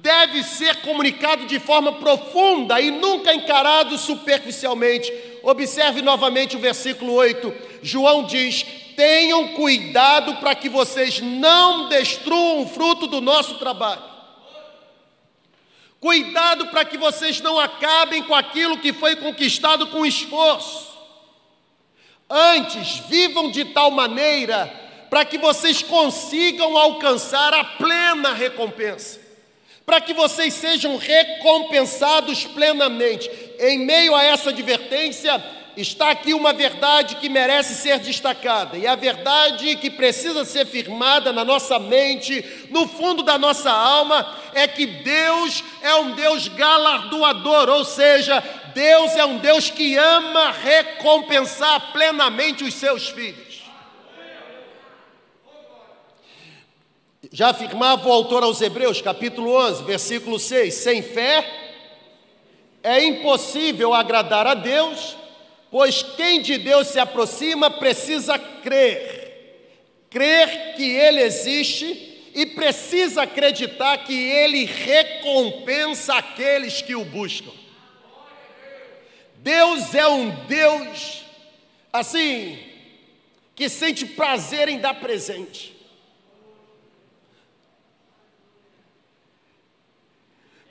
deve 0.00 0.42
ser 0.42 0.76
comunicado 0.76 1.46
de 1.46 1.60
forma 1.60 1.92
profunda 1.92 2.80
e 2.80 2.90
nunca 2.90 3.34
encarado 3.34 3.96
superficialmente. 3.98 5.12
Observe 5.42 6.02
novamente 6.02 6.56
o 6.56 6.60
versículo 6.60 7.12
8. 7.14 7.52
João 7.82 8.24
diz: 8.24 8.64
Tenham 8.96 9.48
cuidado 9.48 10.36
para 10.36 10.54
que 10.54 10.68
vocês 10.68 11.20
não 11.20 11.88
destruam 11.88 12.62
o 12.62 12.68
fruto 12.68 13.06
do 13.06 13.20
nosso 13.20 13.58
trabalho. 13.58 14.12
Cuidado 16.00 16.66
para 16.66 16.84
que 16.84 16.98
vocês 16.98 17.40
não 17.40 17.60
acabem 17.60 18.24
com 18.24 18.34
aquilo 18.34 18.78
que 18.78 18.92
foi 18.92 19.14
conquistado 19.16 19.86
com 19.86 20.04
esforço. 20.04 20.91
Antes, 22.28 23.02
vivam 23.08 23.50
de 23.50 23.66
tal 23.66 23.90
maneira 23.90 24.80
para 25.10 25.24
que 25.24 25.36
vocês 25.36 25.82
consigam 25.82 26.76
alcançar 26.76 27.52
a 27.52 27.62
plena 27.62 28.32
recompensa, 28.32 29.20
para 29.84 30.00
que 30.00 30.14
vocês 30.14 30.54
sejam 30.54 30.96
recompensados 30.96 32.44
plenamente. 32.46 33.30
Em 33.58 33.78
meio 33.78 34.14
a 34.14 34.22
essa 34.24 34.48
advertência, 34.48 35.38
está 35.76 36.10
aqui 36.10 36.34
uma 36.34 36.52
verdade 36.52 37.16
que 37.16 37.28
merece 37.28 37.74
ser 37.74 37.98
destacada, 37.98 38.76
e 38.76 38.86
a 38.86 38.94
verdade 38.94 39.76
que 39.76 39.90
precisa 39.90 40.44
ser 40.44 40.66
firmada 40.66 41.32
na 41.32 41.44
nossa 41.44 41.78
mente, 41.78 42.44
no 42.70 42.86
fundo 42.86 43.22
da 43.22 43.38
nossa 43.38 43.70
alma, 43.70 44.38
é 44.54 44.66
que 44.68 44.86
Deus 44.86 45.64
é 45.82 45.94
um 45.96 46.12
Deus 46.12 46.48
galardoador, 46.48 47.68
ou 47.68 47.84
seja, 47.84 48.42
Deus 48.74 49.14
é 49.16 49.24
um 49.24 49.38
Deus 49.38 49.70
que 49.70 49.96
ama 49.96 50.50
recompensar 50.50 51.92
plenamente 51.92 52.64
os 52.64 52.74
seus 52.74 53.08
filhos. 53.08 53.62
Já 57.30 57.48
afirmava 57.48 58.06
o 58.06 58.12
autor 58.12 58.42
aos 58.42 58.60
Hebreus, 58.60 59.00
capítulo 59.00 59.54
11, 59.54 59.84
versículo 59.84 60.38
6: 60.38 60.74
sem 60.74 61.02
fé 61.02 61.60
é 62.82 63.04
impossível 63.04 63.94
agradar 63.94 64.46
a 64.46 64.54
Deus, 64.54 65.16
pois 65.72 66.02
quem 66.02 66.42
de 66.42 66.58
Deus 66.58 66.88
se 66.88 66.98
aproxima 67.00 67.70
precisa 67.70 68.38
crer, 68.38 69.72
crer 70.10 70.74
que 70.76 70.84
Ele 70.84 71.22
existe 71.22 72.30
e 72.34 72.44
precisa 72.44 73.22
acreditar 73.22 73.96
que 74.04 74.12
Ele 74.12 74.66
recompensa 74.66 76.12
aqueles 76.12 76.82
que 76.82 76.94
o 76.94 77.06
buscam. 77.06 77.50
Deus 79.38 79.94
é 79.94 80.06
um 80.06 80.44
Deus, 80.44 81.22
assim, 81.90 82.58
que 83.56 83.66
sente 83.70 84.04
prazer 84.04 84.68
em 84.68 84.78
dar 84.78 85.00
presente. 85.00 85.74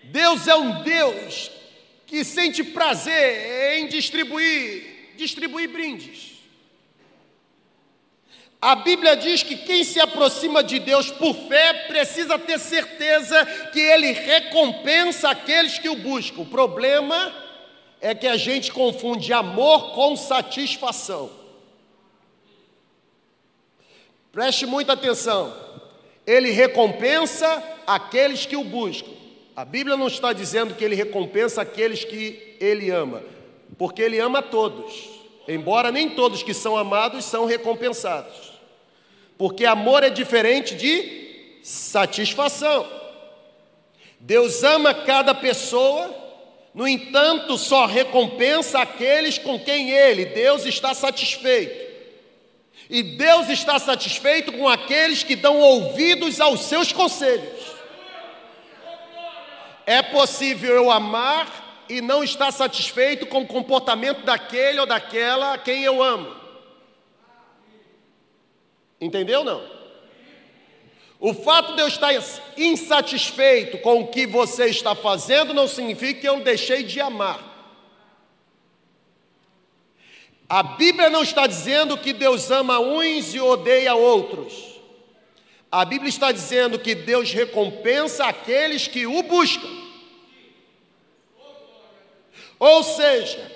Deus 0.04 0.48
é 0.48 0.54
um 0.56 0.84
Deus 0.84 1.50
que 2.06 2.26
sente 2.26 2.62
prazer 2.62 3.78
em 3.78 3.88
distribuir, 3.88 4.91
distribuir 5.22 5.70
brindes. 5.70 6.42
A 8.60 8.76
Bíblia 8.76 9.16
diz 9.16 9.44
que 9.44 9.56
quem 9.56 9.84
se 9.84 10.00
aproxima 10.00 10.64
de 10.64 10.80
Deus 10.80 11.10
por 11.10 11.34
fé 11.34 11.74
precisa 11.88 12.38
ter 12.38 12.60
certeza 12.60 13.46
que 13.72 13.80
Ele 13.80 14.12
recompensa 14.12 15.30
aqueles 15.30 15.80
que 15.80 15.90
o 15.90 15.96
buscam. 15.96 16.42
O 16.42 16.46
problema 16.46 17.34
é 18.00 18.14
que 18.14 18.28
a 18.28 18.38
gente 18.38 18.72
confunde 18.72 19.34
amor 19.34 19.94
com 19.94 20.16
satisfação. 20.16 21.32
Preste 24.32 24.66
muita 24.66 24.94
atenção. 24.94 25.56
Ele 26.26 26.52
recompensa 26.52 27.64
aqueles 27.86 28.46
que 28.46 28.56
o 28.56 28.64
buscam. 28.64 29.12
A 29.56 29.66
Bíblia 29.66 29.98
não 29.98 30.08
está 30.08 30.34
dizendo 30.34 30.74
que 30.76 30.84
ele 30.84 30.96
recompensa 30.96 31.62
aqueles 31.62 32.04
que 32.04 32.56
ele 32.60 32.90
ama, 32.90 33.22
porque 33.78 34.02
ele 34.02 34.20
ama 34.20 34.42
todos, 34.42 35.11
embora 35.54 35.92
nem 35.92 36.10
todos 36.10 36.44
que 36.44 36.54
são 36.54 36.78
amados 36.78 37.26
são 37.26 37.46
recompensados. 37.46 38.52
Porque 39.38 39.66
amor 39.66 40.04
é 40.04 40.10
diferente 40.10 40.76
de 40.76 41.60
satisfação. 41.64 42.88
Deus 44.20 44.64
ama 44.64 44.94
cada 44.94 45.34
pessoa, 45.34 46.14
no 46.74 46.88
entanto, 46.88 47.58
só 47.58 47.86
recompensa 47.86 48.80
aqueles 48.80 49.38
com 49.38 49.60
quem 49.60 49.90
ele, 49.90 50.26
Deus, 50.26 50.66
está 50.66 50.94
satisfeito. 50.94 51.92
E 52.90 53.02
Deus 53.02 53.50
está 53.50 53.80
satisfeito 53.80 54.52
com 54.52 54.68
aqueles 54.68 55.24
que 55.24 55.36
dão 55.36 55.60
ouvidos 55.60 56.40
aos 56.40 56.62
seus 56.62 56.92
conselhos. 56.92 57.72
É 59.86 60.02
possível 60.02 60.76
eu 60.76 60.92
amar 60.92 61.61
e 61.92 62.00
não 62.00 62.24
estar 62.24 62.50
satisfeito 62.54 63.26
com 63.26 63.42
o 63.42 63.48
comportamento 63.48 64.24
daquele 64.24 64.80
ou 64.80 64.86
daquela 64.86 65.56
a 65.56 65.58
quem 65.58 65.84
eu 65.84 66.02
amo. 66.02 66.34
Entendeu 69.00 69.44
não? 69.44 69.62
O 71.20 71.34
fato 71.34 71.76
de 71.76 71.82
eu 71.82 71.90
estar 71.90 72.12
insatisfeito 72.56 73.78
com 73.80 74.00
o 74.00 74.08
que 74.08 74.26
você 74.26 74.68
está 74.68 74.96
fazendo 74.96 75.54
não 75.54 75.68
significa 75.68 76.22
que 76.22 76.30
eu 76.30 76.40
deixei 76.40 76.82
de 76.82 77.02
amar. 77.02 77.52
A 80.48 80.64
Bíblia 80.64 81.10
não 81.10 81.24
está 81.24 81.46
dizendo 81.46 81.98
que 81.98 82.14
Deus 82.14 82.50
ama 82.52 82.80
uns 82.80 83.36
e 83.36 83.40
odeia 83.42 83.96
outros. 83.96 84.80
A 85.70 85.84
Bíblia 85.84 86.10
está 86.10 86.32
dizendo 86.32 86.80
que 86.80 86.96
Deus 86.96 87.34
recompensa 87.34 88.26
aqueles 88.26 88.88
que 88.88 89.06
o 89.06 89.22
buscam. 89.24 89.91
Ou 92.62 92.84
seja, 92.84 93.52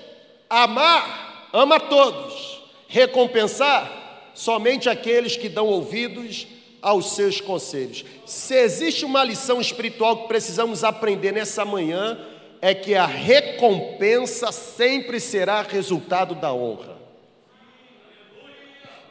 amar, 0.50 1.48
ama 1.54 1.80
todos, 1.80 2.64
recompensar 2.88 4.32
somente 4.34 4.90
aqueles 4.90 5.38
que 5.38 5.48
dão 5.48 5.68
ouvidos 5.68 6.48
aos 6.82 7.12
seus 7.12 7.40
conselhos. 7.40 8.04
Se 8.26 8.56
existe 8.56 9.06
uma 9.06 9.24
lição 9.24 9.62
espiritual 9.62 10.24
que 10.24 10.28
precisamos 10.28 10.84
aprender 10.84 11.32
nessa 11.32 11.64
manhã, 11.64 12.18
é 12.60 12.74
que 12.74 12.96
a 12.96 13.06
recompensa 13.06 14.52
sempre 14.52 15.20
será 15.20 15.62
resultado 15.62 16.34
da 16.34 16.52
honra. 16.52 16.98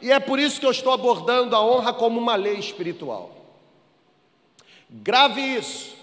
E 0.01 0.11
é 0.11 0.19
por 0.19 0.39
isso 0.39 0.59
que 0.59 0.65
eu 0.65 0.71
estou 0.71 0.91
abordando 0.91 1.55
a 1.55 1.65
honra 1.65 1.93
como 1.93 2.19
uma 2.19 2.35
lei 2.35 2.55
espiritual. 2.55 3.33
Grave 4.89 5.39
isso. 5.39 5.95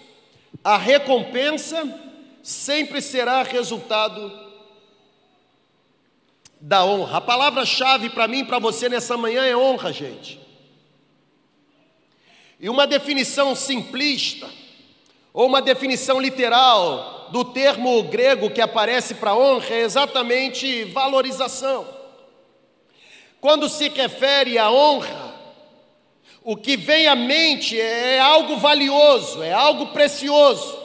A 0.63 0.77
recompensa 0.77 2.11
sempre 2.43 3.01
será 3.01 3.41
resultado 3.41 4.31
da 6.59 6.83
honra. 6.83 7.17
A 7.17 7.21
palavra-chave 7.21 8.09
para 8.09 8.27
mim 8.27 8.39
e 8.39 8.45
para 8.45 8.59
você 8.59 8.89
nessa 8.89 9.15
manhã 9.15 9.45
é 9.45 9.55
honra, 9.55 9.93
gente. 9.93 10.39
E 12.59 12.69
uma 12.69 12.85
definição 12.85 13.55
simplista, 13.55 14.49
ou 15.33 15.47
uma 15.47 15.61
definição 15.61 16.19
literal 16.19 17.29
do 17.31 17.45
termo 17.45 18.03
grego 18.03 18.49
que 18.49 18.61
aparece 18.61 19.15
para 19.15 19.35
honra 19.35 19.69
é 19.69 19.81
exatamente 19.81 20.83
valorização. 20.85 21.87
Quando 23.41 23.67
se 23.67 23.89
refere 23.89 24.57
à 24.57 24.69
honra, 24.69 25.33
o 26.43 26.55
que 26.55 26.77
vem 26.77 27.07
à 27.07 27.15
mente 27.15 27.79
é 27.79 28.19
algo 28.19 28.57
valioso, 28.57 29.41
é 29.41 29.51
algo 29.51 29.87
precioso, 29.87 30.82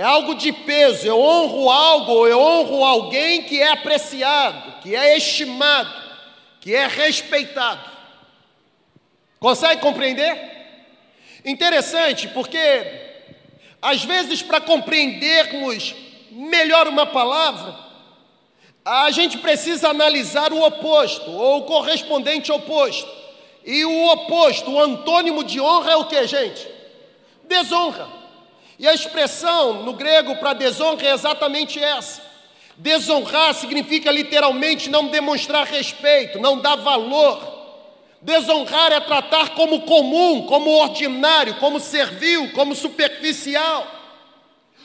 é 0.00 0.02
algo 0.02 0.34
de 0.34 0.50
peso. 0.50 1.06
Eu 1.06 1.20
honro 1.20 1.68
algo, 1.68 2.26
eu 2.26 2.40
honro 2.40 2.82
alguém 2.82 3.42
que 3.42 3.60
é 3.60 3.68
apreciado, 3.68 4.80
que 4.80 4.96
é 4.96 5.14
estimado, 5.14 5.92
que 6.58 6.74
é 6.74 6.86
respeitado. 6.86 7.84
Consegue 9.38 9.82
compreender? 9.82 10.34
Interessante, 11.44 12.28
porque 12.28 12.56
às 13.82 14.02
vezes 14.02 14.40
para 14.40 14.58
compreendermos 14.58 15.94
melhor 16.30 16.88
uma 16.88 17.04
palavra, 17.04 17.76
a 18.82 19.10
gente 19.10 19.36
precisa 19.36 19.90
analisar 19.90 20.50
o 20.50 20.64
oposto, 20.64 21.30
ou 21.30 21.58
o 21.58 21.64
correspondente 21.64 22.50
oposto. 22.50 23.10
E 23.66 23.84
o 23.84 24.08
oposto, 24.12 24.70
o 24.70 24.80
antônimo 24.80 25.44
de 25.44 25.60
honra 25.60 25.92
é 25.92 25.96
o 25.96 26.06
que, 26.06 26.26
gente? 26.26 26.66
Desonra. 27.44 28.19
E 28.80 28.88
a 28.88 28.94
expressão 28.94 29.82
no 29.82 29.92
grego 29.92 30.36
para 30.36 30.54
desonra 30.54 31.06
é 31.06 31.12
exatamente 31.12 31.78
essa. 31.78 32.22
Desonrar 32.78 33.52
significa 33.52 34.10
literalmente 34.10 34.88
não 34.88 35.08
demonstrar 35.08 35.66
respeito, 35.66 36.38
não 36.38 36.58
dar 36.58 36.76
valor. 36.76 37.60
Desonrar 38.22 38.90
é 38.90 38.98
tratar 38.98 39.50
como 39.50 39.82
comum, 39.82 40.46
como 40.46 40.70
ordinário, 40.70 41.56
como 41.56 41.78
servil, 41.78 42.52
como 42.52 42.74
superficial. 42.74 43.86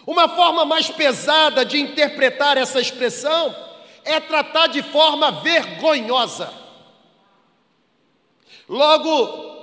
Uma 0.05 0.27
forma 0.27 0.65
mais 0.65 0.89
pesada 0.89 1.63
de 1.63 1.79
interpretar 1.79 2.57
essa 2.57 2.81
expressão 2.81 3.55
é 4.03 4.19
tratar 4.19 4.67
de 4.67 4.83
forma 4.83 5.31
vergonhosa. 5.31 6.53
Logo, 8.67 9.54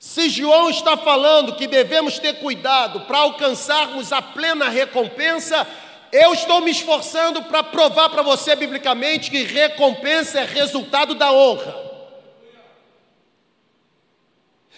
Se 0.00 0.30
João 0.30 0.70
está 0.70 0.96
falando 0.96 1.56
que 1.56 1.66
devemos 1.66 2.18
ter 2.18 2.38
cuidado 2.38 3.02
para 3.02 3.18
alcançarmos 3.18 4.14
a 4.14 4.22
plena 4.22 4.66
recompensa, 4.66 5.68
eu 6.10 6.32
estou 6.32 6.62
me 6.62 6.70
esforçando 6.70 7.42
para 7.42 7.62
provar 7.62 8.08
para 8.08 8.22
você 8.22 8.56
biblicamente 8.56 9.30
que 9.30 9.42
recompensa 9.42 10.40
é 10.40 10.44
resultado 10.46 11.14
da 11.14 11.30
honra. 11.30 11.76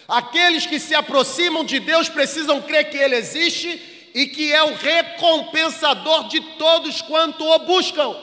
Aqueles 0.09 0.65
que 0.65 0.77
se 0.77 0.93
aproximam 0.93 1.63
de 1.63 1.79
Deus 1.79 2.09
precisam 2.09 2.61
crer 2.61 2.89
que 2.89 2.97
Ele 2.97 3.15
existe 3.15 4.11
e 4.13 4.27
que 4.27 4.51
é 4.51 4.61
o 4.61 4.75
recompensador 4.75 6.27
de 6.27 6.41
todos 6.57 7.01
quanto 7.01 7.45
o 7.47 7.59
buscam. 7.59 8.13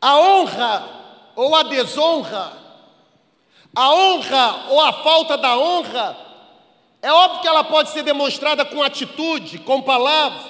A 0.00 0.18
honra 0.18 1.30
ou 1.36 1.54
a 1.54 1.62
desonra 1.62 2.63
a 3.74 3.92
honra 3.92 4.66
ou 4.68 4.80
a 4.80 4.92
falta 4.92 5.36
da 5.36 5.58
honra, 5.58 6.16
é 7.02 7.12
óbvio 7.12 7.42
que 7.42 7.48
ela 7.48 7.64
pode 7.64 7.90
ser 7.90 8.02
demonstrada 8.02 8.64
com 8.64 8.82
atitude, 8.82 9.58
com 9.58 9.82
palavra, 9.82 10.40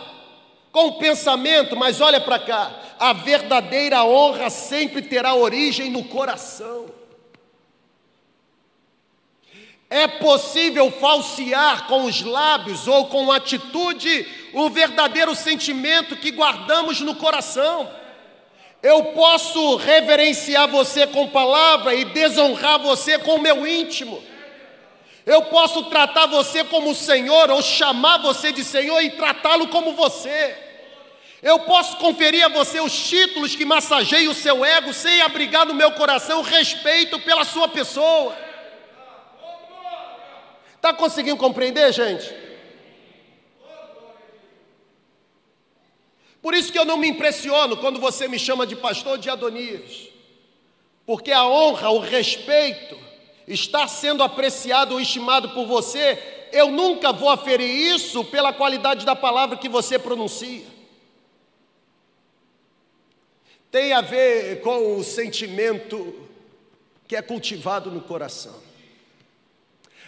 com 0.71 0.93
pensamento, 0.93 1.77
mas 1.77 2.01
olha 2.01 2.21
para 2.21 2.39
cá, 2.39 2.71
a 2.99 3.13
verdadeira 3.13 4.05
honra 4.05 4.51
sempre 4.51 5.03
terá 5.03 5.35
origem 5.35 5.91
no 5.91 6.05
coração. 6.05 6.87
É 9.89 10.07
possível 10.07 10.91
falsear 10.91 11.87
com 11.87 12.05
os 12.05 12.23
lábios 12.23 12.89
ou 12.89 13.07
com 13.07 13.31
atitude 13.31 14.27
o 14.53 14.69
verdadeiro 14.69 15.35
sentimento 15.35 16.17
que 16.17 16.31
guardamos 16.31 17.01
no 17.01 17.15
coração. 17.15 17.89
Eu 18.85 19.03
posso 19.15 19.77
reverenciar 19.77 20.69
você 20.69 21.07
com 21.07 21.27
palavra 21.31 21.95
e 21.95 22.05
desonrar 22.05 22.79
você 22.79 23.19
com 23.19 23.37
o 23.37 23.41
meu 23.41 23.67
íntimo. 23.67 24.23
Eu 25.25 25.41
posso 25.45 25.85
tratar 25.85 26.27
você 26.27 26.63
como 26.65 26.95
Senhor 26.95 27.51
ou 27.51 27.63
chamar 27.63 28.19
você 28.19 28.53
de 28.53 28.63
Senhor 28.63 29.01
e 29.01 29.13
tratá-lo 29.13 29.69
como 29.69 29.95
você. 29.95 30.55
Eu 31.43 31.61
posso 31.61 31.97
conferir 31.97 32.45
a 32.45 32.51
você 32.51 32.79
os 32.79 32.93
títulos 33.09 33.57
que 33.57 33.65
massageiam 33.65 34.31
o 34.31 34.35
seu 34.35 34.63
ego 34.63 34.93
sem 34.93 35.23
abrigar 35.23 35.65
no 35.65 35.73
meu 35.73 35.93
coração 35.93 36.43
respeito 36.43 37.19
pela 37.21 37.47
sua 37.47 37.67
pessoa. 37.67 38.37
Está 40.77 40.93
conseguindo 40.93 41.39
compreender, 41.39 41.91
gente? 41.91 42.44
Por 46.45 46.53
isso 46.53 46.71
que 46.71 46.79
eu 46.79 46.85
não 46.85 46.99
me 46.99 47.09
impressiono 47.09 47.75
quando 47.75 47.99
você 47.99 48.29
me 48.29 48.39
chama 48.39 48.67
de 48.67 48.77
pastor 48.77 49.17
de 49.17 49.31
Adonias, 49.31 50.11
porque 51.07 51.33
a 51.33 51.43
honra, 51.47 51.89
o 51.89 51.99
respeito, 51.99 52.99
está 53.49 53.89
sendo 53.89 54.23
apreciado 54.23 54.93
ou 54.93 55.01
estimado 55.01 55.49
por 55.53 55.67
você, 55.67 56.49
eu 56.53 56.71
nunca 56.71 57.15
vou 57.15 57.31
aferir 57.31 57.67
isso 57.67 58.23
pela 58.27 58.53
qualidade 58.53 59.07
da 59.07 59.17
palavra 59.17 59.57
que 59.57 59.71
você 59.71 59.99
pronuncia. 59.99 60.67
Tem 63.71 63.95
a 63.95 64.03
ver 64.03 64.61
com 64.61 64.99
o 64.99 65.03
sentimento 65.03 66.29
que 67.09 67.17
é 67.17 67.23
cultivado 67.23 67.91
no 67.91 68.03
coração. 68.03 68.55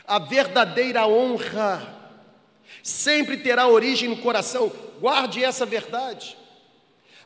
A 0.07 0.19
verdadeira 0.19 1.07
honra 1.07 1.97
sempre 2.83 3.39
terá 3.39 3.67
origem 3.67 4.11
no 4.11 4.19
coração, 4.19 4.71
guarde 5.01 5.43
essa 5.43 5.67
verdade. 5.67 6.37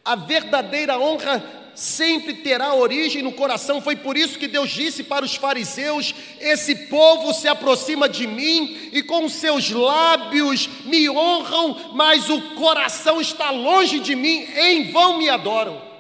A 0.05 0.17
verdadeira 0.17 0.99
honra 0.99 1.43
sempre 1.75 2.35
terá 2.35 2.75
origem 2.75 3.23
no 3.23 3.33
coração. 3.33 3.81
Foi 3.81 3.97
por 3.97 4.17
isso 4.17 4.39
que 4.39 4.49
Deus 4.49 4.71
disse 4.71 5.03
para 5.03 5.25
os 5.25 5.35
fariseus: 5.37 6.15
Esse 6.41 6.75
povo 6.89 7.33
se 7.33 7.49
aproxima 7.49 8.09
de 8.09 8.27
mim 8.27 8.91
e 8.93 9.03
com 9.03 9.29
seus 9.29 9.71
lábios 9.71 10.69
me 10.85 11.09
honram, 11.09 11.93
mas 11.95 12.29
o 12.29 12.41
coração 12.55 13.21
está 13.21 13.51
longe 13.51 14.01
de 14.01 14.15
mim, 14.15 14.47
em 14.57 14.91
vão 14.91 15.19
me 15.19 15.29
adoram. 15.29 15.91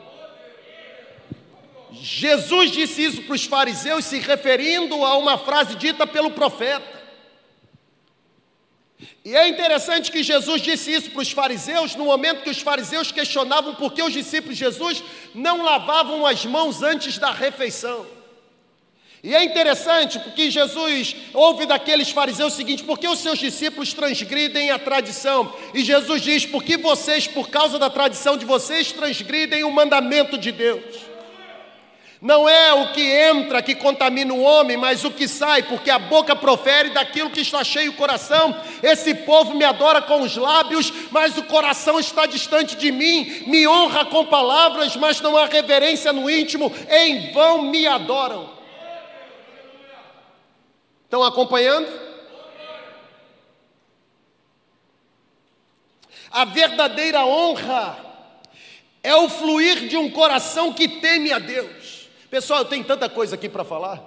Jesus 1.93 2.71
disse 2.71 3.05
isso 3.05 3.23
para 3.23 3.35
os 3.35 3.45
fariseus, 3.45 4.05
se 4.05 4.18
referindo 4.18 5.05
a 5.05 5.18
uma 5.18 5.37
frase 5.37 5.75
dita 5.75 6.07
pelo 6.07 6.31
profeta. 6.31 7.00
E 9.31 9.37
é 9.37 9.47
interessante 9.47 10.11
que 10.11 10.24
Jesus 10.24 10.61
disse 10.61 10.93
isso 10.93 11.12
para 11.12 11.22
os 11.22 11.31
fariseus, 11.31 11.95
no 11.95 12.07
momento 12.07 12.43
que 12.43 12.51
os 12.51 12.61
fariseus 12.61 13.12
questionavam 13.12 13.76
por 13.76 13.93
que 13.93 14.03
os 14.03 14.12
discípulos 14.12 14.59
de 14.59 14.64
Jesus 14.64 15.05
não 15.33 15.62
lavavam 15.62 16.26
as 16.26 16.45
mãos 16.45 16.83
antes 16.83 17.16
da 17.16 17.31
refeição. 17.31 18.05
E 19.22 19.33
é 19.33 19.45
interessante 19.45 20.18
porque 20.18 20.51
Jesus 20.51 21.14
ouve 21.33 21.64
daqueles 21.64 22.11
fariseus 22.11 22.55
o 22.55 22.57
seguinte: 22.57 22.83
por 22.83 22.99
que 22.99 23.07
os 23.07 23.20
seus 23.20 23.39
discípulos 23.39 23.95
transgridem 23.95 24.72
a 24.72 24.81
tradição? 24.81 25.55
E 25.72 25.85
Jesus 25.85 26.22
diz: 26.22 26.45
porque 26.45 26.76
vocês, 26.76 27.28
por 27.28 27.51
causa 27.51 27.78
da 27.78 27.89
tradição 27.89 28.37
de 28.37 28.45
vocês, 28.45 28.91
transgridem 28.91 29.62
o 29.62 29.70
mandamento 29.70 30.37
de 30.37 30.51
Deus. 30.51 31.10
Não 32.21 32.47
é 32.47 32.75
o 32.75 32.93
que 32.93 33.01
entra 33.01 33.62
que 33.62 33.75
contamina 33.75 34.35
o 34.35 34.43
homem, 34.43 34.77
mas 34.77 35.05
o 35.05 35.11
que 35.11 35.27
sai, 35.27 35.62
porque 35.62 35.91
a 35.91 35.99
boca 35.99 36.37
profere 36.37 36.91
daquilo 36.91 37.31
que 37.31 37.41
está 37.41 37.64
cheio 37.64 37.93
o 37.93 37.97
coração. 37.97 38.55
Esse 38.83 39.14
povo 39.14 39.55
me 39.55 39.64
adora 39.64 40.03
com 40.03 40.21
os 40.21 40.37
lábios, 40.37 40.93
mas 41.11 41.39
o 41.39 41.45
coração 41.45 41.99
está 41.99 42.27
distante 42.27 42.77
de 42.77 42.93
mim. 42.93 43.45
Me 43.47 43.66
honra 43.66 44.05
com 44.05 44.27
palavras, 44.27 44.97
mas 44.97 45.18
não 45.23 45.35
há 45.35 45.47
reverência 45.47 46.12
no 46.12 46.29
íntimo. 46.29 46.71
Em 46.91 47.33
vão 47.33 47.62
me 47.62 47.87
adoram. 47.87 48.51
Estão 51.05 51.23
acompanhando? 51.23 51.89
A 56.31 56.45
verdadeira 56.45 57.25
honra 57.25 57.99
é 59.03 59.14
o 59.16 59.29
fluir 59.31 59.89
de 59.89 59.97
um 59.97 60.11
coração 60.11 60.73
que 60.73 60.87
teme 60.87 61.33
a 61.33 61.39
Deus. 61.39 61.80
Pessoal, 62.31 62.61
eu 62.61 62.64
tenho 62.66 62.85
tanta 62.85 63.09
coisa 63.09 63.35
aqui 63.35 63.49
para 63.49 63.64
falar. 63.64 64.01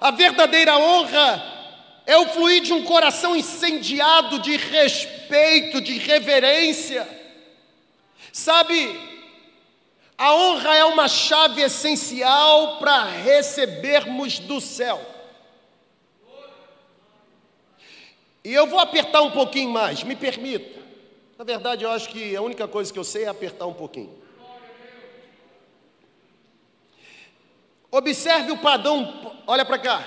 A 0.00 0.12
verdadeira 0.12 0.78
honra 0.78 1.42
é 2.06 2.16
o 2.16 2.28
fluir 2.28 2.62
de 2.62 2.72
um 2.72 2.84
coração 2.84 3.34
incendiado 3.34 4.38
de 4.38 4.56
respeito, 4.56 5.80
de 5.80 5.98
reverência. 5.98 7.08
Sabe, 8.32 8.96
a 10.16 10.34
honra 10.34 10.76
é 10.76 10.84
uma 10.84 11.08
chave 11.08 11.62
essencial 11.62 12.78
para 12.78 13.04
recebermos 13.04 14.38
do 14.38 14.60
céu. 14.60 15.04
E 18.44 18.52
eu 18.54 18.68
vou 18.68 18.78
apertar 18.78 19.22
um 19.22 19.32
pouquinho 19.32 19.70
mais, 19.70 20.04
me 20.04 20.14
permita. 20.14 20.80
Na 21.36 21.44
verdade, 21.44 21.84
eu 21.84 21.90
acho 21.90 22.08
que 22.08 22.36
a 22.36 22.42
única 22.42 22.68
coisa 22.68 22.92
que 22.92 22.98
eu 22.98 23.04
sei 23.04 23.24
é 23.24 23.28
apertar 23.28 23.66
um 23.66 23.74
pouquinho. 23.74 24.21
Observe 27.94 28.50
o 28.50 28.56
padrão, 28.56 29.34
olha 29.46 29.66
para 29.66 29.76
cá. 29.76 30.02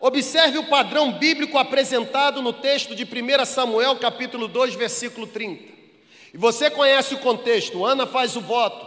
Observe 0.00 0.58
o 0.58 0.64
padrão 0.64 1.12
bíblico 1.12 1.56
apresentado 1.56 2.42
no 2.42 2.52
texto 2.52 2.96
de 2.96 3.04
1 3.04 3.44
Samuel, 3.46 3.94
capítulo 3.94 4.48
2, 4.48 4.74
versículo 4.74 5.28
30. 5.28 5.72
E 6.34 6.36
você 6.36 6.68
conhece 6.68 7.14
o 7.14 7.18
contexto. 7.18 7.84
Ana 7.84 8.08
faz 8.08 8.34
o 8.34 8.40
voto 8.40 8.84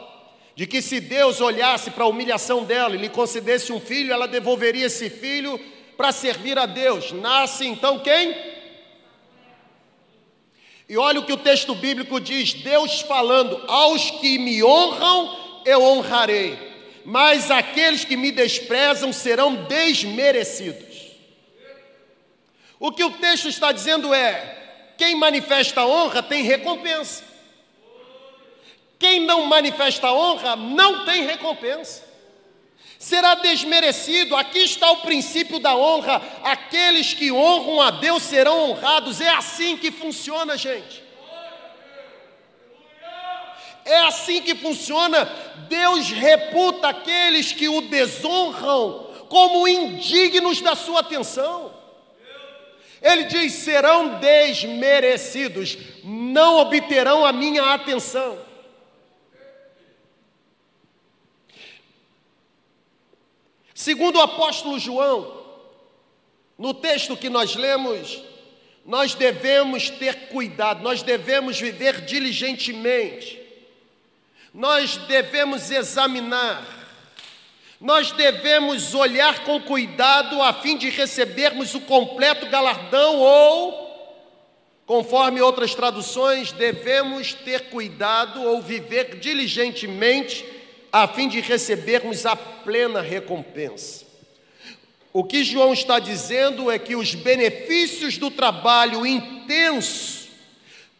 de 0.54 0.68
que 0.68 0.82
se 0.82 1.00
Deus 1.00 1.40
olhasse 1.40 1.92
para 1.92 2.04
a 2.04 2.08
humilhação 2.08 2.66
dela 2.66 2.94
e 2.94 2.98
lhe 2.98 3.08
concedesse 3.08 3.72
um 3.72 3.80
filho, 3.80 4.12
ela 4.12 4.28
devolveria 4.28 4.88
esse 4.88 5.10
filho 5.10 5.58
para 5.96 6.12
servir 6.12 6.60
a 6.60 6.66
Deus. 6.66 7.14
Nasce 7.14 7.66
então 7.66 8.00
quem? 8.00 8.36
E 10.90 10.98
olha 10.98 11.22
o 11.22 11.26
que 11.26 11.32
o 11.32 11.38
texto 11.38 11.74
bíblico 11.74 12.20
diz: 12.20 12.54
Deus 12.54 13.00
falando: 13.00 13.64
Aos 13.70 14.12
que 14.12 14.38
me 14.38 14.62
honram, 14.62 15.62
eu 15.64 15.82
honrarei 15.82 16.75
mas 17.06 17.52
aqueles 17.52 18.04
que 18.04 18.18
me 18.18 18.32
desprezam 18.32 19.14
serão 19.14 19.56
desmerecidos. 19.66 21.06
O 22.80 22.92
que 22.92 23.04
o 23.04 23.12
texto 23.12 23.48
está 23.48 23.72
dizendo 23.72 24.12
é: 24.12 24.94
quem 24.98 25.16
manifesta 25.16 25.86
honra 25.86 26.24
tem 26.24 26.44
recompensa. 26.44 27.24
Quem 28.98 29.20
não 29.20 29.46
manifesta 29.46 30.12
honra 30.12 30.56
não 30.56 31.06
tem 31.06 31.26
recompensa. 31.26 32.04
Será 32.98 33.36
desmerecido. 33.36 34.36
Aqui 34.36 34.60
está 34.60 34.90
o 34.90 35.02
princípio 35.02 35.60
da 35.60 35.76
honra. 35.76 36.22
Aqueles 36.44 37.14
que 37.14 37.32
honram 37.32 37.82
a 37.82 37.92
Deus 37.92 38.24
serão 38.24 38.72
honrados. 38.72 39.22
É 39.22 39.30
assim 39.30 39.78
que 39.78 39.92
funciona, 39.92 40.58
gente. 40.58 41.05
É 43.86 44.00
assim 44.00 44.42
que 44.42 44.56
funciona. 44.56 45.26
Deus 45.70 46.10
reputa 46.10 46.90
aqueles 46.90 47.54
que 47.54 47.70
o 47.70 47.82
desonram 47.82 49.06
como 49.30 49.68
indignos 49.68 50.60
da 50.60 50.76
sua 50.76 51.02
atenção. 51.02 51.72
Ele 53.02 53.26
diz: 53.26 53.54
serão 53.54 54.20
desmerecidos, 54.20 55.78
não 56.04 56.58
obterão 56.58 57.24
a 57.24 57.32
minha 57.32 57.74
atenção. 57.76 58.44
Segundo 63.76 64.16
o 64.16 64.22
apóstolo 64.22 64.80
João, 64.80 65.46
no 66.58 66.74
texto 66.74 67.16
que 67.16 67.30
nós 67.30 67.56
lemos, 67.56 68.20
nós 68.84 69.14
devemos 69.14 69.90
ter 69.92 70.30
cuidado, 70.30 70.82
nós 70.82 71.04
devemos 71.04 71.60
viver 71.60 72.02
diligentemente, 72.02 73.45
nós 74.56 74.96
devemos 74.96 75.70
examinar, 75.70 76.66
nós 77.80 78.14
devemos 78.14 78.94
olhar 78.94 79.44
com 79.44 79.62
cuidado 79.62 80.42
a 80.42 80.54
fim 80.54 80.78
de 80.78 80.90
recebermos 80.90 81.76
o 81.76 81.82
completo 81.82 82.46
galardão 82.46 83.20
ou, 83.20 84.24
conforme 84.86 85.42
outras 85.42 85.76
traduções, 85.76 86.54
devemos 86.54 87.34
ter 87.34 87.70
cuidado 87.70 88.42
ou 88.44 88.62
viver 88.62 89.20
diligentemente 89.20 90.46
a 90.90 91.06
fim 91.06 91.28
de 91.28 91.42
recebermos 91.42 92.26
a 92.26 92.38
plena 92.38 93.02
recompensa. 93.02 94.06
O 95.12 95.22
que 95.22 95.44
João 95.44 95.74
está 95.74 96.00
dizendo 96.00 96.72
é 96.72 96.80
que 96.80 96.96
os 96.96 97.14
benefícios 97.14 98.18
do 98.18 98.32
trabalho 98.32 99.06
intenso 99.06 100.25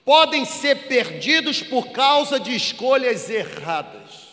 podem 0.06 0.46
ser 0.46 0.88
perdidos 0.88 1.62
por 1.62 1.90
causa 1.90 2.40
de 2.40 2.56
escolhas 2.56 3.30
erradas. 3.30 4.26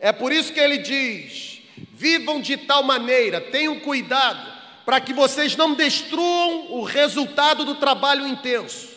É 0.00 0.10
por 0.10 0.32
isso 0.32 0.52
que 0.52 0.58
ele 0.58 0.78
diz: 0.78 1.60
vivam 1.92 2.40
de 2.40 2.56
tal 2.56 2.82
maneira, 2.82 3.40
tenham 3.40 3.78
cuidado, 3.78 4.52
para 4.84 5.00
que 5.00 5.12
vocês 5.12 5.54
não 5.54 5.74
destruam 5.74 6.72
o 6.72 6.82
resultado 6.82 7.64
do 7.64 7.74
trabalho 7.74 8.26
intenso, 8.26 8.88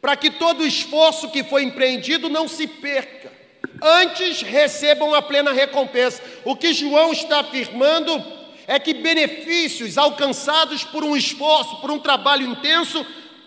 para 0.00 0.16
que 0.16 0.30
todo 0.30 0.62
o 0.62 0.66
esforço 0.66 1.30
que 1.30 1.42
foi 1.42 1.64
empreendido 1.64 2.28
não 2.30 2.46
se 2.46 2.66
perca 2.66 3.44
antes 3.82 4.42
recebam 4.42 5.14
a 5.14 5.22
plena 5.22 5.52
recompensa. 5.52 6.22
O 6.44 6.56
que 6.56 6.72
João 6.72 7.12
está 7.12 7.40
afirmando 7.40 8.24
é 8.66 8.78
que 8.78 8.94
benefícios 8.94 9.98
alcançados 9.98 10.84
por 10.84 11.04
um 11.04 11.16
esforço, 11.16 11.76
por 11.76 11.90
um 11.90 11.98
trabalho 11.98 12.46
intenso, 12.46 13.04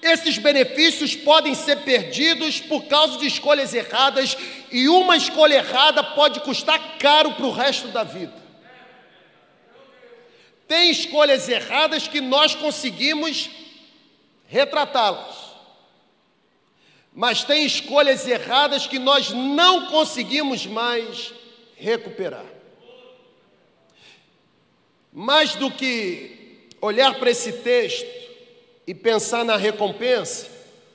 esses 0.08 0.38
benefícios 0.38 1.16
podem 1.16 1.54
ser 1.54 1.78
perdidos 1.84 2.60
por 2.60 2.86
causa 2.86 3.18
de 3.18 3.28
escolhas 3.28 3.74
erradas, 3.74 4.38
e 4.72 4.88
uma 4.90 5.16
escolha 5.16 5.56
errada 5.56 6.04
pode 6.04 6.40
custar 6.42 6.98
caro 6.98 7.34
para 7.34 7.46
o 7.46 7.52
resto 7.52 7.88
da 7.90 8.04
vida. 8.04 8.34
Tem 10.68 10.90
escolhas 10.90 11.48
erradas 11.48 12.08
que 12.08 12.20
nós 12.20 12.56
conseguimos 12.56 13.50
retratá-las 14.48 15.48
mas 17.20 17.44
tem 17.44 17.66
escolhas 17.66 18.28
erradas 18.28 18.86
que 18.86 19.00
nós 19.00 19.32
não 19.32 19.88
conseguimos 19.88 20.68
mais 20.68 21.34
recuperar. 21.76 22.46
Mais 25.12 25.56
do 25.56 25.72
que 25.72 26.68
olhar 26.80 27.16
para 27.16 27.32
esse 27.32 27.54
texto 27.54 28.27
e 28.88 28.94
pensar 28.94 29.44
na 29.44 29.58
recompensa, 29.58 30.48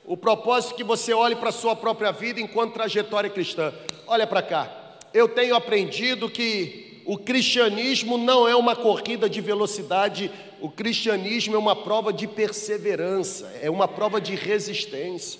o 0.03 0.17
propósito 0.17 0.73
é 0.73 0.77
que 0.77 0.83
você 0.83 1.13
olhe 1.13 1.35
para 1.35 1.49
a 1.49 1.53
sua 1.53 1.75
própria 1.75 2.11
vida 2.11 2.41
enquanto 2.41 2.73
trajetória 2.73 3.29
cristã. 3.29 3.71
Olha 4.07 4.25
para 4.25 4.41
cá. 4.41 4.97
Eu 5.13 5.29
tenho 5.29 5.55
aprendido 5.55 6.27
que 6.27 7.03
o 7.05 7.19
cristianismo 7.19 8.17
não 8.17 8.47
é 8.47 8.55
uma 8.55 8.75
corrida 8.75 9.29
de 9.29 9.39
velocidade, 9.39 10.31
o 10.59 10.71
cristianismo 10.71 11.55
é 11.55 11.59
uma 11.59 11.75
prova 11.75 12.11
de 12.11 12.27
perseverança, 12.27 13.53
é 13.61 13.69
uma 13.69 13.87
prova 13.87 14.19
de 14.19 14.33
resistência. 14.33 15.39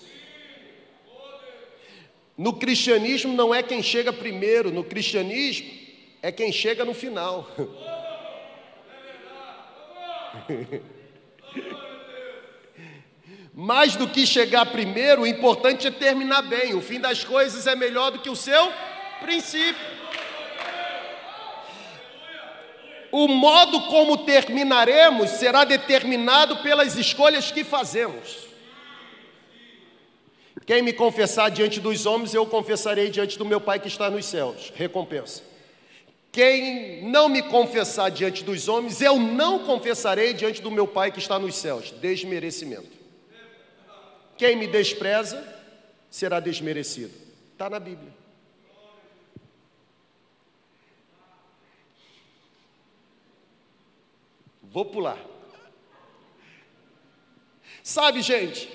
No 2.38 2.54
cristianismo 2.54 3.34
não 3.34 3.54
é 3.54 3.64
quem 3.64 3.82
chega 3.82 4.14
primeiro, 4.14 4.72
no 4.72 4.84
cristianismo 4.84 5.68
é 6.22 6.32
quem 6.32 6.51
chega 6.51 6.86
no 6.86 6.93
final. 6.93 7.49
Mais 13.54 13.95
do 13.95 14.08
que 14.08 14.26
chegar 14.26 14.66
primeiro, 14.66 15.22
o 15.22 15.28
importante 15.28 15.86
é 15.86 15.91
terminar 15.91 16.41
bem. 16.41 16.74
O 16.74 16.82
fim 16.82 16.99
das 16.99 17.24
coisas 17.24 17.68
é 17.68 17.76
melhor 17.76 18.12
do 18.12 18.20
que 18.20 18.30
o 18.30 18.36
seu 18.36 18.72
princípio. 19.22 19.93
O 23.12 23.28
modo 23.28 23.82
como 23.82 24.18
terminaremos 24.26 25.30
será 25.30 25.64
determinado 25.64 26.58
pelas 26.58 26.97
escolhas 26.97 27.51
que 27.51 27.64
fazemos. 27.64 28.47
Quem 30.66 30.82
me 30.82 30.91
confessar 30.91 31.51
diante 31.51 31.80
dos 31.80 32.08
homens, 32.08 32.34
eu 32.34 32.47
confessarei 32.47 33.12
diante 33.12 33.38
do 33.38 33.45
meu 33.45 33.62
Pai 33.62 33.80
que 33.80 33.88
está 33.88 34.10
nos 34.10 34.26
céus. 34.26 34.74
Recompensa. 34.76 35.43
Quem 36.32 37.04
não 37.04 37.30
me 37.30 37.43
confessar 37.43 38.10
diante 38.10 38.43
dos 38.43 38.68
homens, 38.68 38.99
eu 38.99 39.20
não 39.20 39.60
confessarei 39.60 40.34
diante 40.34 40.60
do 40.60 40.72
meu 40.72 40.88
Pai 40.88 41.12
que 41.12 41.20
está 41.20 41.38
nos 41.38 41.56
céus. 41.56 41.91
Desmerecimento. 41.91 43.03
Quem 44.38 44.56
me 44.56 44.68
despreza 44.68 45.44
será 46.10 46.40
desmerecido. 46.40 47.14
Está 47.54 47.70
na 47.70 47.80
Bíblia. 47.80 48.12
Vou 54.62 54.86
pular. 54.86 55.20
Sabe, 57.84 58.22
gente, 58.22 58.70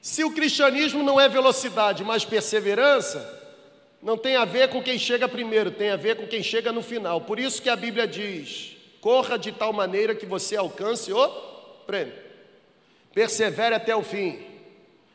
se 0.00 0.24
o 0.24 0.32
cristianismo 0.32 1.02
não 1.02 1.20
é 1.20 1.28
velocidade, 1.28 2.02
mas 2.02 2.24
perseverança, 2.24 3.40
não 4.02 4.18
tem 4.18 4.34
a 4.34 4.44
ver 4.44 4.68
com 4.70 4.82
quem 4.82 4.98
chega 4.98 5.28
primeiro, 5.28 5.70
tem 5.70 5.90
a 5.90 5.96
ver 5.96 6.16
com 6.16 6.26
quem 6.26 6.42
chega 6.42 6.72
no 6.72 6.82
final. 6.82 7.20
Por 7.20 7.38
isso 7.38 7.62
que 7.62 7.70
a 7.70 7.76
Bíblia 7.76 8.08
diz: 8.08 8.76
corra 9.00 9.38
de 9.38 9.52
tal 9.52 9.72
maneira 9.72 10.14
que 10.14 10.26
você 10.26 10.56
alcance 10.56 11.12
o 11.12 11.28
prêmio. 11.86 12.21
Persevere 13.12 13.74
até 13.74 13.94
o 13.94 14.02
fim. 14.02 14.44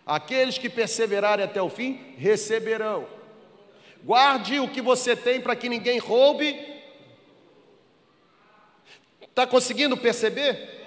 Aqueles 0.06 0.58
que 0.58 0.70
perseverarem 0.70 1.44
até 1.44 1.62
o 1.62 1.70
fim 1.70 2.16
receberão. 2.18 3.08
Guarde 4.04 4.60
o 4.60 4.70
que 4.70 4.82
você 4.82 5.16
tem 5.16 5.42
para 5.42 5.56
que 5.56 5.68
ninguém 5.68 6.00
roube. 6.00 6.58
Está 9.22 9.46
conseguindo 9.46 9.98
perceber? 9.98 10.78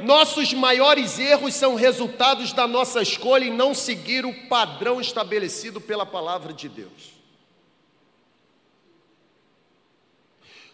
Nossos 0.00 0.52
maiores 0.52 1.18
erros 1.18 1.54
são 1.54 1.74
resultados 1.74 2.52
da 2.52 2.66
nossa 2.66 3.02
escolha 3.02 3.44
em 3.44 3.52
não 3.52 3.74
seguir 3.74 4.24
o 4.24 4.48
padrão 4.48 5.00
estabelecido 5.00 5.80
pela 5.80 6.06
palavra 6.06 6.52
de 6.52 6.68
Deus. 6.68 7.18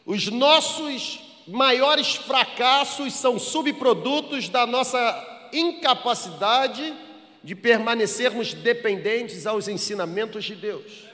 Os 0.05 0.29
nossos 0.29 1.21
maiores 1.49 2.15
fracassos 2.15 3.15
são 3.15 3.39
subprodutos 3.39 4.49
da 4.51 4.67
nossa 4.67 5.34
incapacidade 5.55 6.95
de 7.43 7.55
permanecermos 7.55 8.55
dependentes 8.55 9.47
aos 9.47 9.69
ensinamentos 9.69 10.45
de 10.45 10.55
Deus. 10.55 11.05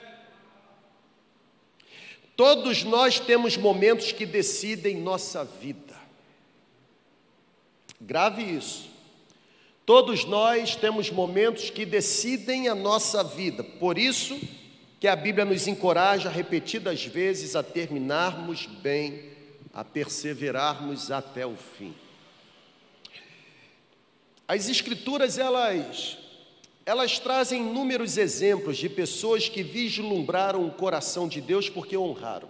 Todos 2.36 2.84
nós 2.84 3.20
temos 3.20 3.56
momentos 3.56 4.12
que 4.12 4.24
decidem 4.24 4.96
nossa 4.96 5.44
vida. 5.44 5.94
Grave 8.00 8.42
isso. 8.42 8.88
Todos 9.84 10.24
nós 10.24 10.76
temos 10.76 11.10
momentos 11.10 11.68
que 11.68 11.84
decidem 11.84 12.68
a 12.68 12.74
nossa 12.74 13.22
vida. 13.22 13.62
Por 13.62 13.98
isso 13.98 14.40
que 15.00 15.08
a 15.08 15.16
Bíblia 15.16 15.44
nos 15.44 15.66
encoraja 15.66 16.30
repetidas 16.30 17.04
vezes 17.04 17.56
a 17.56 17.62
terminarmos 17.62 18.66
bem, 18.66 19.24
a 19.74 19.84
perseverarmos 19.84 21.10
até 21.10 21.44
o 21.44 21.56
fim. 21.56 21.94
As 24.50 24.68
escrituras 24.68 25.38
elas 25.38 26.18
elas 26.84 27.20
trazem 27.20 27.62
inúmeros 27.62 28.18
exemplos 28.18 28.78
de 28.78 28.88
pessoas 28.88 29.48
que 29.48 29.62
vislumbraram 29.62 30.66
o 30.66 30.72
coração 30.72 31.28
de 31.28 31.40
Deus 31.40 31.68
porque 31.68 31.96
honraram. 31.96 32.48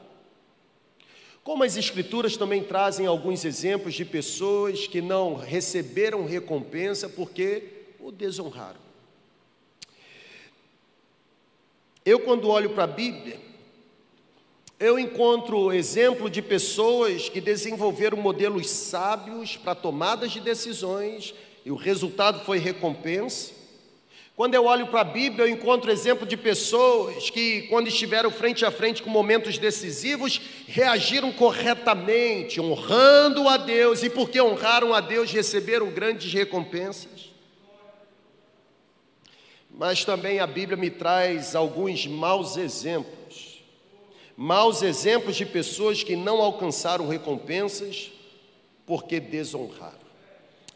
Como 1.45 1.63
as 1.63 1.77
Escrituras 1.77 2.39
também 2.39 2.65
trazem 2.65 3.05
alguns 3.05 3.45
exemplos 3.45 3.93
de 3.93 4.07
pessoas 4.07 4.87
que 4.87 5.03
não 5.03 5.35
receberam 5.35 6.25
recompensa 6.25 7.07
porque 7.07 7.65
o 8.01 8.11
desonraram. 8.11 8.81
Eu, 12.03 12.21
quando 12.21 12.49
olho 12.49 12.71
para 12.71 12.85
a 12.85 12.87
Bíblia, 12.87 13.39
eu 14.79 14.99
encontro 14.99 15.71
exemplo 15.71 16.31
de 16.31 16.41
pessoas 16.41 17.29
que 17.29 17.43
desenvolveram 17.43 18.17
modelos 18.17 18.71
sábios 18.71 19.59
para 19.59 19.75
tomadas 19.75 20.33
de 20.33 20.41
decisões 20.41 21.35
e 21.65 21.71
o 21.71 21.77
resultado 21.77 22.45
foi 22.45 22.59
recompensa. 22.59 23.61
Quando 24.41 24.55
eu 24.55 24.65
olho 24.65 24.87
para 24.87 25.03
a 25.03 25.05
Bíblia, 25.05 25.45
eu 25.45 25.51
encontro 25.51 25.91
exemplo 25.91 26.27
de 26.27 26.35
pessoas 26.35 27.29
que, 27.29 27.63
quando 27.69 27.89
estiveram 27.89 28.31
frente 28.31 28.65
a 28.65 28.71
frente 28.71 29.03
com 29.03 29.11
momentos 29.11 29.59
decisivos, 29.59 30.41
reagiram 30.67 31.31
corretamente, 31.31 32.59
honrando 32.59 33.47
a 33.47 33.59
Deus, 33.59 34.03
e 34.03 34.09
porque 34.09 34.41
honraram 34.41 34.95
a 34.95 35.01
Deus, 35.03 35.31
receberam 35.31 35.91
grandes 35.91 36.33
recompensas. 36.33 37.29
Mas 39.71 40.07
também 40.07 40.41
a 40.41 40.47
Bíblia 40.47 40.77
me 40.77 40.89
traz 40.89 41.55
alguns 41.55 42.07
maus 42.07 42.57
exemplos, 42.57 43.63
maus 44.35 44.81
exemplos 44.81 45.37
de 45.37 45.45
pessoas 45.45 46.03
que 46.03 46.17
não 46.17 46.41
alcançaram 46.41 47.07
recompensas 47.07 48.11
porque 48.87 49.21
desonraram. 49.21 50.00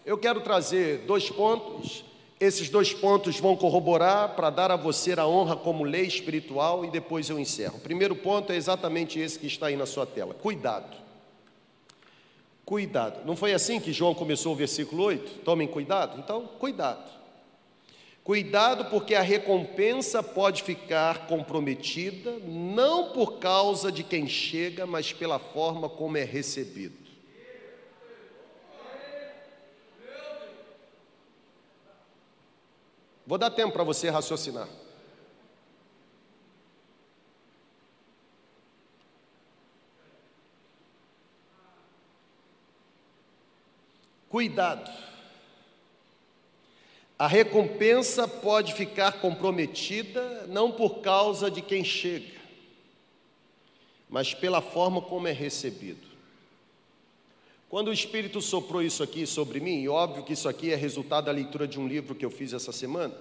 Eu 0.05 0.19
quero 0.19 0.43
trazer 0.43 0.99
dois 1.07 1.31
pontos. 1.31 2.05
Esses 2.39 2.69
dois 2.69 2.93
pontos 2.93 3.41
vão 3.41 3.57
corroborar 3.57 4.35
para 4.35 4.51
dar 4.51 4.71
a 4.71 4.77
você 4.77 5.13
a 5.19 5.27
honra 5.27 5.57
como 5.57 5.83
lei 5.83 6.03
espiritual 6.03 6.85
e 6.85 6.91
depois 6.91 7.31
eu 7.31 7.39
encerro. 7.39 7.79
O 7.79 7.81
primeiro 7.81 8.15
ponto 8.15 8.53
é 8.53 8.57
exatamente 8.57 9.19
esse 9.19 9.39
que 9.39 9.47
está 9.47 9.69
aí 9.69 9.77
na 9.77 9.87
sua 9.87 10.05
tela: 10.05 10.35
cuidado. 10.35 10.95
Cuidado. 12.67 13.25
Não 13.25 13.35
foi 13.35 13.55
assim 13.55 13.81
que 13.81 13.93
João 13.93 14.15
começou 14.15 14.53
o 14.53 14.57
versículo 14.57 15.05
8? 15.05 15.41
Tomem 15.41 15.69
cuidado? 15.69 16.19
Então, 16.19 16.47
cuidado. 16.59 17.11
Cuidado, 18.23 18.87
porque 18.87 19.15
a 19.15 19.21
recompensa 19.21 20.23
pode 20.23 20.63
ficar 20.63 21.27
comprometida, 21.27 22.39
não 22.47 23.13
por 23.13 23.39
causa 23.39 23.93
de 23.93 24.03
quem 24.03 24.27
chega, 24.27 24.87
mas 24.87 25.13
pela 25.13 25.39
forma 25.39 25.91
como 25.91 26.17
é 26.17 26.25
recebido. 26.25 27.04
Vou 33.27 33.39
dar 33.39 33.51
tempo 33.51 33.73
para 33.73 33.83
você 33.83 34.11
raciocinar. 34.11 34.69
Cuidado. 44.29 44.91
A 47.17 47.29
recompensa 47.29 48.27
pode 48.27 48.75
ficar 48.75 49.21
comprometida 49.21 50.47
não 50.49 50.73
por 50.73 50.99
causa 50.99 51.49
de 51.49 51.63
quem 51.63 51.85
chega, 51.85 52.41
mas 54.11 54.35
pela 54.35 54.61
forma 54.61 55.01
como 55.01 55.29
é 55.29 55.33
recebido. 55.33 56.14
Quando 57.75 57.89
o 57.89 57.93
Espírito 57.93 58.41
soprou 58.41 58.81
isso 58.81 59.03
aqui 59.03 59.27
sobre 59.27 59.59
mim, 59.59 59.81
e 59.81 59.89
óbvio 59.89 60.23
que 60.23 60.33
isso 60.33 60.49
aqui 60.49 60.71
é 60.71 60.77
resultado 60.77 61.25
da 61.25 61.33
leitura 61.33 61.67
de 61.67 61.81
um 61.81 61.89
livro 61.89 62.15
que 62.15 62.25
eu 62.25 62.31
fiz 62.31 62.53
essa 62.53 62.71
semana, 62.71 63.13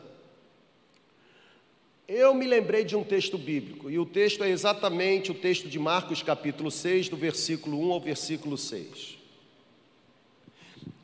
eu 2.08 2.36
me 2.36 2.46
lembrei 2.46 2.84
de 2.84 2.96
um 2.96 3.04
texto 3.04 3.36
bíblico, 3.36 3.90
e 3.90 3.98
o 3.98 4.06
texto 4.06 4.44
é 4.44 4.50
exatamente 4.52 5.32
o 5.32 5.34
texto 5.34 5.68
de 5.68 5.80
Marcos, 5.80 6.22
capítulo 6.22 6.70
6, 6.70 7.10
do 7.10 7.18
versículo 7.18 7.80
1 7.80 7.94
ao 7.94 8.00
versículo 8.00 8.56
6. 8.56 9.18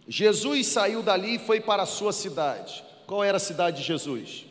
Jesus 0.07 0.67
saiu 0.67 1.01
dali 1.01 1.37
e 1.37 1.39
foi 1.39 1.59
para 1.59 1.81
a 1.81 1.87
sua 1.87 2.13
cidade. 2.13 2.83
Qual 3.07 3.23
era 3.23 3.37
a 3.37 3.39
cidade 3.39 3.81
de 3.81 3.87
Jesus? 3.87 4.45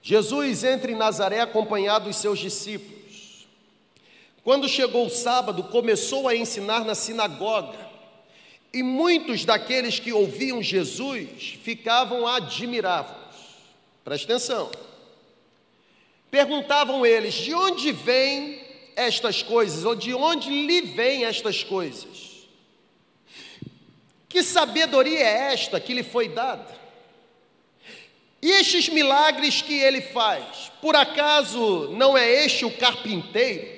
Jesus 0.00 0.64
entra 0.64 0.90
em 0.90 0.96
Nazaré 0.96 1.40
acompanhado 1.40 2.06
dos 2.06 2.16
seus 2.16 2.38
discípulos. 2.38 2.97
Quando 4.48 4.66
chegou 4.66 5.04
o 5.04 5.10
sábado, 5.10 5.62
começou 5.64 6.26
a 6.26 6.34
ensinar 6.34 6.82
na 6.82 6.94
sinagoga. 6.94 7.86
E 8.72 8.82
muitos 8.82 9.44
daqueles 9.44 10.00
que 10.00 10.10
ouviam 10.10 10.62
Jesus 10.62 11.58
ficavam 11.62 12.26
admirados. 12.26 13.34
Preste 14.02 14.24
atenção. 14.24 14.70
Perguntavam 16.30 17.04
eles: 17.04 17.34
de 17.34 17.52
onde 17.52 17.92
vêm 17.92 18.58
estas 18.96 19.42
coisas? 19.42 19.84
Ou 19.84 19.94
de 19.94 20.14
onde 20.14 20.48
lhe 20.48 20.80
vêm 20.80 21.26
estas 21.26 21.62
coisas? 21.62 22.48
Que 24.30 24.42
sabedoria 24.42 25.18
é 25.18 25.52
esta 25.52 25.78
que 25.78 25.92
lhe 25.92 26.02
foi 26.02 26.26
dada? 26.26 26.74
E 28.40 28.50
estes 28.52 28.88
milagres 28.88 29.60
que 29.60 29.74
ele 29.74 30.00
faz, 30.00 30.72
por 30.80 30.96
acaso 30.96 31.90
não 31.90 32.16
é 32.16 32.46
este 32.46 32.64
o 32.64 32.70
carpinteiro? 32.70 33.77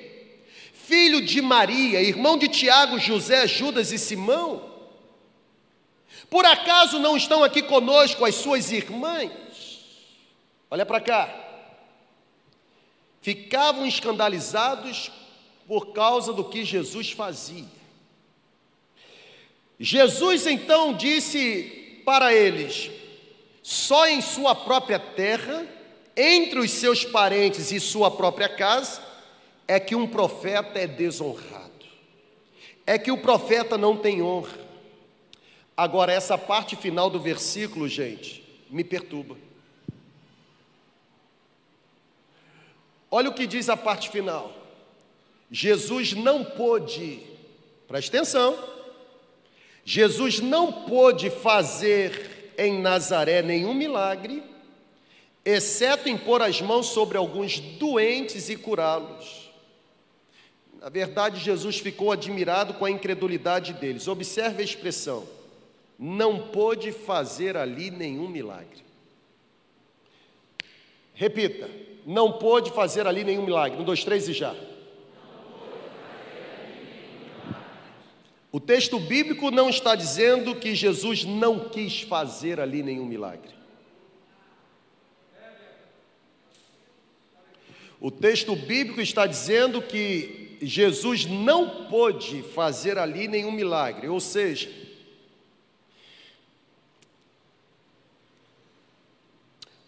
Filho 0.91 1.21
de 1.21 1.41
Maria, 1.41 2.01
irmão 2.01 2.37
de 2.37 2.49
Tiago, 2.49 2.99
José, 2.99 3.47
Judas 3.47 3.93
e 3.93 3.97
Simão? 3.97 4.69
Por 6.29 6.45
acaso 6.45 6.99
não 6.99 7.15
estão 7.15 7.45
aqui 7.45 7.61
conosco 7.61 8.25
as 8.25 8.35
suas 8.35 8.73
irmãs? 8.73 9.31
Olha 10.69 10.85
para 10.85 10.99
cá. 10.99 11.33
Ficavam 13.21 13.85
escandalizados 13.85 15.09
por 15.65 15.93
causa 15.93 16.33
do 16.33 16.43
que 16.43 16.65
Jesus 16.65 17.11
fazia. 17.11 17.71
Jesus 19.79 20.45
então 20.45 20.93
disse 20.93 22.01
para 22.03 22.33
eles: 22.33 22.91
só 23.63 24.09
em 24.09 24.19
sua 24.19 24.53
própria 24.53 24.99
terra, 24.99 25.65
entre 26.17 26.59
os 26.59 26.69
seus 26.69 27.05
parentes 27.05 27.71
e 27.71 27.79
sua 27.79 28.11
própria 28.11 28.49
casa, 28.49 29.10
é 29.71 29.79
que 29.79 29.95
um 29.95 30.05
profeta 30.05 30.79
é 30.79 30.85
desonrado, 30.85 31.85
é 32.85 32.99
que 32.99 33.09
o 33.09 33.17
profeta 33.17 33.77
não 33.77 33.95
tem 33.95 34.21
honra. 34.21 34.59
Agora, 35.77 36.11
essa 36.11 36.37
parte 36.37 36.75
final 36.75 37.09
do 37.09 37.21
versículo, 37.21 37.87
gente, 37.87 38.43
me 38.69 38.83
perturba. 38.83 39.37
Olha 43.09 43.29
o 43.29 43.33
que 43.33 43.47
diz 43.47 43.69
a 43.69 43.77
parte 43.77 44.09
final. 44.09 44.53
Jesus 45.49 46.11
não 46.11 46.43
pôde, 46.43 47.21
preste 47.87 48.09
atenção, 48.09 48.61
Jesus 49.85 50.41
não 50.41 50.83
pôde 50.83 51.29
fazer 51.29 52.53
em 52.57 52.77
Nazaré 52.81 53.41
nenhum 53.41 53.73
milagre, 53.73 54.43
exceto 55.45 56.09
impor 56.09 56.41
as 56.41 56.61
mãos 56.61 56.87
sobre 56.87 57.17
alguns 57.17 57.57
doentes 57.57 58.49
e 58.49 58.57
curá-los. 58.57 59.40
Na 60.81 60.89
verdade, 60.89 61.39
Jesus 61.39 61.77
ficou 61.77 62.11
admirado 62.11 62.73
com 62.73 62.85
a 62.85 62.89
incredulidade 62.89 63.73
deles. 63.73 64.07
Observe 64.07 64.63
a 64.63 64.65
expressão: 64.65 65.27
não 65.97 66.47
pôde 66.47 66.91
fazer 66.91 67.55
ali 67.55 67.91
nenhum 67.91 68.27
milagre. 68.27 68.83
Repita: 71.13 71.69
não 72.03 72.31
pôde 72.31 72.71
fazer 72.71 73.05
ali 73.05 73.23
nenhum 73.23 73.45
milagre. 73.45 73.79
Um, 73.79 73.83
dois, 73.83 74.03
três 74.03 74.27
e 74.27 74.33
já. 74.33 74.55
O 78.51 78.59
texto 78.59 78.99
bíblico 78.99 79.51
não 79.51 79.69
está 79.69 79.95
dizendo 79.95 80.55
que 80.55 80.73
Jesus 80.73 81.23
não 81.23 81.69
quis 81.69 82.01
fazer 82.01 82.59
ali 82.59 82.81
nenhum 82.81 83.05
milagre. 83.05 83.53
O 87.99 88.09
texto 88.09 88.55
bíblico 88.55 88.99
está 88.99 89.27
dizendo 89.27 89.79
que 89.79 90.40
Jesus 90.61 91.25
não 91.25 91.87
pôde 91.87 92.43
fazer 92.43 92.99
ali 92.99 93.27
nenhum 93.27 93.51
milagre, 93.51 94.07
ou 94.07 94.19
seja, 94.19 94.71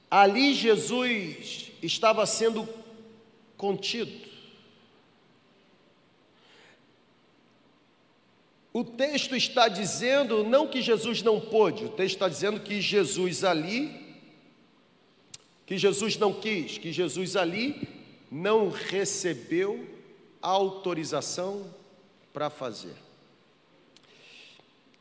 ali 0.10 0.54
Jesus 0.56 1.72
estava 1.82 2.26
sendo 2.26 2.68
contido. 3.56 4.12
O 8.74 8.84
texto 8.84 9.36
está 9.36 9.68
dizendo 9.68 10.44
não 10.44 10.68
que 10.68 10.82
Jesus 10.82 11.22
não 11.22 11.40
pôde, 11.40 11.86
o 11.86 11.90
texto 11.90 12.16
está 12.16 12.28
dizendo 12.28 12.60
que 12.60 12.82
Jesus 12.82 13.44
ali, 13.44 13.92
que 15.68 15.78
Jesus 15.78 16.18
não 16.18 16.34
quis, 16.34 16.80
que 16.80 16.92
Jesus 16.92 17.36
ali 17.36 17.88
não 18.32 18.70
recebeu 18.70 19.93
autorização 20.44 21.74
para 22.34 22.50
fazer. 22.50 22.94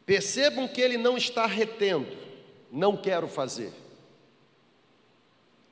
Percebam 0.06 0.68
que 0.68 0.80
ele 0.80 0.96
não 0.96 1.16
está 1.16 1.46
retendo, 1.46 2.16
não 2.70 2.96
quero 2.96 3.26
fazer. 3.26 3.72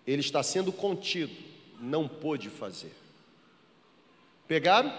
Ele 0.06 0.20
está 0.20 0.42
sendo 0.42 0.72
contido, 0.72 1.34
não 1.80 2.08
pôde 2.08 2.50
fazer. 2.50 2.92
Pegaram? 4.48 4.92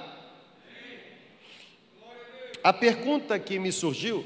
A 2.64 2.72
pergunta 2.72 3.38
que 3.40 3.60
me 3.60 3.72
surgiu 3.72 4.24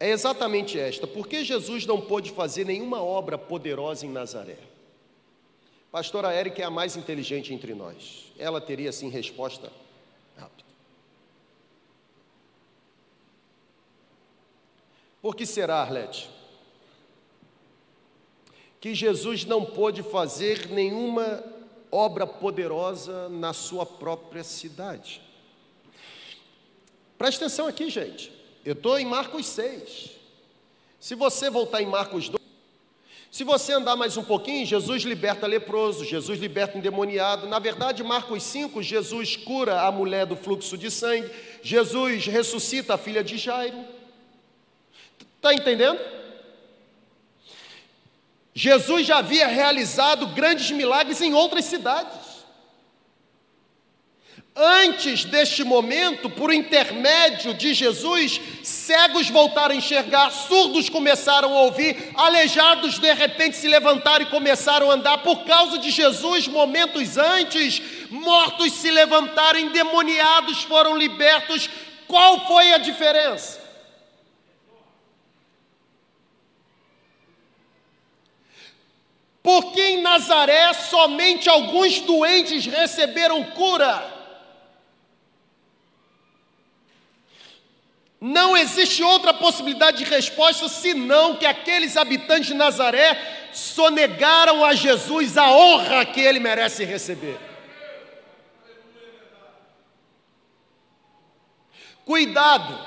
é 0.00 0.10
exatamente 0.10 0.78
esta: 0.78 1.06
por 1.06 1.28
que 1.28 1.44
Jesus 1.44 1.86
não 1.86 2.00
pôde 2.00 2.32
fazer 2.32 2.64
nenhuma 2.64 3.00
obra 3.02 3.38
poderosa 3.38 4.04
em 4.04 4.10
Nazaré? 4.10 4.58
Pastora 5.92 6.32
Érica 6.32 6.62
é 6.62 6.64
a 6.64 6.70
mais 6.70 6.96
inteligente 6.96 7.52
entre 7.52 7.74
nós. 7.74 8.31
Ela 8.42 8.60
teria, 8.60 8.90
assim, 8.90 9.08
resposta 9.08 9.72
rápida. 10.36 10.68
Por 15.20 15.36
que 15.36 15.46
será, 15.46 15.76
Arlete? 15.76 16.28
Que 18.80 18.94
Jesus 18.94 19.44
não 19.44 19.64
pôde 19.64 20.02
fazer 20.02 20.68
nenhuma 20.68 21.44
obra 21.92 22.26
poderosa 22.26 23.28
na 23.28 23.52
sua 23.52 23.86
própria 23.86 24.42
cidade. 24.42 25.22
Presta 27.16 27.44
atenção 27.44 27.68
aqui, 27.68 27.88
gente. 27.88 28.32
Eu 28.64 28.72
estou 28.72 28.98
em 28.98 29.06
Marcos 29.06 29.46
6. 29.46 30.10
Se 30.98 31.14
você 31.14 31.48
voltar 31.48 31.80
em 31.80 31.86
Marcos 31.86 32.28
2, 32.28 32.41
Se 33.32 33.44
você 33.44 33.72
andar 33.72 33.96
mais 33.96 34.18
um 34.18 34.22
pouquinho, 34.22 34.66
Jesus 34.66 35.04
liberta 35.04 35.46
leproso, 35.46 36.04
Jesus 36.04 36.38
liberta 36.38 36.76
endemoniado. 36.76 37.48
Na 37.48 37.58
verdade, 37.58 38.04
Marcos 38.04 38.42
5, 38.42 38.82
Jesus 38.82 39.36
cura 39.36 39.80
a 39.80 39.90
mulher 39.90 40.26
do 40.26 40.36
fluxo 40.36 40.76
de 40.76 40.90
sangue, 40.90 41.30
Jesus 41.62 42.26
ressuscita 42.26 42.92
a 42.92 42.98
filha 42.98 43.24
de 43.24 43.38
Jairo. 43.38 43.86
Está 45.38 45.54
entendendo? 45.54 45.98
Jesus 48.52 49.06
já 49.06 49.16
havia 49.16 49.46
realizado 49.46 50.26
grandes 50.34 50.70
milagres 50.70 51.22
em 51.22 51.32
outras 51.32 51.64
cidades. 51.64 52.21
Antes 54.54 55.24
deste 55.24 55.64
momento, 55.64 56.28
por 56.28 56.52
intermédio 56.52 57.54
de 57.54 57.72
Jesus, 57.72 58.38
cegos 58.62 59.30
voltaram 59.30 59.74
a 59.74 59.78
enxergar, 59.78 60.30
surdos 60.30 60.90
começaram 60.90 61.56
a 61.56 61.62
ouvir, 61.62 62.10
aleijados 62.14 62.98
de 62.98 63.14
repente 63.14 63.56
se 63.56 63.66
levantaram 63.66 64.26
e 64.26 64.30
começaram 64.30 64.90
a 64.90 64.94
andar. 64.94 65.18
Por 65.18 65.44
causa 65.44 65.78
de 65.78 65.90
Jesus, 65.90 66.46
momentos 66.48 67.16
antes, 67.16 67.80
mortos 68.10 68.74
se 68.74 68.90
levantaram, 68.90 69.58
endemoniados 69.58 70.62
foram 70.64 70.98
libertos. 70.98 71.70
Qual 72.06 72.46
foi 72.46 72.74
a 72.74 72.78
diferença? 72.78 73.58
Porque 79.42 79.80
em 79.80 80.02
Nazaré 80.02 80.74
somente 80.74 81.48
alguns 81.48 82.00
doentes 82.00 82.66
receberam 82.66 83.42
cura. 83.44 84.21
Não 88.24 88.56
existe 88.56 89.02
outra 89.02 89.34
possibilidade 89.34 90.04
de 90.04 90.04
resposta 90.04 90.68
senão 90.68 91.34
que 91.34 91.44
aqueles 91.44 91.96
habitantes 91.96 92.46
de 92.46 92.54
Nazaré 92.54 93.50
sonegaram 93.52 94.64
a 94.64 94.74
Jesus 94.74 95.36
a 95.36 95.50
honra 95.50 96.04
que 96.04 96.20
ele 96.20 96.38
merece 96.38 96.84
receber. 96.84 97.36
Cuidado, 102.04 102.78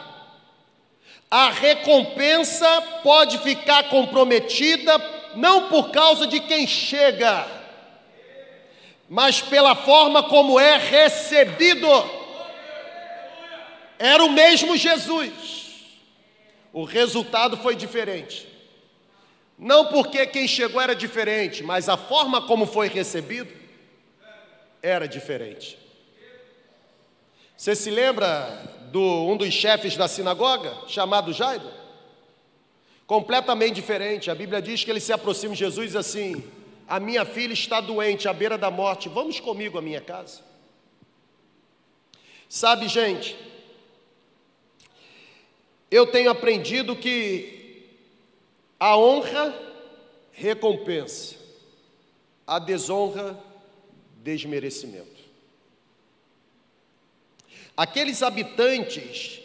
a 1.30 1.50
recompensa 1.50 2.82
pode 3.04 3.38
ficar 3.40 3.90
comprometida 3.90 4.98
não 5.36 5.68
por 5.68 5.92
causa 5.92 6.26
de 6.28 6.40
quem 6.40 6.66
chega, 6.66 7.46
mas 9.10 9.42
pela 9.42 9.76
forma 9.76 10.24
como 10.24 10.58
é 10.58 10.78
recebido. 10.78 12.15
Era 13.98 14.24
o 14.24 14.32
mesmo 14.32 14.76
Jesus. 14.76 15.66
O 16.74 16.84
resultado 16.84 17.58
foi 17.58 17.76
diferente. 17.76 18.48
Não 19.58 19.86
porque 19.86 20.28
quem 20.28 20.48
chegou 20.48 20.82
era 20.82 20.94
diferente, 20.94 21.64
mas 21.64 21.88
a 21.88 21.96
forma 21.96 22.42
como 22.42 22.66
foi 22.66 22.90
recebido 22.90 23.54
era 24.82 25.08
diferente. 25.08 25.78
Você 27.56 27.74
se 27.74 27.90
lembra 27.90 28.46
do 28.92 29.02
um 29.02 29.38
dos 29.38 29.54
chefes 29.54 29.96
da 29.96 30.08
sinagoga, 30.08 30.74
chamado 30.88 31.32
Jairo? 31.32 31.72
Completamente 33.08 33.76
diferente. 33.76 34.30
A 34.30 34.36
Bíblia 34.36 34.62
diz 34.62 34.84
que 34.84 34.92
ele 34.92 35.00
se 35.00 35.14
aproxima 35.14 35.54
de 35.54 35.60
Jesus 35.60 35.86
e 35.86 35.88
diz 35.88 35.96
assim: 35.96 36.44
A 36.88 37.00
minha 37.00 37.24
filha 37.24 37.54
está 37.54 37.80
doente, 37.80 38.28
à 38.28 38.34
beira 38.34 38.58
da 38.58 38.70
morte, 38.70 39.08
vamos 39.08 39.40
comigo 39.40 39.78
à 39.78 39.82
minha 39.82 40.02
casa. 40.02 40.42
Sabe, 42.50 42.88
gente, 42.88 43.38
eu 45.90 46.08
tenho 46.08 46.30
aprendido 46.30 46.96
que 46.96 47.86
a 48.80 48.98
honra 48.98 49.54
recompensa, 50.32 51.36
a 52.46 52.60
desonra 52.60 53.40
desmerecimento. 54.18 55.24
Aqueles 57.78 58.24
habitantes, 58.24 59.42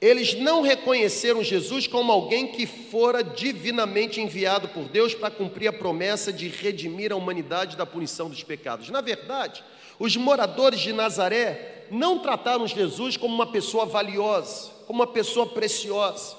eles 0.00 0.34
não 0.34 0.62
reconheceram 0.62 1.42
Jesus 1.42 1.86
como 1.86 2.10
alguém 2.10 2.46
que 2.46 2.66
fora 2.66 3.22
divinamente 3.22 4.20
enviado 4.20 4.68
por 4.68 4.84
Deus 4.84 5.14
para 5.14 5.30
cumprir 5.30 5.68
a 5.68 5.72
promessa 5.72 6.32
de 6.32 6.48
redimir 6.48 7.12
a 7.12 7.16
humanidade 7.16 7.76
da 7.76 7.84
punição 7.84 8.28
dos 8.28 8.42
pecados. 8.42 8.88
Na 8.88 9.00
verdade, 9.00 9.62
os 9.98 10.16
moradores 10.16 10.80
de 10.80 10.92
Nazaré 10.92 11.86
não 11.90 12.20
trataram 12.20 12.66
Jesus 12.66 13.16
como 13.16 13.34
uma 13.34 13.50
pessoa 13.50 13.84
valiosa, 13.84 14.70
uma 14.90 15.06
pessoa 15.06 15.46
preciosa. 15.46 16.36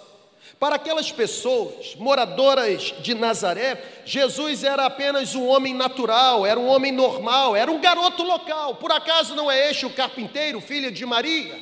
Para 0.59 0.75
aquelas 0.75 1.11
pessoas 1.11 1.95
moradoras 1.95 2.93
de 2.99 3.15
Nazaré, 3.15 4.03
Jesus 4.05 4.63
era 4.63 4.85
apenas 4.85 5.33
um 5.33 5.47
homem 5.47 5.73
natural, 5.73 6.45
era 6.45 6.59
um 6.59 6.67
homem 6.67 6.91
normal, 6.91 7.55
era 7.55 7.71
um 7.71 7.79
garoto 7.79 8.21
local. 8.21 8.75
Por 8.75 8.91
acaso 8.91 9.33
não 9.33 9.49
é 9.49 9.71
este 9.71 9.85
o 9.85 9.93
carpinteiro, 9.93 10.61
filho 10.61 10.91
de 10.91 11.05
Maria? 11.05 11.57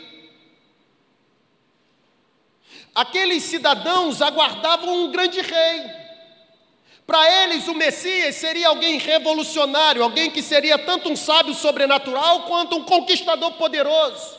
Aqueles 2.94 3.44
cidadãos 3.44 4.22
aguardavam 4.22 5.06
um 5.06 5.12
grande 5.12 5.40
rei. 5.40 6.00
Para 7.06 7.44
eles, 7.44 7.68
o 7.68 7.76
Messias 7.76 8.36
seria 8.36 8.68
alguém 8.68 8.98
revolucionário, 8.98 10.04
alguém 10.04 10.30
que 10.30 10.42
seria 10.42 10.78
tanto 10.78 11.10
um 11.10 11.16
sábio 11.16 11.54
sobrenatural 11.54 12.44
quanto 12.44 12.76
um 12.76 12.84
conquistador 12.84 13.54
poderoso. 13.54 14.39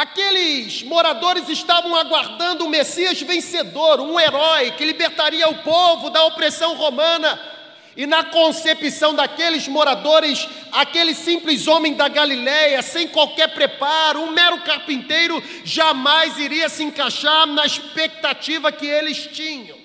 Aqueles 0.00 0.82
moradores 0.82 1.46
estavam 1.50 1.94
aguardando 1.94 2.64
um 2.64 2.70
Messias 2.70 3.20
vencedor, 3.20 4.00
um 4.00 4.18
herói 4.18 4.70
que 4.70 4.82
libertaria 4.82 5.46
o 5.46 5.58
povo 5.58 6.08
da 6.08 6.24
opressão 6.24 6.74
romana. 6.74 7.38
E 7.94 8.06
na 8.06 8.24
concepção 8.24 9.14
daqueles 9.14 9.68
moradores, 9.68 10.48
aquele 10.72 11.14
simples 11.14 11.68
homem 11.68 11.92
da 11.92 12.08
Galiléia, 12.08 12.80
sem 12.80 13.08
qualquer 13.08 13.48
preparo, 13.52 14.22
um 14.22 14.30
mero 14.30 14.62
carpinteiro, 14.62 15.42
jamais 15.66 16.38
iria 16.38 16.70
se 16.70 16.82
encaixar 16.82 17.46
na 17.46 17.66
expectativa 17.66 18.72
que 18.72 18.86
eles 18.86 19.26
tinham. 19.26 19.79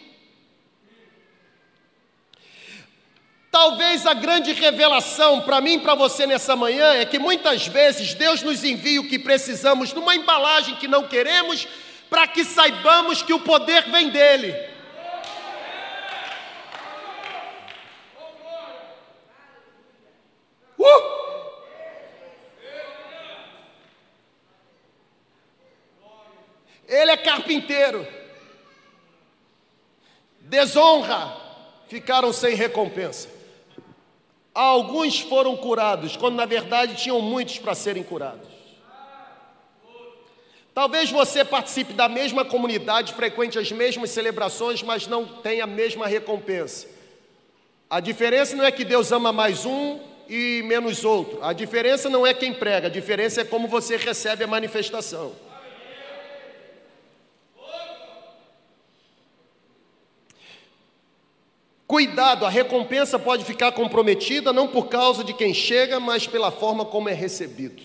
Talvez 3.66 4.06
a 4.06 4.14
grande 4.14 4.54
revelação 4.54 5.42
para 5.42 5.60
mim 5.60 5.74
e 5.74 5.80
para 5.80 5.96
você 5.96 6.28
nessa 6.28 6.56
manhã 6.56 6.94
é 6.94 7.04
que 7.04 7.18
muitas 7.18 7.66
vezes 7.66 8.14
Deus 8.14 8.44
nos 8.44 8.64
envia 8.64 9.02
o 9.02 9.10
que 9.10 9.18
precisamos 9.18 9.92
numa 9.92 10.16
embalagem 10.16 10.76
que 10.76 10.88
não 10.88 11.08
queremos, 11.08 11.68
para 12.08 12.28
que 12.28 12.44
saibamos 12.44 13.24
que 13.24 13.34
o 13.34 13.40
poder 13.40 13.90
vem 13.90 14.10
dEle. 14.10 14.56
Uh! 20.78 21.16
Ele 26.88 27.10
é 27.10 27.18
carpinteiro. 27.18 28.08
Desonra, 30.40 31.36
ficaram 31.88 32.32
sem 32.32 32.54
recompensa. 32.54 33.35
Alguns 34.56 35.20
foram 35.20 35.58
curados, 35.58 36.16
quando 36.16 36.36
na 36.36 36.46
verdade 36.46 36.96
tinham 36.96 37.20
muitos 37.20 37.60
para 37.60 37.76
serem 37.76 38.02
curados. 38.02 38.48
Talvez 40.74 41.12
você 41.12 41.44
participe 41.44 41.92
da 41.92 42.08
mesma 42.08 42.46
comunidade, 42.46 43.14
frequente 43.14 43.60
as 43.60 43.70
mesmas 43.70 44.12
celebrações, 44.12 44.82
mas 44.82 45.08
não 45.08 45.26
tenha 45.26 45.66
a 45.66 45.68
mesma 45.68 46.08
recompensa. 46.08 46.88
A 47.90 48.00
diferença 48.00 48.56
não 48.56 48.64
é 48.64 48.72
que 48.72 48.86
Deus 48.86 49.12
ama 49.12 49.34
mais 49.34 49.66
um 49.66 50.00
e 50.30 50.62
menos 50.64 51.04
outro. 51.04 51.44
A 51.44 51.52
diferença 51.52 52.10
não 52.10 52.26
é 52.26 52.34
quem 52.34 52.54
prega, 52.54 52.88
a 52.88 52.90
diferença 52.90 53.42
é 53.42 53.46
como 53.46 53.68
você 53.68 53.98
recebe 53.98 54.46
a 54.46 54.48
manifestação. 54.48 55.34
Cuidado, 61.96 62.46
a 62.46 62.50
recompensa 62.50 63.18
pode 63.18 63.46
ficar 63.46 63.72
comprometida 63.72 64.52
não 64.52 64.68
por 64.68 64.88
causa 64.90 65.24
de 65.24 65.34
quem 65.34 65.54
chega, 65.54 65.98
mas 65.98 66.28
pela 66.28 66.52
forma 66.52 66.84
como 66.84 67.08
é 67.08 67.14
recebido. 67.14 67.82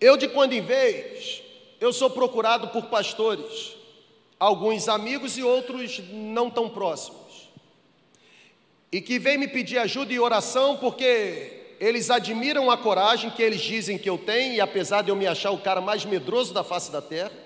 Eu, 0.00 0.16
de 0.16 0.28
quando 0.28 0.52
em 0.52 0.60
vez, 0.60 1.42
eu 1.80 1.92
sou 1.92 2.08
procurado 2.08 2.68
por 2.68 2.84
pastores, 2.84 3.74
alguns 4.38 4.88
amigos 4.88 5.36
e 5.36 5.42
outros 5.42 6.00
não 6.12 6.48
tão 6.48 6.70
próximos, 6.70 7.50
e 8.92 9.00
que 9.00 9.18
vêm 9.18 9.36
me 9.36 9.48
pedir 9.48 9.78
ajuda 9.78 10.12
e 10.12 10.20
oração 10.20 10.76
porque 10.76 11.74
eles 11.80 12.10
admiram 12.10 12.70
a 12.70 12.78
coragem 12.78 13.28
que 13.28 13.42
eles 13.42 13.60
dizem 13.60 13.98
que 13.98 14.08
eu 14.08 14.16
tenho, 14.16 14.54
e 14.54 14.60
apesar 14.60 15.02
de 15.02 15.10
eu 15.10 15.16
me 15.16 15.26
achar 15.26 15.50
o 15.50 15.58
cara 15.58 15.80
mais 15.80 16.04
medroso 16.04 16.54
da 16.54 16.62
face 16.62 16.92
da 16.92 17.02
terra, 17.02 17.43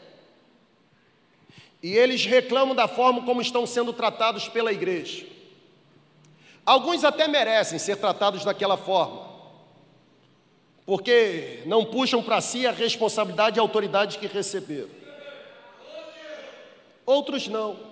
e 1.82 1.96
eles 1.96 2.24
reclamam 2.24 2.74
da 2.74 2.88
forma 2.88 3.22
como 3.22 3.40
estão 3.40 3.66
sendo 3.66 3.92
tratados 3.92 4.48
pela 4.48 4.72
igreja. 4.72 5.26
Alguns 6.66 7.04
até 7.04 7.26
merecem 7.26 7.78
ser 7.78 7.96
tratados 7.96 8.44
daquela 8.44 8.76
forma, 8.76 9.26
porque 10.84 11.62
não 11.66 11.84
puxam 11.84 12.22
para 12.22 12.40
si 12.40 12.66
a 12.66 12.72
responsabilidade 12.72 13.58
e 13.58 13.60
a 13.60 13.62
autoridade 13.62 14.18
que 14.18 14.26
receberam. 14.26 14.90
outros 17.06 17.48
não. 17.48 17.88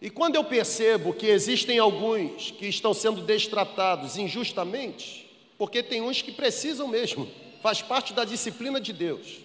E 0.00 0.10
quando 0.10 0.34
eu 0.34 0.44
percebo 0.44 1.12
que 1.12 1.26
existem 1.26 1.78
alguns 1.78 2.50
que 2.50 2.66
estão 2.66 2.92
sendo 2.92 3.22
destratados 3.22 4.18
injustamente, 4.18 5.30
porque 5.56 5.82
tem 5.82 6.02
uns 6.02 6.20
que 6.20 6.32
precisam 6.32 6.88
mesmo, 6.88 7.28
faz 7.62 7.80
parte 7.80 8.12
da 8.12 8.24
disciplina 8.24 8.80
de 8.80 8.92
Deus. 8.92 9.43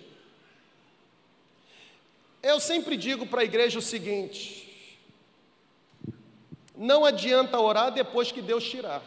Eu 2.42 2.60
sempre 2.60 2.96
digo 2.96 3.26
para 3.26 3.42
a 3.42 3.44
igreja 3.44 3.80
o 3.80 3.82
seguinte: 3.82 4.98
não 6.76 7.04
adianta 7.04 7.60
orar 7.60 7.92
depois 7.92 8.32
que 8.32 8.42
Deus 8.42 8.64
tirar. 8.64 9.04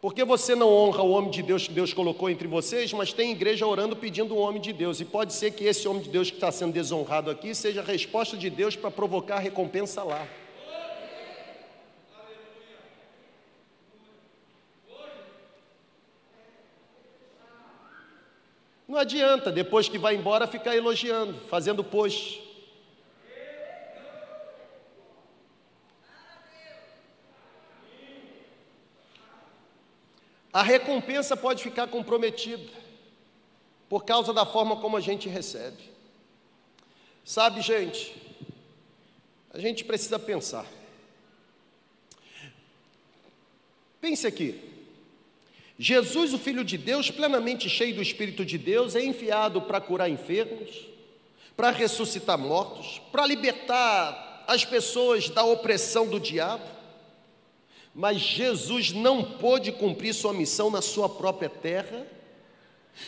Porque 0.00 0.24
você 0.24 0.54
não 0.54 0.72
honra 0.72 1.02
o 1.02 1.10
homem 1.10 1.30
de 1.30 1.42
Deus 1.42 1.68
que 1.68 1.74
Deus 1.74 1.92
colocou 1.92 2.30
entre 2.30 2.48
vocês, 2.48 2.90
mas 2.94 3.12
tem 3.12 3.32
igreja 3.32 3.66
orando 3.66 3.94
pedindo 3.94 4.34
o 4.34 4.38
homem 4.38 4.60
de 4.60 4.72
Deus. 4.72 4.98
E 4.98 5.04
pode 5.04 5.34
ser 5.34 5.50
que 5.50 5.64
esse 5.64 5.86
homem 5.86 6.02
de 6.02 6.08
Deus 6.08 6.30
que 6.30 6.36
está 6.36 6.50
sendo 6.50 6.72
desonrado 6.72 7.30
aqui 7.30 7.54
seja 7.54 7.82
a 7.82 7.84
resposta 7.84 8.36
de 8.36 8.48
Deus 8.48 8.74
para 8.74 8.90
provocar 8.90 9.38
recompensa 9.38 10.02
lá. 10.02 10.26
Não 18.90 18.98
adianta, 18.98 19.52
depois 19.52 19.88
que 19.88 19.96
vai 19.96 20.16
embora, 20.16 20.48
ficar 20.48 20.74
elogiando, 20.74 21.38
fazendo 21.42 21.84
post. 21.84 22.42
A 30.52 30.60
recompensa 30.60 31.36
pode 31.36 31.62
ficar 31.62 31.86
comprometida 31.86 32.68
por 33.88 34.04
causa 34.04 34.32
da 34.32 34.44
forma 34.44 34.74
como 34.80 34.96
a 34.96 35.00
gente 35.00 35.28
recebe. 35.28 35.84
Sabe, 37.24 37.60
gente, 37.60 38.12
a 39.54 39.60
gente 39.60 39.84
precisa 39.84 40.18
pensar. 40.18 40.66
Pense 44.00 44.26
aqui. 44.26 44.79
Jesus, 45.82 46.34
o 46.34 46.38
Filho 46.38 46.62
de 46.62 46.76
Deus, 46.76 47.10
plenamente 47.10 47.66
cheio 47.66 47.94
do 47.94 48.02
Espírito 48.02 48.44
de 48.44 48.58
Deus, 48.58 48.94
é 48.94 49.02
enviado 49.02 49.62
para 49.62 49.80
curar 49.80 50.10
enfermos, 50.10 50.86
para 51.56 51.70
ressuscitar 51.70 52.36
mortos, 52.36 53.00
para 53.10 53.24
libertar 53.24 54.44
as 54.46 54.62
pessoas 54.62 55.30
da 55.30 55.42
opressão 55.42 56.06
do 56.06 56.20
diabo. 56.20 56.66
Mas 57.94 58.18
Jesus 58.20 58.92
não 58.92 59.24
pôde 59.24 59.72
cumprir 59.72 60.12
sua 60.12 60.34
missão 60.34 60.70
na 60.70 60.82
sua 60.82 61.08
própria 61.08 61.48
terra, 61.48 62.06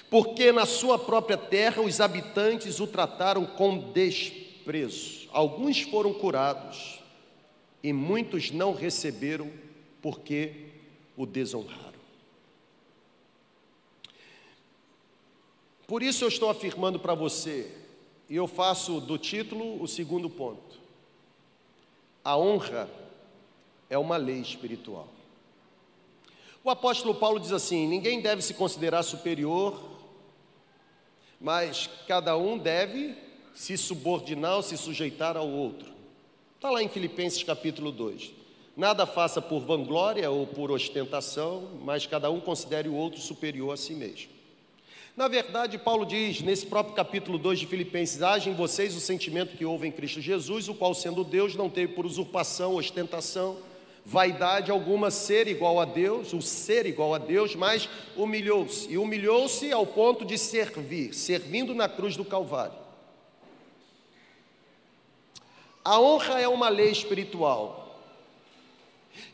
porque 0.08 0.50
na 0.50 0.64
sua 0.64 0.98
própria 0.98 1.36
terra 1.36 1.82
os 1.82 2.00
habitantes 2.00 2.80
o 2.80 2.86
trataram 2.86 3.44
com 3.44 3.92
desprezo. 3.92 5.28
Alguns 5.30 5.82
foram 5.82 6.14
curados 6.14 7.00
e 7.82 7.92
muitos 7.92 8.50
não 8.50 8.72
receberam 8.72 9.50
porque 10.00 10.52
o 11.14 11.26
desonraram. 11.26 11.91
Por 15.92 16.02
isso 16.02 16.24
eu 16.24 16.28
estou 16.28 16.48
afirmando 16.48 16.98
para 16.98 17.12
você, 17.12 17.70
e 18.26 18.34
eu 18.34 18.46
faço 18.46 18.98
do 18.98 19.18
título 19.18 19.78
o 19.78 19.86
segundo 19.86 20.30
ponto: 20.30 20.80
a 22.24 22.34
honra 22.34 22.88
é 23.90 23.98
uma 23.98 24.16
lei 24.16 24.40
espiritual. 24.40 25.06
O 26.64 26.70
apóstolo 26.70 27.14
Paulo 27.14 27.38
diz 27.38 27.52
assim: 27.52 27.86
ninguém 27.86 28.22
deve 28.22 28.40
se 28.40 28.54
considerar 28.54 29.02
superior, 29.02 29.78
mas 31.38 31.90
cada 32.08 32.38
um 32.38 32.56
deve 32.56 33.14
se 33.52 33.76
subordinar 33.76 34.56
ou 34.56 34.62
se 34.62 34.78
sujeitar 34.78 35.36
ao 35.36 35.46
outro. 35.46 35.92
Está 36.54 36.70
lá 36.70 36.82
em 36.82 36.88
Filipenses 36.88 37.42
capítulo 37.42 37.92
2. 37.92 38.32
Nada 38.74 39.04
faça 39.04 39.42
por 39.42 39.60
vanglória 39.60 40.30
ou 40.30 40.46
por 40.46 40.70
ostentação, 40.70 41.68
mas 41.82 42.06
cada 42.06 42.30
um 42.30 42.40
considere 42.40 42.88
o 42.88 42.94
outro 42.94 43.20
superior 43.20 43.74
a 43.74 43.76
si 43.76 43.92
mesmo. 43.92 44.31
Na 45.14 45.28
verdade, 45.28 45.76
Paulo 45.76 46.06
diz 46.06 46.40
nesse 46.40 46.64
próprio 46.64 46.94
capítulo 46.94 47.36
2 47.36 47.60
de 47.60 47.66
Filipenses: 47.66 48.22
haja 48.22 48.48
em 48.48 48.54
vocês 48.54 48.96
o 48.96 49.00
sentimento 49.00 49.56
que 49.56 49.64
houve 49.64 49.86
em 49.86 49.92
Cristo 49.92 50.22
Jesus, 50.22 50.68
o 50.68 50.74
qual, 50.74 50.94
sendo 50.94 51.22
Deus, 51.22 51.54
não 51.54 51.68
teve 51.68 51.92
por 51.92 52.06
usurpação, 52.06 52.76
ostentação, 52.76 53.58
vaidade 54.06 54.70
alguma 54.70 55.10
ser 55.10 55.48
igual 55.48 55.78
a 55.78 55.84
Deus, 55.84 56.32
o 56.32 56.40
ser 56.40 56.86
igual 56.86 57.14
a 57.14 57.18
Deus, 57.18 57.54
mas 57.54 57.90
humilhou-se, 58.16 58.90
e 58.90 58.96
humilhou-se 58.96 59.70
ao 59.70 59.86
ponto 59.86 60.24
de 60.24 60.38
servir, 60.38 61.12
servindo 61.12 61.74
na 61.74 61.90
cruz 61.90 62.16
do 62.16 62.24
Calvário. 62.24 62.80
A 65.84 66.00
honra 66.00 66.40
é 66.40 66.48
uma 66.48 66.70
lei 66.70 66.90
espiritual. 66.90 68.00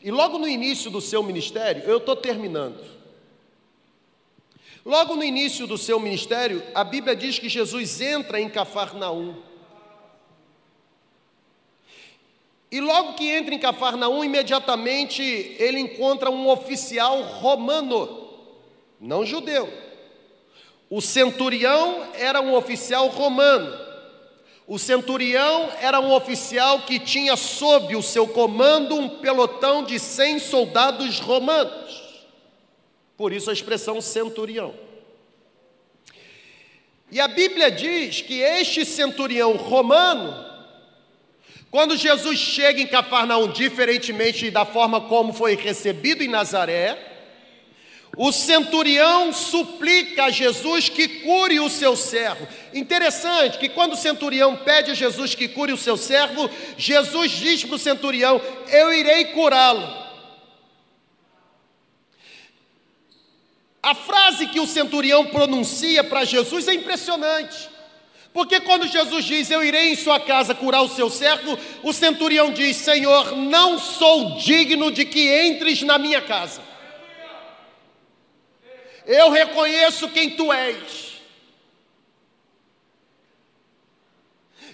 E 0.03 0.11
logo 0.11 0.37
no 0.37 0.47
início 0.47 0.91
do 0.91 0.99
seu 0.99 1.23
ministério, 1.23 1.83
eu 1.83 1.99
estou 1.99 2.17
terminando. 2.17 2.98
Logo 4.85 5.15
no 5.15 5.23
início 5.23 5.67
do 5.67 5.77
seu 5.77 5.99
ministério, 5.99 6.63
a 6.73 6.83
Bíblia 6.83 7.15
diz 7.15 7.37
que 7.37 7.49
Jesus 7.49 7.99
entra 7.99 8.39
em 8.39 8.49
Cafarnaum. 8.49 9.35
E 12.71 12.79
logo 12.79 13.13
que 13.13 13.27
entra 13.27 13.53
em 13.53 13.59
Cafarnaum, 13.59 14.23
imediatamente 14.23 15.23
ele 15.23 15.79
encontra 15.79 16.29
um 16.29 16.47
oficial 16.47 17.21
romano, 17.23 18.29
não 19.01 19.25
judeu. 19.25 19.67
O 20.89 21.01
centurião 21.01 22.07
era 22.13 22.41
um 22.41 22.53
oficial 22.53 23.07
romano. 23.07 23.89
O 24.67 24.77
centurião 24.77 25.69
era 25.81 25.99
um 25.99 26.13
oficial 26.13 26.81
que 26.81 26.99
tinha 26.99 27.35
sob 27.35 27.95
o 27.95 28.03
seu 28.03 28.27
comando 28.27 28.95
um 28.95 29.09
pelotão 29.09 29.83
de 29.83 29.97
cem 29.97 30.37
soldados 30.37 31.19
romanos. 31.19 31.98
Por 33.19 33.33
isso 33.33 33.49
a 33.49 33.53
expressão 33.53 33.99
centurião. 33.99 34.73
E 37.11 37.19
a 37.19 37.27
Bíblia 37.27 37.69
diz 37.69 38.21
que 38.21 38.39
este 38.39 38.85
centurião 38.85 39.57
romano, 39.57 40.33
quando 41.69 41.97
Jesus 41.97 42.39
chega 42.39 42.79
em 42.79 42.87
Cafarnaum, 42.87 43.51
diferentemente 43.51 44.49
da 44.49 44.63
forma 44.63 45.01
como 45.01 45.33
foi 45.33 45.57
recebido 45.57 46.23
em 46.23 46.29
Nazaré, 46.29 46.97
o 48.15 48.31
centurião 48.31 49.33
suplica 49.33 50.27
a 50.27 50.29
Jesus 50.29 50.87
que 50.87 51.05
cure 51.21 51.59
o 51.59 51.69
seu 51.69 51.97
servo. 51.97 52.47
Interessante 52.73 53.57
que 53.57 53.67
quando 53.67 53.95
o 53.95 53.97
centurião 53.97 54.55
pede 54.55 54.91
a 54.91 54.93
Jesus 54.93 55.35
que 55.35 55.49
cure 55.49 55.73
o 55.73 55.77
seu 55.77 55.97
servo, 55.97 56.49
Jesus 56.77 57.31
diz 57.31 57.65
para 57.65 57.75
o 57.75 57.79
centurião: 57.79 58.41
Eu 58.69 58.93
irei 58.93 59.25
curá-lo. 59.25 60.08
A 63.81 63.95
frase 63.95 64.47
que 64.47 64.59
o 64.59 64.67
centurião 64.67 65.27
pronuncia 65.27 66.03
para 66.03 66.25
Jesus 66.25 66.67
é 66.67 66.73
impressionante. 66.73 67.69
Porque 68.33 68.59
quando 68.59 68.87
Jesus 68.87 69.25
diz, 69.25 69.49
Eu 69.49 69.63
irei 69.63 69.89
em 69.89 69.95
sua 69.95 70.19
casa 70.19 70.53
curar 70.53 70.81
o 70.81 70.89
seu 70.89 71.09
servo, 71.09 71.57
o 71.81 71.93
centurião 71.93 72.51
diz: 72.51 72.77
Senhor, 72.77 73.35
não 73.35 73.79
sou 73.79 74.35
digno 74.37 74.91
de 74.91 75.05
que 75.05 75.45
entres 75.45 75.81
na 75.81 75.97
minha 75.97 76.21
casa. 76.21 76.61
Eu 79.05 79.31
reconheço 79.31 80.09
quem 80.09 80.31
tu 80.31 80.53
és. 80.53 81.09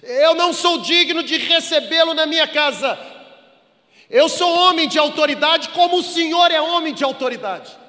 Eu 0.02 0.34
não 0.34 0.52
sou 0.52 0.78
digno 0.78 1.22
de 1.22 1.36
recebê-lo 1.38 2.12
na 2.12 2.26
minha 2.26 2.46
casa. 2.46 2.98
Eu 4.10 4.28
sou 4.28 4.52
homem 4.52 4.86
de 4.86 4.98
autoridade, 4.98 5.70
como 5.70 5.98
o 5.98 6.02
Senhor 6.02 6.50
é 6.52 6.60
homem 6.60 6.92
de 6.92 7.02
autoridade. 7.02 7.85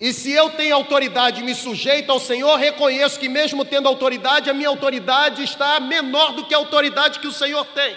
E 0.00 0.14
se 0.14 0.32
eu 0.32 0.48
tenho 0.48 0.74
autoridade 0.74 1.40
e 1.40 1.44
me 1.44 1.54
sujeito 1.54 2.10
ao 2.10 2.18
Senhor, 2.18 2.56
reconheço 2.56 3.20
que, 3.20 3.28
mesmo 3.28 3.66
tendo 3.66 3.86
autoridade, 3.86 4.48
a 4.48 4.54
minha 4.54 4.70
autoridade 4.70 5.42
está 5.42 5.78
menor 5.78 6.32
do 6.32 6.46
que 6.46 6.54
a 6.54 6.56
autoridade 6.56 7.18
que 7.18 7.26
o 7.26 7.32
Senhor 7.32 7.66
tem. 7.66 7.94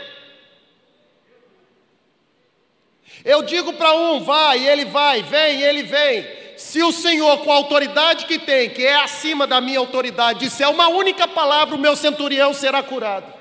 Eu 3.23 3.41
digo 3.41 3.71
para 3.71 3.93
um, 3.93 4.19
vai, 4.21 4.67
ele 4.67 4.83
vai, 4.83 5.23
vem, 5.23 5.61
ele 5.61 5.83
vem. 5.83 6.27
Se 6.57 6.83
o 6.83 6.91
Senhor, 6.91 7.37
com 7.37 7.51
a 7.53 7.55
autoridade 7.55 8.25
que 8.25 8.37
tem, 8.37 8.69
que 8.69 8.85
é 8.85 8.95
acima 8.95 9.47
da 9.47 9.61
minha 9.61 9.79
autoridade, 9.79 10.39
disser 10.39 10.69
uma 10.69 10.89
única 10.89 11.25
palavra, 11.25 11.73
o 11.73 11.79
meu 11.79 11.95
centurião 11.95 12.53
será 12.53 12.83
curado. 12.83 13.33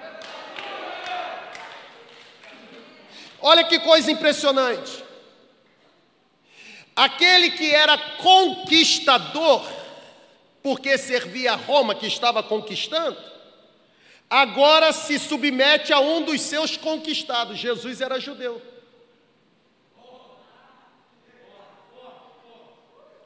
Olha 3.40 3.64
que 3.64 3.80
coisa 3.80 4.09
impressionante. 4.09 5.01
Aquele 6.94 7.51
que 7.51 7.74
era 7.74 7.97
conquistador, 8.19 9.62
porque 10.62 10.98
servia 10.98 11.52
a 11.52 11.56
Roma 11.56 11.94
que 11.94 12.06
estava 12.06 12.43
conquistando, 12.43 13.19
agora 14.28 14.93
se 14.93 15.19
submete 15.19 15.93
a 15.93 16.01
um 16.01 16.23
dos 16.23 16.40
seus 16.40 16.77
conquistados. 16.77 17.59
Jesus 17.59 18.01
era 18.01 18.20
judeu. 18.20 18.60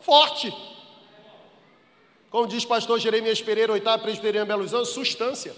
Forte. 0.01 0.55
Como 2.31 2.47
diz 2.47 2.65
pastor 2.65 3.01
Jeremias 3.01 3.43
Pereira, 3.43 3.73
oitavo 3.73 4.03
presbiteriano 4.03 4.47
Belo 4.47 4.61
Horizonte, 4.61 4.89
substância. 4.91 5.55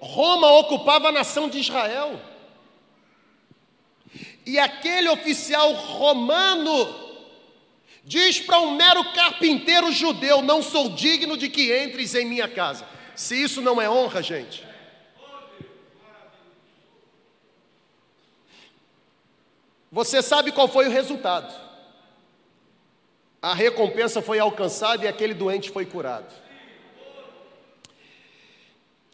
Roma 0.00 0.50
ocupava 0.52 1.08
a 1.08 1.12
nação 1.12 1.48
de 1.50 1.58
Israel. 1.58 2.18
E 4.50 4.58
aquele 4.58 5.08
oficial 5.08 5.72
romano 5.74 6.92
diz 8.02 8.40
para 8.40 8.58
um 8.58 8.74
mero 8.74 9.04
carpinteiro 9.12 9.92
judeu: 9.92 10.42
Não 10.42 10.60
sou 10.60 10.88
digno 10.88 11.36
de 11.36 11.48
que 11.48 11.72
entres 11.84 12.16
em 12.16 12.24
minha 12.24 12.48
casa. 12.48 12.84
Se 13.14 13.40
isso 13.40 13.62
não 13.62 13.80
é 13.80 13.88
honra, 13.88 14.20
gente. 14.20 14.66
Você 19.92 20.20
sabe 20.20 20.50
qual 20.50 20.66
foi 20.66 20.88
o 20.88 20.90
resultado? 20.90 21.54
A 23.40 23.54
recompensa 23.54 24.20
foi 24.20 24.40
alcançada 24.40 25.04
e 25.04 25.08
aquele 25.08 25.32
doente 25.32 25.70
foi 25.70 25.86
curado. 25.86 26.34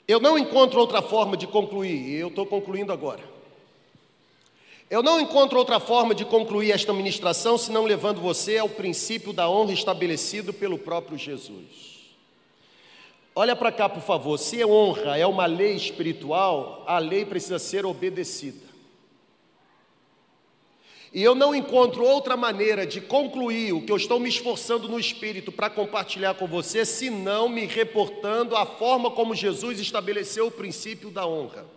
Eu 0.08 0.18
não 0.18 0.38
encontro 0.38 0.80
outra 0.80 1.02
forma 1.02 1.36
de 1.36 1.46
concluir, 1.46 2.08
e 2.08 2.14
eu 2.14 2.28
estou 2.28 2.46
concluindo 2.46 2.90
agora. 2.90 3.35
Eu 4.88 5.02
não 5.02 5.20
encontro 5.20 5.58
outra 5.58 5.80
forma 5.80 6.14
de 6.14 6.24
concluir 6.24 6.70
esta 6.70 6.92
ministração 6.92 7.58
senão 7.58 7.84
levando 7.84 8.20
você 8.20 8.58
ao 8.58 8.68
princípio 8.68 9.32
da 9.32 9.50
honra 9.50 9.72
estabelecido 9.72 10.52
pelo 10.52 10.78
próprio 10.78 11.18
Jesus. 11.18 11.96
Olha 13.34 13.56
para 13.56 13.72
cá, 13.72 13.88
por 13.88 14.02
favor. 14.02 14.38
Se 14.38 14.64
honra 14.64 15.18
é 15.18 15.26
uma 15.26 15.44
lei 15.44 15.74
espiritual, 15.74 16.84
a 16.86 16.98
lei 16.98 17.24
precisa 17.24 17.58
ser 17.58 17.84
obedecida. 17.84 18.64
E 21.12 21.22
eu 21.22 21.34
não 21.34 21.54
encontro 21.54 22.04
outra 22.04 22.36
maneira 22.36 22.86
de 22.86 23.00
concluir 23.00 23.72
o 23.72 23.82
que 23.82 23.90
eu 23.90 23.96
estou 23.96 24.20
me 24.20 24.28
esforçando 24.28 24.88
no 24.88 25.00
espírito 25.00 25.50
para 25.50 25.68
compartilhar 25.68 26.34
com 26.34 26.46
você, 26.46 26.84
senão 26.84 27.48
me 27.48 27.66
reportando 27.66 28.54
à 28.54 28.64
forma 28.64 29.10
como 29.10 29.34
Jesus 29.34 29.80
estabeleceu 29.80 30.46
o 30.46 30.50
princípio 30.50 31.10
da 31.10 31.26
honra. 31.26 31.76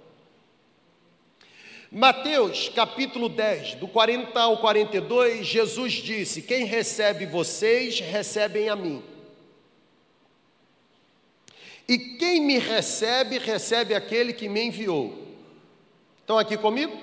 Mateus 1.91 2.69
capítulo 2.69 3.27
10, 3.27 3.75
do 3.75 3.87
40 3.87 4.39
ao 4.39 4.57
42, 4.59 5.47
Jesus 5.47 5.93
disse: 5.93 6.43
Quem 6.43 6.63
recebe 6.63 7.25
vocês, 7.25 7.99
recebem 7.99 8.69
a 8.69 8.75
mim. 8.75 9.03
E 11.87 11.97
quem 11.97 12.41
me 12.41 12.59
recebe, 12.59 13.39
recebe 13.39 13.95
aquele 13.95 14.33
que 14.33 14.47
me 14.47 14.61
enviou. 14.61 15.35
Estão 16.19 16.37
aqui 16.37 16.55
comigo? 16.55 16.95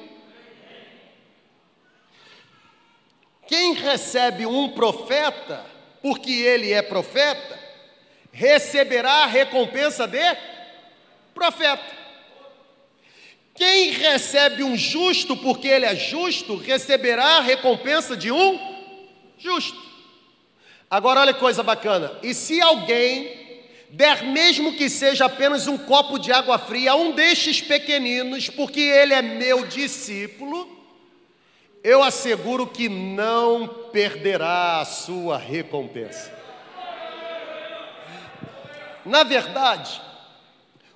Quem 3.49 3.75
recebe 3.75 4.47
um 4.47 4.69
profeta, 4.69 5.67
porque 6.01 6.31
ele 6.31 6.73
é 6.73 6.81
profeta, 6.81 7.59
receberá 8.31 9.25
a 9.25 9.27
recompensa 9.27 10.07
de 10.07 10.23
profeta. 11.35 12.06
Quem 13.57 13.91
recebe 13.91 14.63
um 14.63 14.77
justo, 14.77 15.37
porque 15.37 15.67
ele 15.67 15.87
é 15.87 15.97
justo, 15.97 16.57
receberá 16.57 17.39
a 17.39 17.41
recompensa 17.41 18.17
de 18.17 18.31
um 18.31 18.59
justo. 19.39 19.81
Agora 20.91 21.21
olha 21.21 21.33
que 21.33 21.41
coisa 21.41 21.63
bacana. 21.63 22.13
E 22.23 22.35
se 22.35 22.61
alguém 22.61 23.47
der 23.91 24.25
mesmo 24.25 24.75
que 24.75 24.91
seja 24.91 25.25
apenas 25.25 25.67
um 25.67 25.79
copo 25.79 26.19
de 26.19 26.31
água 26.33 26.59
fria 26.59 26.93
a 26.93 26.97
um 26.97 27.13
destes 27.13 27.61
pequeninos, 27.61 28.49
porque 28.51 28.81
ele 28.81 29.15
é 29.15 29.23
meu 29.23 29.67
discípulo, 29.67 30.69
eu 31.83 32.03
asseguro 32.03 32.67
que 32.67 32.89
não 32.89 33.69
perderá 33.91 34.81
a 34.81 34.85
sua 34.85 35.39
recompensa. 35.39 36.35
Na 39.05 39.23
verdade, 39.23 40.01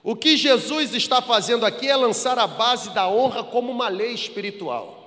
o 0.02 0.16
que 0.16 0.36
Jesus 0.36 0.94
está 0.94 1.20
fazendo 1.20 1.66
aqui 1.66 1.88
é 1.88 1.94
lançar 1.94 2.38
a 2.38 2.46
base 2.46 2.90
da 2.90 3.08
honra 3.08 3.44
como 3.44 3.70
uma 3.70 3.88
lei 3.88 4.12
espiritual. 4.12 4.98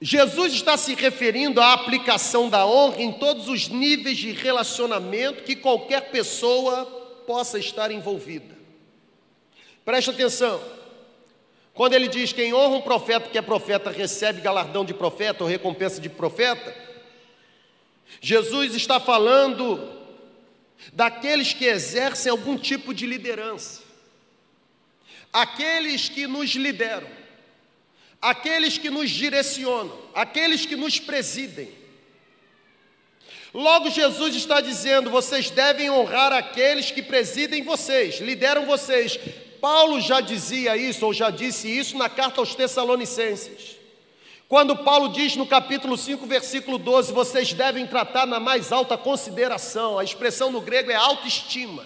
Jesus 0.00 0.52
está 0.52 0.76
se 0.76 0.94
referindo 0.94 1.58
à 1.58 1.72
aplicação 1.72 2.50
da 2.50 2.66
honra 2.66 3.00
em 3.00 3.12
todos 3.12 3.48
os 3.48 3.68
níveis 3.68 4.18
de 4.18 4.30
relacionamento 4.30 5.42
que 5.42 5.56
qualquer 5.56 6.10
pessoa 6.10 6.84
possa 7.26 7.58
estar 7.58 7.90
envolvida. 7.90 8.54
Preste 9.84 10.10
atenção. 10.10 10.60
Quando 11.72 11.94
ele 11.94 12.08
diz: 12.08 12.30
quem 12.30 12.52
honra 12.52 12.76
um 12.76 12.82
profeta 12.82 13.30
que 13.30 13.38
é 13.38 13.42
profeta 13.42 13.90
recebe 13.90 14.42
galardão 14.42 14.84
de 14.84 14.92
profeta 14.92 15.44
ou 15.44 15.48
recompensa 15.48 15.98
de 15.98 16.10
profeta, 16.10 16.74
Jesus 18.20 18.74
está 18.74 19.00
falando 19.00 19.95
daqueles 20.92 21.52
que 21.52 21.64
exercem 21.64 22.30
algum 22.30 22.56
tipo 22.56 22.94
de 22.94 23.06
liderança, 23.06 23.82
aqueles 25.32 26.08
que 26.08 26.26
nos 26.26 26.50
lideram, 26.50 27.08
aqueles 28.20 28.78
que 28.78 28.90
nos 28.90 29.10
direcionam, 29.10 29.96
aqueles 30.14 30.64
que 30.66 30.76
nos 30.76 30.98
presidem. 30.98 31.70
Logo, 33.52 33.90
Jesus 33.90 34.34
está 34.34 34.60
dizendo: 34.60 35.10
vocês 35.10 35.50
devem 35.50 35.90
honrar 35.90 36.32
aqueles 36.32 36.90
que 36.90 37.02
presidem 37.02 37.62
vocês, 37.62 38.20
lideram 38.20 38.66
vocês, 38.66 39.18
Paulo 39.60 40.00
já 40.00 40.20
dizia 40.20 40.76
isso, 40.76 41.06
ou 41.06 41.12
já 41.12 41.30
disse 41.30 41.68
isso 41.68 41.96
na 41.96 42.08
carta 42.08 42.40
aos 42.40 42.54
Tessalonicenses. 42.54 43.75
Quando 44.48 44.76
Paulo 44.76 45.08
diz 45.08 45.34
no 45.34 45.44
capítulo 45.44 45.96
5, 45.96 46.24
versículo 46.26 46.78
12: 46.78 47.12
vocês 47.12 47.52
devem 47.52 47.86
tratar 47.86 48.26
na 48.26 48.38
mais 48.38 48.70
alta 48.70 48.96
consideração, 48.96 49.98
a 49.98 50.04
expressão 50.04 50.52
no 50.52 50.60
grego 50.60 50.90
é 50.90 50.94
autoestima. 50.94 51.84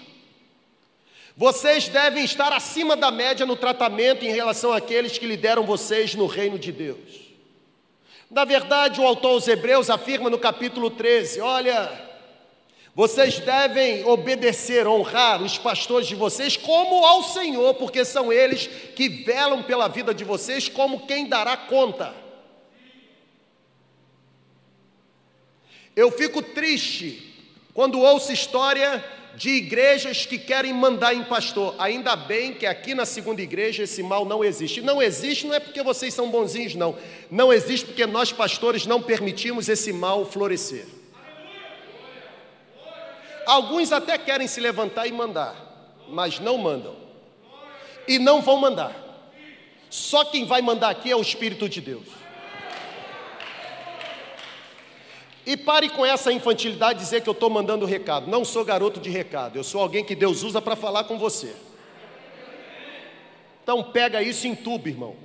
Vocês 1.35 1.89
devem 1.89 2.23
estar 2.23 2.53
acima 2.53 2.95
da 2.95 3.11
média 3.11 3.47
no 3.47 3.57
tratamento 3.57 4.27
em 4.27 4.33
relação 4.33 4.75
àqueles 4.75 5.17
que 5.17 5.27
lideram 5.27 5.65
vocês 5.65 6.15
no 6.15 6.27
reino 6.27 6.59
de 6.59 6.71
Deus. 6.71 7.31
Na 8.31 8.45
verdade, 8.45 9.01
o 9.01 9.07
autor 9.07 9.33
aos 9.33 9.49
Hebreus 9.49 9.89
afirma 9.89 10.29
no 10.29 10.39
capítulo 10.39 10.91
13: 10.91 11.41
olha, 11.41 11.91
vocês 12.95 13.39
devem 13.39 14.05
obedecer, 14.05 14.87
honrar 14.87 15.43
os 15.43 15.57
pastores 15.57 16.07
de 16.07 16.15
vocês 16.15 16.59
como 16.59 17.07
ao 17.07 17.23
Senhor, 17.23 17.73
porque 17.77 18.05
são 18.05 18.31
eles 18.31 18.67
que 18.95 19.09
velam 19.09 19.63
pela 19.63 19.89
vida 19.89 20.13
de 20.13 20.25
vocês 20.25 20.69
como 20.69 21.07
quem 21.07 21.27
dará 21.27 21.57
conta. 21.57 22.29
Eu 25.97 26.11
fico 26.11 26.43
triste 26.43 27.35
quando 27.75 28.01
ouço 28.01 28.33
história 28.33 29.05
de 29.35 29.51
igrejas 29.51 30.27
que 30.27 30.39
querem 30.39 30.73
mandar 30.73 31.15
em 31.15 31.25
pastor. 31.25 31.75
Ainda 31.79 32.17
bem 32.17 32.53
que 32.53 32.67
aqui 32.67 32.95
na 32.95 33.07
segunda 33.07 33.41
igreja 33.41 33.85
esse 33.85 34.03
mal 34.03 34.25
não 34.25 34.45
existe. 34.45 34.81
Não 34.81 35.01
existe 35.01 35.47
não 35.47 35.55
é 35.55 35.61
porque 35.61 35.83
vocês 35.83 36.13
são 36.13 36.31
bonzinhos, 36.31 36.75
não. 36.75 36.97
Não 37.31 37.53
existe 37.53 37.87
porque 37.87 38.07
nós 38.07 38.33
pastores 38.33 38.87
não 38.87 39.01
permitimos 39.01 39.69
esse 39.69 39.93
mal 39.93 40.25
florescer. 40.25 40.87
Alguns 43.47 43.91
até 43.93 44.17
querem 44.19 44.47
se 44.47 44.61
levantar 44.61 45.07
e 45.07 45.13
mandar, 45.13 45.57
mas 46.09 46.39
não 46.39 46.59
mandam. 46.59 46.95
E 48.07 48.19
não 48.19 48.41
vão 48.41 48.59
mandar. 48.59 48.95
Só 49.89 50.25
quem 50.25 50.45
vai 50.45 50.63
mandar 50.63 50.91
aqui 50.91 51.11
é 51.11 51.17
o 51.17 51.21
Espírito 51.21 51.69
de 51.69 51.81
Deus. 51.81 52.20
E 55.47 55.57
pare 55.57 55.89
com 55.89 56.05
essa 56.05 56.33
infantilidade 56.33 56.99
de 56.99 57.05
dizer 57.05 57.23
que 57.23 57.29
eu 57.29 57.33
estou 57.33 57.49
mandando 57.49 57.87
recado. 57.87 58.31
Não 58.31 58.45
sou 58.45 58.65
garoto 58.65 59.01
de 59.01 59.11
recado, 59.11 59.57
eu 59.57 59.65
sou 59.65 59.81
alguém 59.81 60.05
que 60.05 60.15
Deus 60.15 60.43
usa 60.43 60.61
para 60.61 60.77
falar 60.77 61.05
com 61.05 61.19
você. 61.19 61.55
Então 63.63 63.83
pega 63.83 64.23
isso 64.23 64.47
em 64.47 64.55
tubo, 64.55 64.89
irmão. 64.89 65.17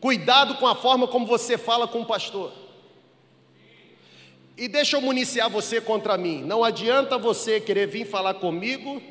Cuidado 0.00 0.54
com 0.56 0.66
a 0.66 0.76
forma 0.76 1.08
como 1.08 1.26
você 1.26 1.58
fala 1.58 1.88
com 1.88 2.02
o 2.02 2.06
pastor. 2.06 2.52
E 4.56 4.68
deixa 4.68 4.96
eu 4.96 5.00
municiar 5.00 5.50
você 5.50 5.80
contra 5.80 6.16
mim. 6.16 6.42
Não 6.42 6.62
adianta 6.62 7.18
você 7.18 7.60
querer 7.60 7.86
vir 7.86 8.04
falar 8.04 8.34
comigo 8.34 9.02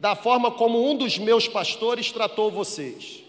da 0.00 0.16
forma 0.16 0.50
como 0.50 0.90
um 0.90 0.96
dos 0.96 1.16
meus 1.16 1.46
pastores 1.46 2.10
tratou 2.10 2.50
vocês, 2.50 3.22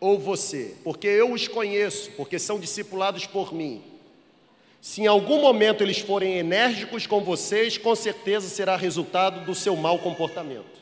ou 0.00 0.18
você, 0.18 0.74
porque 0.82 1.06
eu 1.06 1.32
os 1.32 1.46
conheço, 1.46 2.10
porque 2.16 2.36
são 2.36 2.58
discipulados 2.58 3.26
por 3.26 3.54
mim. 3.54 3.80
Se 4.80 5.02
em 5.02 5.06
algum 5.06 5.40
momento 5.40 5.84
eles 5.84 6.00
forem 6.00 6.38
enérgicos 6.38 7.06
com 7.06 7.20
vocês, 7.20 7.78
com 7.78 7.94
certeza 7.94 8.48
será 8.48 8.76
resultado 8.76 9.44
do 9.44 9.54
seu 9.54 9.76
mau 9.76 10.00
comportamento. 10.00 10.78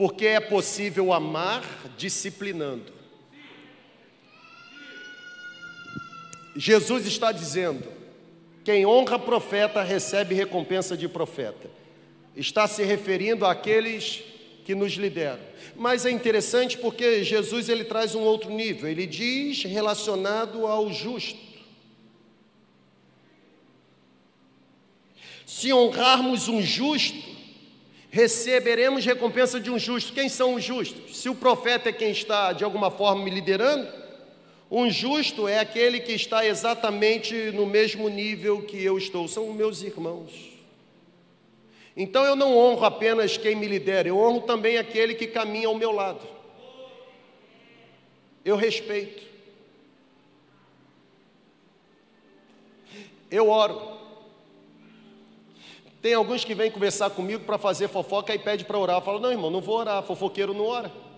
porque 0.00 0.24
é 0.24 0.40
possível 0.40 1.12
amar 1.12 1.62
disciplinando. 1.98 2.90
Jesus 6.56 7.04
está 7.04 7.32
dizendo: 7.32 7.86
quem 8.64 8.84
honra 8.84 9.18
profeta 9.18 9.82
recebe 9.82 10.34
recompensa 10.34 10.96
de 10.96 11.08
profeta. 11.08 11.70
Está 12.36 12.66
se 12.66 12.82
referindo 12.82 13.44
àqueles 13.46 14.22
que 14.64 14.74
nos 14.74 14.92
lideram. 14.92 15.40
Mas 15.74 16.04
é 16.04 16.10
interessante 16.10 16.76
porque 16.78 17.24
Jesus 17.24 17.68
ele 17.68 17.84
traz 17.84 18.14
um 18.14 18.20
outro 18.20 18.50
nível. 18.50 18.88
Ele 18.88 19.06
diz 19.06 19.64
relacionado 19.64 20.66
ao 20.66 20.92
justo. 20.92 21.38
Se 25.46 25.72
honrarmos 25.72 26.48
um 26.48 26.62
justo, 26.62 27.18
receberemos 28.10 29.04
recompensa 29.04 29.58
de 29.58 29.70
um 29.70 29.78
justo. 29.78 30.12
Quem 30.12 30.28
são 30.28 30.54
os 30.54 30.62
justos? 30.62 31.18
Se 31.18 31.28
o 31.28 31.34
profeta 31.34 31.88
é 31.88 31.92
quem 31.92 32.10
está 32.10 32.52
de 32.52 32.62
alguma 32.62 32.90
forma 32.90 33.24
me 33.24 33.30
liderando, 33.30 33.99
um 34.70 34.88
justo 34.88 35.48
é 35.48 35.58
aquele 35.58 35.98
que 35.98 36.12
está 36.12 36.46
exatamente 36.46 37.34
no 37.50 37.66
mesmo 37.66 38.08
nível 38.08 38.62
que 38.62 38.82
eu 38.82 38.96
estou, 38.96 39.26
são 39.26 39.52
meus 39.52 39.82
irmãos. 39.82 40.50
Então 41.96 42.24
eu 42.24 42.36
não 42.36 42.56
honro 42.56 42.84
apenas 42.84 43.36
quem 43.36 43.56
me 43.56 43.66
lidera, 43.66 44.06
eu 44.06 44.16
honro 44.16 44.42
também 44.42 44.78
aquele 44.78 45.14
que 45.14 45.26
caminha 45.26 45.66
ao 45.66 45.74
meu 45.74 45.90
lado. 45.90 46.24
Eu 48.44 48.54
respeito. 48.54 49.28
Eu 53.28 53.50
oro. 53.50 53.98
Tem 56.00 56.14
alguns 56.14 56.44
que 56.44 56.54
vêm 56.54 56.70
conversar 56.70 57.10
comigo 57.10 57.44
para 57.44 57.58
fazer 57.58 57.88
fofoca 57.88 58.34
e 58.34 58.38
pede 58.38 58.64
para 58.64 58.78
orar. 58.78 58.96
Eu 58.98 59.02
falo, 59.02 59.18
não, 59.18 59.30
irmão, 59.30 59.50
não 59.50 59.60
vou 59.60 59.76
orar, 59.76 60.02
fofoqueiro 60.02 60.54
não 60.54 60.64
ora. 60.64 61.09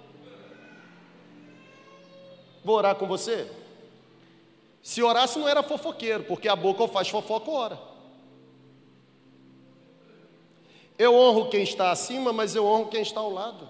Vou 2.65 2.77
orar 2.77 2.95
com 2.97 3.07
você? 3.07 3.49
Se 4.83 5.03
orasse 5.03 5.39
não 5.39 5.49
era 5.49 5.63
fofoqueiro, 5.63 6.25
porque 6.25 6.49
a 6.49 6.57
boca 6.57 6.83
ou 6.83 6.89
faz 6.89 7.09
fofoca 7.09 7.51
ou 7.51 7.57
ora. 7.57 7.79
Eu 10.99 11.15
honro 11.15 11.49
quem 11.49 11.63
está 11.63 11.91
acima, 11.91 12.33
mas 12.33 12.55
eu 12.55 12.67
honro 12.67 12.89
quem 12.89 13.03
está 13.03 13.21
ao 13.21 13.33
lado. 13.33 13.69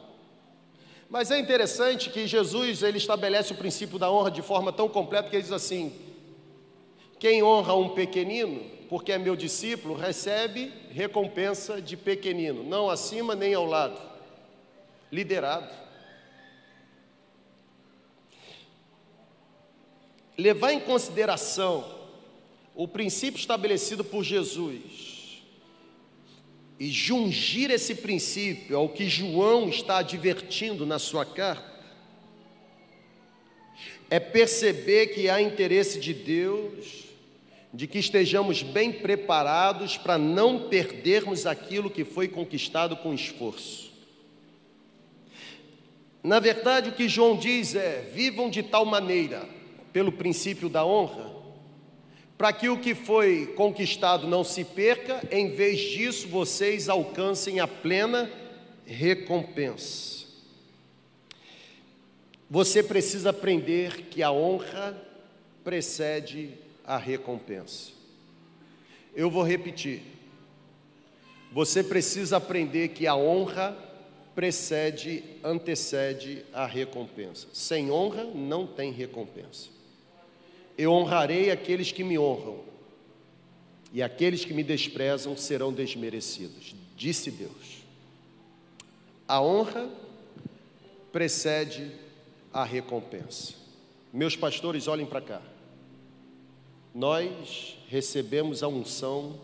Mas 1.08 1.30
é 1.30 1.38
interessante 1.38 2.08
que 2.08 2.26
Jesus 2.26 2.82
ele 2.82 2.96
estabelece 2.96 3.52
o 3.52 3.56
princípio 3.56 3.98
da 3.98 4.10
honra 4.10 4.30
de 4.30 4.40
forma 4.40 4.72
tão 4.72 4.88
completa 4.88 5.28
que 5.28 5.36
ele 5.36 5.42
diz 5.42 5.52
assim: 5.52 5.92
quem 7.18 7.42
honra 7.42 7.74
um 7.74 7.90
pequenino, 7.90 8.62
porque 8.88 9.12
é 9.12 9.18
meu 9.18 9.36
discípulo, 9.36 9.94
recebe 9.94 10.72
recompensa 10.90 11.80
de 11.80 11.96
pequenino, 11.96 12.64
não 12.64 12.88
acima 12.88 13.34
nem 13.34 13.54
ao 13.54 13.66
lado, 13.66 14.00
liderado. 15.10 15.81
Levar 20.36 20.72
em 20.72 20.80
consideração 20.80 21.84
o 22.74 22.88
princípio 22.88 23.38
estabelecido 23.38 24.02
por 24.02 24.24
Jesus 24.24 25.42
e 26.80 26.90
jungir 26.90 27.70
esse 27.70 27.94
princípio 27.94 28.76
ao 28.76 28.88
que 28.88 29.08
João 29.08 29.68
está 29.68 29.98
advertindo 29.98 30.84
na 30.84 30.98
sua 30.98 31.24
carta, 31.24 31.70
é 34.10 34.18
perceber 34.18 35.08
que 35.08 35.28
há 35.28 35.40
interesse 35.40 36.00
de 36.00 36.12
Deus 36.12 37.04
de 37.72 37.86
que 37.86 37.98
estejamos 37.98 38.62
bem 38.62 38.92
preparados 38.92 39.96
para 39.96 40.18
não 40.18 40.68
perdermos 40.68 41.46
aquilo 41.46 41.88
que 41.88 42.04
foi 42.04 42.28
conquistado 42.28 42.96
com 42.96 43.14
esforço. 43.14 43.90
Na 46.22 46.38
verdade, 46.38 46.90
o 46.90 46.92
que 46.92 47.08
João 47.08 47.36
diz 47.36 47.74
é: 47.74 48.10
vivam 48.12 48.50
de 48.50 48.62
tal 48.62 48.84
maneira, 48.84 49.48
pelo 49.92 50.12
princípio 50.12 50.68
da 50.68 50.84
honra, 50.84 51.30
para 52.38 52.52
que 52.52 52.68
o 52.68 52.80
que 52.80 52.94
foi 52.94 53.46
conquistado 53.54 54.26
não 54.26 54.42
se 54.42 54.64
perca, 54.64 55.22
em 55.30 55.50
vez 55.50 55.80
disso 55.80 56.28
vocês 56.28 56.88
alcancem 56.88 57.60
a 57.60 57.68
plena 57.68 58.30
recompensa. 58.86 60.26
Você 62.50 62.82
precisa 62.82 63.30
aprender 63.30 64.08
que 64.10 64.22
a 64.22 64.30
honra 64.30 65.00
precede 65.64 66.50
a 66.84 66.96
recompensa. 66.96 67.92
Eu 69.14 69.30
vou 69.30 69.42
repetir. 69.42 70.02
Você 71.52 71.82
precisa 71.82 72.38
aprender 72.38 72.88
que 72.88 73.06
a 73.06 73.14
honra 73.14 73.76
precede, 74.34 75.22
antecede 75.44 76.44
a 76.52 76.66
recompensa. 76.66 77.46
Sem 77.52 77.90
honra 77.90 78.24
não 78.24 78.66
tem 78.66 78.90
recompensa. 78.90 79.68
Eu 80.76 80.92
honrarei 80.92 81.50
aqueles 81.50 81.92
que 81.92 82.02
me 82.02 82.18
honram, 82.18 82.60
e 83.92 84.02
aqueles 84.02 84.44
que 84.44 84.54
me 84.54 84.62
desprezam 84.62 85.36
serão 85.36 85.72
desmerecidos, 85.72 86.74
disse 86.96 87.30
Deus. 87.30 87.82
A 89.28 89.40
honra 89.40 89.88
precede 91.12 91.90
a 92.52 92.64
recompensa. 92.64 93.54
Meus 94.12 94.34
pastores, 94.34 94.88
olhem 94.88 95.06
para 95.06 95.20
cá. 95.20 95.42
Nós 96.94 97.78
recebemos 97.88 98.62
a 98.62 98.68
unção 98.68 99.38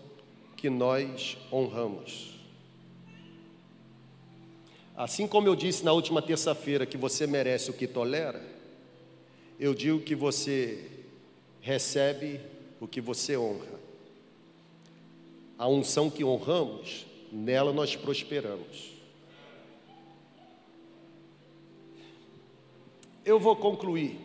que 0.56 0.68
nós 0.68 1.38
honramos. 1.52 2.38
Assim 4.96 5.26
como 5.26 5.46
eu 5.46 5.54
disse 5.54 5.84
na 5.84 5.92
última 5.92 6.20
terça-feira 6.20 6.84
que 6.84 6.96
você 6.96 7.26
merece 7.26 7.70
o 7.70 7.74
que 7.74 7.86
tolera, 7.86 8.44
eu 9.60 9.72
digo 9.72 10.00
que 10.00 10.14
você 10.14 10.97
recebe 11.60 12.40
o 12.80 12.86
que 12.86 13.00
você 13.00 13.36
honra. 13.36 13.78
A 15.58 15.68
unção 15.68 16.08
que 16.08 16.24
honramos, 16.24 17.06
nela 17.32 17.72
nós 17.72 17.96
prosperamos. 17.96 18.92
Eu 23.24 23.38
vou 23.38 23.56
concluir. 23.56 24.18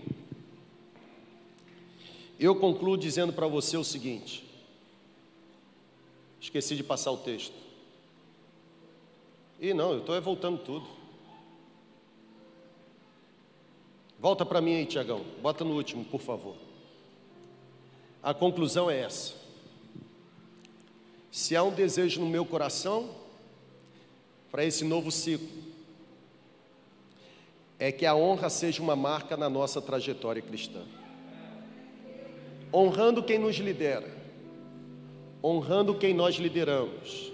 Eu 2.40 2.56
concluo 2.56 2.98
dizendo 2.98 3.34
para 3.34 3.48
você 3.48 3.76
o 3.76 3.84
seguinte: 3.84 4.46
esqueci 6.40 6.76
de 6.76 6.84
passar 6.84 7.12
o 7.12 7.18
texto. 7.18 7.56
E 9.60 9.74
não, 9.74 9.94
eu 9.94 10.00
estou 10.00 10.22
voltando 10.22 10.58
tudo. 10.60 10.86
Volta 14.20 14.46
para 14.46 14.62
mim 14.62 14.76
aí, 14.76 14.86
Tiagão. 14.86 15.22
Bota 15.42 15.66
no 15.66 15.76
último, 15.76 16.06
por 16.06 16.22
favor. 16.22 16.56
A 18.24 18.34
conclusão 18.34 18.90
é 18.90 19.02
essa. 19.02 19.34
Se 21.30 21.58
há 21.58 21.64
um 21.64 21.72
desejo 21.72 22.22
no 22.22 22.28
meu 22.28 22.46
coração 22.46 23.10
para 24.50 24.64
esse 24.64 24.86
novo 24.86 25.12
ciclo, 25.12 25.50
é 27.78 27.92
que 27.92 28.06
a 28.06 28.16
honra 28.16 28.50
seja 28.50 28.82
uma 28.82 28.96
marca 28.96 29.36
na 29.36 29.50
nossa 29.50 29.82
trajetória 29.82 30.42
cristã. 30.42 30.84
Honrando 32.74 33.22
quem 33.22 33.38
nos 33.38 33.58
lidera, 33.58 34.10
honrando 35.44 35.94
quem 35.96 36.14
nós 36.14 36.36
lideramos, 36.36 37.30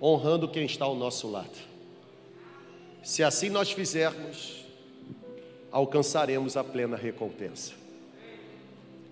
honrando 0.00 0.46
quem 0.46 0.66
está 0.66 0.84
ao 0.84 0.94
nosso 0.94 1.30
lado. 1.30 1.58
Se 3.02 3.22
assim 3.22 3.48
nós 3.48 3.70
fizermos, 3.72 4.62
alcançaremos 5.72 6.54
a 6.56 6.62
plena 6.62 6.96
recompensa. 6.98 7.79